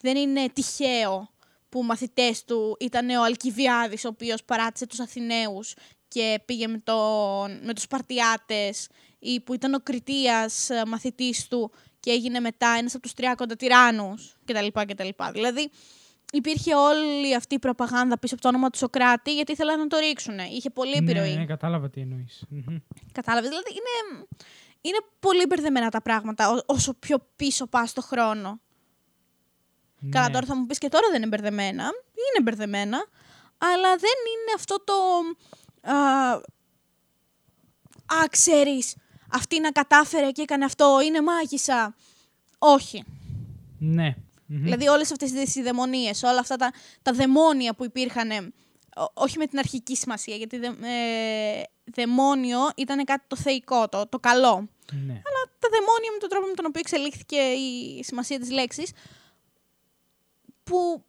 Δεν 0.00 0.16
είναι 0.16 0.48
τυχαίο 0.48 1.30
που 1.68 1.82
μαθητές 1.82 2.44
του 2.44 2.76
ήταν 2.80 3.10
ο 3.10 3.22
Αλκιβιάδης, 3.24 4.04
ο 4.04 4.08
οποίος 4.08 4.44
παράτησε 4.44 4.86
τους 4.86 5.00
Αθηναίους 5.00 5.74
και 6.08 6.40
πήγε 6.44 6.66
με, 6.66 6.78
τον, 6.78 7.60
με 7.66 7.74
τους 7.74 7.82
Σπαρτιάτες 7.82 8.88
ή 9.18 9.40
που 9.40 9.54
ήταν 9.54 9.74
ο 9.74 9.78
Κριτίας 9.82 10.70
ε, 10.70 10.82
μαθητής 10.86 11.48
του 11.48 11.70
και 12.00 12.10
έγινε 12.10 12.40
μετά 12.40 12.68
ένας 12.78 12.94
από 12.94 13.02
τους 13.02 13.12
30 13.16 13.58
τυράννους 13.58 14.36
κτλ. 14.44 14.66
κτλ. 14.86 15.08
Δηλαδή, 15.32 15.70
υπήρχε 16.32 16.74
όλη 16.74 17.34
αυτή 17.34 17.54
η 17.54 17.58
προπαγάνδα 17.58 18.18
πίσω 18.18 18.34
από 18.34 18.42
το 18.42 18.48
όνομα 18.48 18.70
του 18.70 18.78
Σοκράτη 18.78 19.34
γιατί 19.34 19.52
ήθελαν 19.52 19.78
να 19.78 19.86
το 19.86 19.96
ρίξουν. 19.98 20.38
Είχε 20.38 20.70
πολύ 20.70 20.92
επιρροή. 20.96 21.30
Ναι, 21.30 21.36
ναι, 21.36 21.44
κατάλαβα 21.46 21.90
τι 21.90 22.00
εννοείς. 22.00 22.44
Μμμ. 22.48 22.76
Κατάλαβες, 23.12 23.48
δηλαδή 23.48 23.70
είναι, 23.70 24.26
είναι 24.80 24.98
πολύ 25.20 25.46
μπερδεμένα 25.46 25.88
τα 25.90 26.02
πράγματα 26.02 26.50
ό- 26.50 26.62
όσο 26.66 26.94
πιο 26.94 27.18
πίσω 27.36 27.66
πας 27.66 27.90
στο 27.90 28.00
χρόνο. 28.02 28.60
Καλά, 30.10 30.26
Ναι. 30.26 30.32
τώρα 30.32 30.46
θα 30.46 30.56
μου 30.56 30.66
πεις 30.66 30.78
και 30.78 30.88
τώρα 30.88 31.06
δεν 31.10 31.16
είναι 31.16 31.26
μπερδεμένα. 31.26 31.82
Είναι 31.84 32.42
μπερδεμένα, 32.42 33.06
αλλά 33.58 33.88
δεν 33.96 34.18
είναι 34.32 34.52
αυτό 34.54 34.76
το... 34.84 34.92
Α, 35.92 36.30
α 38.22 38.28
ξέρεις, 38.30 38.94
αυτή 39.32 39.60
να 39.60 39.70
κατάφερε 39.70 40.30
και 40.30 40.42
έκανε 40.42 40.64
αυτό, 40.64 40.98
είναι 41.04 41.20
μάγισσα. 41.22 41.94
Όχι. 42.58 43.04
Ναι. 43.78 44.14
Μμμ. 44.46 44.62
Δηλαδή 44.62 44.88
όλες 44.88 45.10
αυτές 45.12 45.30
τις 45.32 45.54
δαιμονίες, 45.54 46.22
όλα 46.22 46.38
αυτά 46.38 46.56
τα, 46.56 46.72
τα 47.02 47.12
δαιμόνια 47.12 47.74
που 47.74 47.84
υπήρχαν, 47.84 48.30
ε, 48.30 48.52
ό- 48.96 49.10
όχι 49.14 49.38
με 49.38 49.46
την 49.46 49.58
αρχική 49.58 49.96
σημασία, 49.96 50.36
γιατί 50.36 50.58
δε, 50.58 50.66
ε, 50.66 51.62
δαιμόνιο 51.94 52.58
ήταν 52.76 53.04
κάτι 53.04 53.24
το 53.26 53.36
θεϊκό, 53.36 53.88
το, 53.88 54.06
το 54.08 54.18
καλό. 54.18 54.68
Ναι. 54.92 55.12
Αλλά 55.12 55.42
τα 55.58 55.68
δαιμόνια 55.70 56.10
με 56.12 56.18
τον 56.20 56.28
τρόπο 56.28 56.46
με 56.46 56.54
τον 56.54 56.64
οποίο 56.66 56.80
εξελίχθηκε 56.84 57.36
η 57.36 58.02
σημασία 58.04 58.38
της 58.38 58.50
λέξης, 58.50 58.90
που 60.68 61.04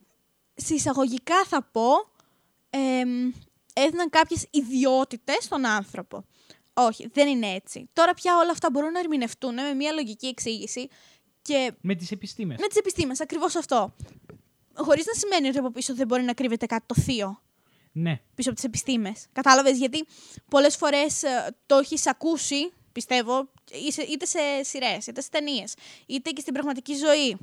συσσαγωγικά 0.56 1.44
θα 1.46 1.64
πω, 1.72 1.92
εμ, 2.70 3.32
έδιναν 3.74 4.10
κάποιες 4.10 4.46
ιδιότητες 4.52 5.44
στον 5.44 5.66
άνθρωπο. 5.66 6.26
Όχι, 6.74 7.08
δεν 7.14 7.28
είναι 7.28 7.48
έτσι. 7.54 7.90
Τώρα 7.94 8.14
πια 8.14 8.38
όλα 8.38 8.52
αυτά 8.52 8.70
μπορούν 8.72 8.92
να 8.92 9.00
ερμηνευτούν 9.00 9.54
με 9.54 9.74
μια 9.74 9.92
λογική 9.92 10.28
εξήγηση 10.28 10.88
και 11.42 11.72
Με 11.82 11.96
τις 11.96 12.12
επιστήμες. 12.12 12.58
με 12.60 12.68
τις 12.68 12.78
επιστήμες, 12.78 13.22
ακριβώς 13.22 13.56
αυτό. 13.56 13.96
Χωρίς 14.76 15.06
να 15.06 15.14
σημαίνει 15.14 15.48
ότι 15.48 15.58
από 15.58 15.72
πίσω 15.72 15.96
δεν 15.96 16.08
μπορεί 16.08 16.24
να 16.24 16.34
κρύβεται 16.34 16.66
κάτι 16.66 16.86
το 16.86 17.02
θείο 17.02 17.42
Ναι. 17.92 18.22
πίσω 18.36 18.50
από 18.50 18.58
τις 18.60 18.68
επιστήμες. 18.68 19.26
Κατάλαβες, 19.32 19.78
γιατί 19.78 20.06
πολλές 20.50 20.76
φορές 20.76 21.24
το 21.66 21.76
έχεις 21.76 22.08
ακούσει, 22.08 22.72
πιστεύω, 22.92 23.50
είτε- 23.88 24.04
είτε 24.04 24.26
σε 24.26 24.40
σειρές, 24.62 25.08
είτε 25.08 25.22
σε 25.22 25.30
ταινίες, 25.30 25.74
είτε 26.06 26.30
και 26.30 26.42
στην 26.42 26.54
πραγματική 26.54 26.96
ζωή. 26.96 27.38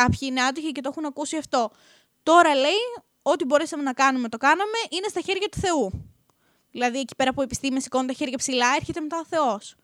Κάποιοι 0.00 0.18
είναι 0.22 0.42
άτυχοι 0.42 0.72
και 0.72 0.80
το 0.80 0.88
έχουν 0.92 1.04
ακούσει 1.04 1.36
αυτό. 1.36 1.70
Τώρα 2.22 2.54
λέει, 2.54 2.82
ό,τι 3.22 3.44
μπορέσαμε 3.44 3.82
να 3.82 3.92
κάνουμε, 3.92 4.28
το 4.28 4.36
κάναμε, 4.36 4.78
είναι 4.90 5.08
στα 5.08 5.20
χέρια 5.20 5.48
του 5.48 5.58
Θεού. 5.58 6.14
Δηλαδή, 6.70 6.98
εκεί 6.98 7.14
πέρα 7.16 7.32
που 7.32 7.40
οι 7.40 7.44
επιστήμες 7.44 7.82
σηκώνουν 7.82 8.06
τα 8.06 8.12
χέρια 8.12 8.36
ψηλά, 8.36 8.66
έρχεται 8.76 9.00
μετά 9.00 9.18
ο 9.18 9.24
Θεός. 9.24 9.76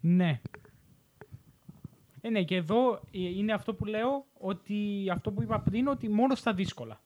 Ναι. 0.00 0.40
Ε, 2.20 2.28
ναι, 2.30 2.42
και 2.42 2.56
εδώ 2.56 3.00
ε, 3.10 3.18
είναι 3.18 3.52
αυτό 3.52 3.74
που 3.74 3.84
λέω, 3.84 4.26
ότι 4.38 5.06
αυτό 5.12 5.32
που 5.32 5.42
είπα 5.42 5.60
πριν, 5.60 5.88
ότι 5.88 6.08
μόνο 6.08 6.34
στα 6.34 6.54
δύσκολα. 6.54 7.00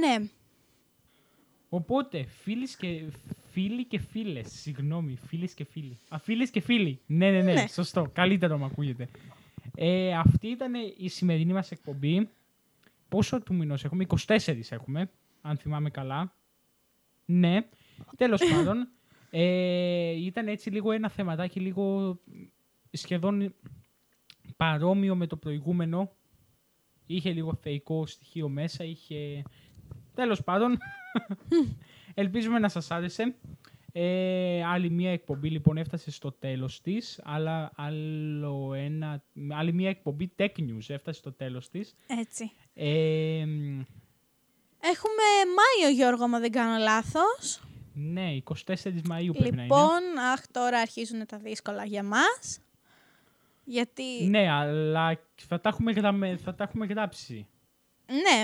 Ναι, 0.00 0.28
Οπότε, 1.68 2.24
φίλοι 2.42 2.68
και, 2.78 3.04
Φίλοι 3.54 3.84
και 3.84 3.98
φίλες. 3.98 4.52
Συγγνώμη, 4.52 5.18
φίλες 5.26 5.54
και 5.54 5.64
φίλοι. 5.64 5.98
Α, 6.08 6.18
φίλες 6.18 6.50
και 6.50 6.60
φίλοι. 6.60 7.00
Ναι, 7.06 7.30
ναι, 7.30 7.42
ναι, 7.42 7.52
Ναι. 7.52 7.66
σωστό. 7.66 8.10
Καλύτερο 8.12 8.58
μου 8.58 8.64
ακούγεται. 8.64 9.08
Ε, 9.76 10.14
αυτή 10.14 10.46
ήταν 10.46 10.72
η 10.96 11.08
σημερινή 11.08 11.52
μας 11.52 11.70
εκπομπή. 11.70 12.28
Πόσο 13.08 13.42
του 13.42 13.54
μηνός 13.54 13.84
έχουμε, 13.84 14.06
24 14.26 14.38
έχουμε, 14.68 15.10
αν 15.40 15.56
θυμάμαι 15.56 15.90
καλά. 15.90 16.34
Ναι, 17.24 17.68
τέλος 18.16 18.40
πάντων. 18.54 18.88
Ε, 19.30 20.10
ήταν 20.10 20.48
έτσι 20.48 20.70
λίγο 20.70 20.92
ένα 20.92 21.08
θεματάκι, 21.08 21.60
λίγο 21.60 22.18
σχεδόν 22.90 23.54
παρόμοιο 24.56 25.16
με 25.16 25.26
το 25.26 25.36
προηγούμενο. 25.36 26.10
Είχε 27.06 27.32
λίγο 27.32 27.54
θεϊκό 27.54 28.06
στοιχείο 28.06 28.48
μέσα, 28.48 28.84
είχε... 28.84 29.42
Τέλος 30.14 30.42
πάντων, 30.42 30.78
ελπίζουμε 32.14 32.58
να 32.58 32.68
σας 32.68 32.90
άρεσε. 32.90 33.34
Ε, 33.96 34.64
άλλη 34.64 34.90
μία 34.90 35.10
εκπομπή 35.12 35.50
λοιπόν 35.50 35.76
έφτασε 35.76 36.10
στο 36.10 36.32
τέλος 36.32 36.80
της, 36.80 37.20
αλλά 37.24 37.72
άλλο 37.76 38.72
ένα, 38.74 39.22
άλλη 39.50 39.72
μία 39.72 39.88
εκπομπή 39.88 40.32
Tech 40.38 40.48
News 40.58 40.84
έφτασε 40.88 41.18
στο 41.18 41.32
τέλος 41.32 41.68
της. 41.68 41.94
Έτσι. 42.06 42.52
Ε, 42.74 43.44
μ, 43.46 43.80
Έχουμε 44.80 45.22
Μάιο, 45.56 45.94
Γιώργο, 45.94 46.28
μα 46.28 46.38
δεν 46.40 46.50
κάνω 46.50 46.76
λάθος. 46.78 47.60
ναι, 47.94 48.36
24 48.44 48.52
Μαΐου 49.10 49.32
πρέπει 49.32 49.56
να 49.56 49.62
είναι. 49.62 49.62
Λοιπόν, 49.62 50.18
αχ, 50.32 50.46
τώρα 50.50 50.78
αρχίζουν 50.78 51.26
τα 51.26 51.36
δύσκολα 51.38 51.84
για 51.84 52.02
μας. 52.02 52.58
Γιατί, 53.64 54.24
Ναι, 54.28 54.48
αλλά 54.50 55.20
θα 55.48 55.60
τα 55.60 55.68
έχουμε, 55.68 55.92
γραμμε- 55.92 56.40
θα 56.40 56.54
τα 56.54 56.64
έχουμε 56.64 56.86
γράψει. 56.86 57.46
ναι, 58.06 58.42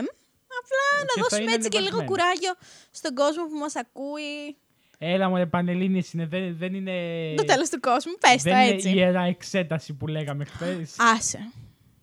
απλά 0.58 0.86
Και 0.98 1.04
να 1.06 1.12
θα 1.14 1.20
δώσουμε 1.22 1.42
είναι 1.42 1.52
έτσι 1.52 1.68
και 1.68 1.78
λίγο 1.78 1.96
ανεβασμένο. 1.98 2.10
κουράγιο 2.10 2.52
στον 2.90 3.14
κόσμο 3.14 3.44
που 3.46 3.58
μας 3.58 3.76
ακούει. 3.76 4.56
Έλα 5.02 5.28
μου, 5.28 5.48
Πανελλήνιες 5.48 6.12
είναι, 6.12 6.26
δεν, 6.26 6.56
δεν 6.56 6.74
είναι... 6.74 6.94
Το 7.36 7.44
τέλος 7.44 7.68
του 7.68 7.80
κόσμου, 7.80 8.12
πες 8.20 8.42
το 8.42 8.50
δεν 8.50 8.60
είναι 8.60 8.74
έτσι. 8.74 8.90
ιερά 8.94 9.22
εξέταση 9.22 9.94
που 9.94 10.06
λέγαμε 10.06 10.44
χθες. 10.44 10.96
Άσε. 10.98 11.52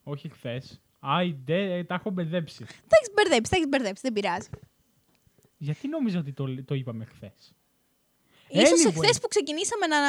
Όχι 0.03 0.29
χθες. 0.29 0.81
Άιντε, 0.99 1.83
τα 1.83 1.95
έχω 1.95 2.09
μπερδέψει. 2.09 2.63
Τα 2.65 2.97
έχεις 2.99 3.13
μπερδέψει, 3.15 3.51
τα 3.51 3.57
έχεις 3.57 3.67
μπερδέψει, 3.67 4.01
δεν 4.01 4.13
πειράζει. 4.13 4.49
Γιατί 5.57 5.87
νόμιζα 5.87 6.19
ότι 6.19 6.33
το, 6.33 6.63
το 6.63 6.75
είπαμε 6.75 7.05
χθες; 7.05 7.55
Ίσως 8.47 8.85
Anyway. 8.85 8.89
εχθές 8.89 9.19
που 9.19 9.27
ξεκινήσαμε 9.27 9.87
να, 9.87 9.99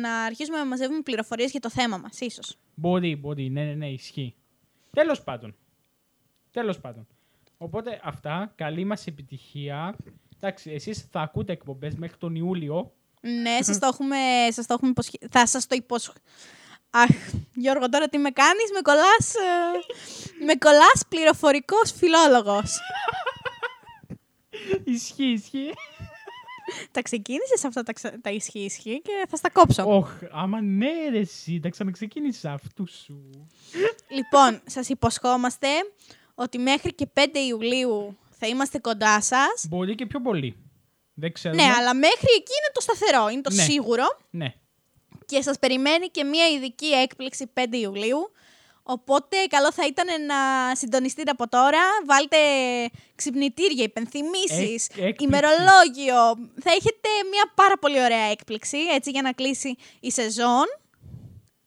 να 0.00 0.24
αρχίσουμε 0.24 0.58
να 0.58 0.66
μαζεύουμε 0.66 1.00
πληροφορίες 1.00 1.50
για 1.50 1.60
το 1.60 1.70
θέμα 1.70 1.96
μας, 1.96 2.20
ίσως. 2.20 2.56
Μπορεί, 2.74 3.16
μπορεί, 3.16 3.50
ναι, 3.50 3.64
ναι, 3.64 3.74
ναι, 3.74 3.88
ισχύει. 3.88 4.34
Τέλος 4.90 5.22
πάντων. 5.22 5.56
Τέλος 6.50 6.80
πάντων. 6.80 7.06
Οπότε 7.58 8.00
αυτά, 8.04 8.52
καλή 8.54 8.84
μας 8.84 9.06
επιτυχία. 9.06 9.96
Εντάξει, 10.40 10.70
εσείς 10.70 11.06
θα 11.10 11.20
ακούτε 11.20 11.52
εκπομπές 11.52 11.94
μέχρι 11.94 12.16
τον 12.16 12.34
Ιούλιο. 12.34 12.92
Ναι, 13.20 13.58
σας 13.60 13.78
το 13.78 13.86
έχουμε, 13.86 14.16
σας 14.50 14.66
το 14.66 14.74
έχουμε 14.74 14.90
υποσχε... 14.90 15.18
Θα 15.30 15.46
σας 15.46 15.66
το 15.66 15.74
υποσχ... 15.74 16.12
Αχ, 16.90 17.08
Γιώργο, 17.54 17.88
τώρα 17.88 18.08
τι 18.08 18.18
με 18.18 18.30
κάνεις, 18.30 18.70
με 18.74 18.80
κολλάς, 18.80 19.34
ε, 19.34 20.44
με 20.44 20.54
κολλάς 20.54 21.02
πληροφορικός 21.08 21.92
φιλόλογος. 21.92 22.78
ισχύει, 24.84 25.32
ισχύει. 25.32 25.72
τα 26.90 27.02
ξεκίνησες 27.02 27.64
αυτά 27.64 27.82
τα, 27.82 27.92
ξα... 27.92 28.20
τα 28.20 28.30
ισχύ 28.30 28.58
ισχύ 28.58 29.00
και 29.00 29.26
θα 29.28 29.36
στα 29.36 29.50
κόψω. 29.50 29.96
Όχ, 29.96 30.10
άμα 30.30 30.60
ναι, 30.60 31.08
ρε, 31.10 31.18
εσύ, 31.18 31.60
τα 31.60 31.68
ξαναξεκίνησα 31.68 32.52
αυτού 32.52 32.88
σου. 32.88 33.30
Λοιπόν, 34.08 34.60
σας 34.66 34.88
υποσχόμαστε 34.88 35.68
ότι 36.34 36.58
μέχρι 36.58 36.94
και 36.94 37.08
5 37.14 37.20
Ιουλίου 37.48 38.18
θα 38.40 38.46
είμαστε 38.46 38.78
κοντά 38.78 39.20
σας. 39.22 39.66
Μπορεί 39.68 39.94
και 39.94 40.06
πιο 40.06 40.20
πολύ. 40.20 40.56
Δεν 41.14 41.32
ξέρουμε. 41.32 41.62
Ναι, 41.62 41.68
αλλά 41.72 41.94
μέχρι 41.94 42.28
εκεί 42.36 42.52
είναι 42.58 42.70
το 42.72 42.80
σταθερό, 42.80 43.28
είναι 43.28 43.40
το 43.40 43.52
Ναι. 43.52 43.62
σίγουρο. 43.62 44.04
Ναι. 44.30 44.54
Και 45.26 45.42
σας 45.42 45.58
περιμένει 45.58 46.06
και 46.08 46.24
μια 46.24 46.48
ειδική 46.48 46.86
έκπληξη 46.86 47.46
5 47.54 47.76
Ιουλίου. 47.76 48.32
Οπότε 48.82 49.36
καλό 49.48 49.72
θα 49.72 49.86
ήταν 49.86 50.24
να 50.26 50.36
συντονιστείτε 50.74 51.30
από 51.30 51.48
τώρα. 51.48 51.78
Βάλτε 52.06 52.36
ξυπνητήρια, 53.14 53.84
υπενθυμίσεις, 53.84 54.86
Εκ- 54.88 54.96
έκπληξη. 54.96 55.24
ημερολόγιο. 55.24 56.50
Θα 56.62 56.70
έχετε 56.70 57.08
μια 57.30 57.52
πάρα 57.54 57.78
πολύ 57.78 58.02
ωραία 58.02 58.24
έκπληξη, 58.30 58.78
έτσι 58.94 59.10
για 59.10 59.22
να 59.22 59.32
κλείσει 59.32 59.76
η 60.00 60.10
σεζόν. 60.10 60.64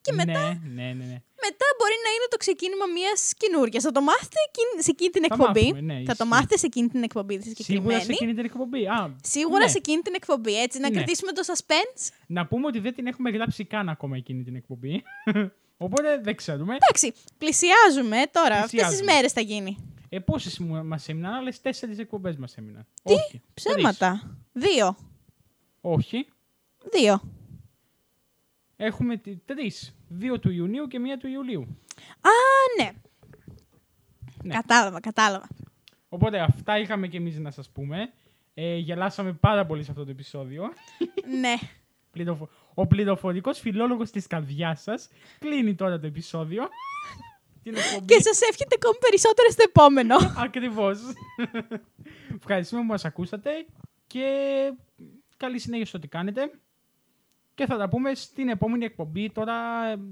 Και 0.01 0.11
μετά, 0.13 0.39
Ναι, 0.63 0.83
ναι, 0.83 0.93
ναι. 0.93 1.05
ναι. 1.05 1.21
Μετά 1.47 1.67
μπορεί 1.77 1.97
να 2.05 2.09
είναι 2.15 2.27
το 2.33 2.37
ξεκίνημα 2.43 2.85
μιας 2.95 3.19
καινούργια. 3.41 3.79
Θα 3.85 3.91
το 3.97 4.01
μάθετε 4.09 4.39
εκείνη- 4.49 4.77
σε 4.87 4.91
εκείνη 4.95 5.09
την 5.15 5.23
Θα 5.27 5.29
εκπομπή. 5.31 5.65
μάθουμε, 5.69 5.81
ναι, 5.89 5.93
θα 5.93 5.99
ισχύει. 6.01 6.17
το 6.21 6.25
μάθετε 6.33 6.55
σε 6.61 6.65
εκείνη 6.71 6.87
την 6.95 7.01
εκπομπή 7.07 7.35
τη 7.37 7.43
Σίγουρα 7.43 7.63
συγκεκριμένη. 7.63 8.03
σε 8.09 8.11
εκείνη 8.17 8.33
την 8.39 8.45
εκπομπή. 8.49 8.81
Α, 8.97 8.99
Σίγουρα 9.35 9.63
ναι. 9.65 9.73
σε 9.73 9.77
εκείνη 9.83 10.01
την 10.07 10.13
εκπομπή, 10.19 10.53
έτσι, 10.65 10.77
να 10.83 10.89
Ναι. 10.89 10.95
κρατήσουμε 10.95 11.31
το 11.37 11.41
suspense. 11.49 12.03
Να 12.37 12.41
πούμε 12.49 12.65
ότι 12.71 12.79
δεν 12.85 12.93
την 12.97 13.05
έχουμε 13.11 13.29
γράψει 13.29 13.61
καν 13.73 13.85
ακόμα 13.89 14.15
εκείνη 14.21 14.41
την 14.47 14.55
εκπομπή. 14.61 14.93
Οπότε 15.85 16.09
δεν 16.23 16.35
ξέρουμε. 16.35 16.73
Εντάξει, 16.81 17.13
πλησιάζουμε 17.37 18.17
τώρα. 18.31 18.55
Αυτές 18.55 18.69
τις 18.71 18.79
Πλησιάζουμε. 18.79 19.11
μέρες 19.13 19.31
θα 19.31 19.41
γίνει. 19.41 19.77
Ε, 20.09 20.19
Πόσες 20.19 20.59
μας 20.59 21.09
έμειναν, 21.09 21.33
άλλες 21.33 21.61
τέσσερις 21.61 21.97
εκπομπές 21.99 22.37
μας 22.37 22.55
έμειναν. 22.57 22.85
Τι; 23.03 23.13
Όχι. 23.13 23.41
Ψέματα. 23.53 24.37
Δύο. 24.53 24.95
τρεις. 24.95 25.07
Όχι. 25.81 26.27
Δύο. 26.91 27.21
Έχουμε 28.77 29.21
τρεις. 29.45 29.95
Δύο 30.07 30.39
του 30.39 30.49
Ιουνίου 30.51 30.87
και 30.87 30.99
μία 30.99 31.17
του 31.17 31.27
Ιουλίου. 31.27 31.61
Α, 32.21 32.29
ναι. 32.83 32.91
Ναι. 34.43 34.53
Κατάλαβα, 34.53 34.99
κατάλαβα. 34.99 35.47
Οπότε 36.09 36.39
αυτά 36.39 36.79
είχαμε 36.79 37.07
και 37.07 37.17
εμείς 37.17 37.37
να 37.39 37.51
σας 37.51 37.69
πούμε. 37.69 38.11
Ε, 38.53 38.75
γελάσαμε 38.75 39.33
πάρα 39.33 39.65
πολύ 39.65 39.83
σε 39.83 39.91
αυτό 39.91 40.03
το 40.05 40.11
επεισόδιο. 40.11 40.63
ναι. 41.39 41.53
Πληροφο- 42.11 42.49
Ο 42.73 42.87
πληροφορικός 42.87 43.59
φιλόλογος 43.59 44.11
της 44.11 44.27
καρδιάς 44.27 44.81
σας 44.81 45.09
κλείνει 45.39 45.75
τώρα 45.75 45.99
το 45.99 46.07
επεισόδιο. 46.07 46.67
Την 47.63 47.75
εκπομπή. 47.75 48.05
Και 48.05 48.21
σας 48.21 48.41
εύχεται 48.41 48.75
ακόμη 48.81 48.97
περισσότερο 48.99 49.49
στο 49.49 49.63
επόμενο. 49.67 50.15
Ακριβώς. 50.37 50.99
Ευχαριστούμε 52.37 52.81
που 52.81 52.87
μας 52.87 53.05
ακούσατε 53.05 53.49
και 54.07 54.25
καλή 55.37 55.59
συνέχεια 55.59 55.85
στο 55.85 55.99
τι 55.99 56.07
κάνετε. 56.07 56.51
Και 57.55 57.65
θα 57.65 57.77
τα 57.77 57.89
πούμε 57.89 58.13
στην 58.13 58.49
επόμενη 58.49 58.85
εκπομπή 58.85 59.31
τώρα, 59.31 59.55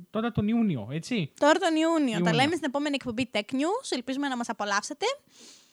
τώρα 0.10 0.32
τον 0.32 0.48
Ιούνιο, 0.48 0.88
έτσι. 0.92 1.32
Τώρα 1.40 1.60
τον 1.60 1.76
Ιούνιο. 1.76 2.12
Τα 2.12 2.18
Ιούνιο. 2.18 2.34
λέμε 2.34 2.56
στην 2.56 2.64
επόμενη 2.64 2.96
εκπομπή 2.96 3.30
Tech 3.34 3.52
News. 3.52 3.88
Ελπίζουμε 3.90 4.28
να 4.28 4.38
μας 4.38 4.50
απολαύσετε. 4.50 5.06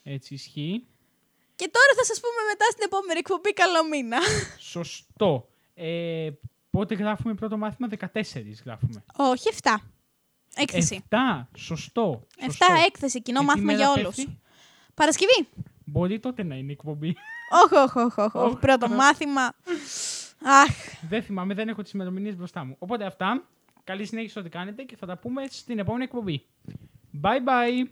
Έτσι 0.02 0.34
ισχύει. 0.34 0.86
Και 1.54 1.70
τώρα 1.72 1.92
θα 1.96 2.04
σας 2.04 2.20
πούμε 2.20 2.42
μετά 2.50 2.64
στην 2.70 2.82
επόμενη 2.84 3.18
εκπομπή 3.18 3.52
καλό 3.52 3.88
μήνα. 3.88 4.18
Σωστό. 4.58 5.48
Ε, 5.74 6.30
πότε 6.70 6.94
γράφουμε 6.94 7.34
πρώτο 7.34 7.56
μάθημα, 7.56 7.88
14 7.88 8.62
γράφουμε. 8.64 9.04
Όχι, 9.16 9.48
7. 9.62 9.74
Έκθεση. 10.54 11.04
7, 11.10 11.16
σωστό. 11.56 12.26
7 12.36 12.44
σωστό. 12.44 12.66
έκθεση, 12.86 13.22
κοινό 13.22 13.40
Και 13.40 13.44
τι 13.44 13.50
μάθημα 13.50 13.72
μέρα 13.72 13.92
για 13.92 14.02
πέφτει; 14.02 14.20
όλους. 14.22 14.36
Παρασκευή. 14.94 15.48
Μπορεί 15.84 16.20
τότε 16.20 16.42
να 16.42 16.54
είναι 16.54 16.70
η 16.70 16.72
εκπομπή. 16.72 17.16
Όχι, 17.64 17.74
όχι, 17.74 17.98
όχι, 17.98 18.20
όχι, 18.20 18.36
όχι. 18.38 18.46
Όχι. 18.46 18.56
Πρώτο 18.56 18.88
μάθημα. 18.88 19.54
Αχ, 20.42 21.02
δεν 21.08 21.22
θυμάμαι, 21.22 21.54
δεν 21.54 21.68
έχω 21.68 21.82
τις 21.82 21.92
ημερομηνίες 21.92 22.36
μπροστά 22.36 22.64
μου. 22.64 22.76
Οπότε 22.78 23.04
αυτά. 23.04 23.48
Καλή 23.84 24.04
συνέχεια 24.04 24.30
στο 24.30 24.42
τι 24.42 24.48
κάνετε 24.48 24.82
και 24.82 24.96
θα 24.96 25.06
τα 25.06 25.16
πούμε 25.16 25.46
στην 25.48 25.78
επόμενη 25.78 26.04
εκπομπή. 26.04 26.44
Bye 27.22 27.48
bye. 27.48 27.88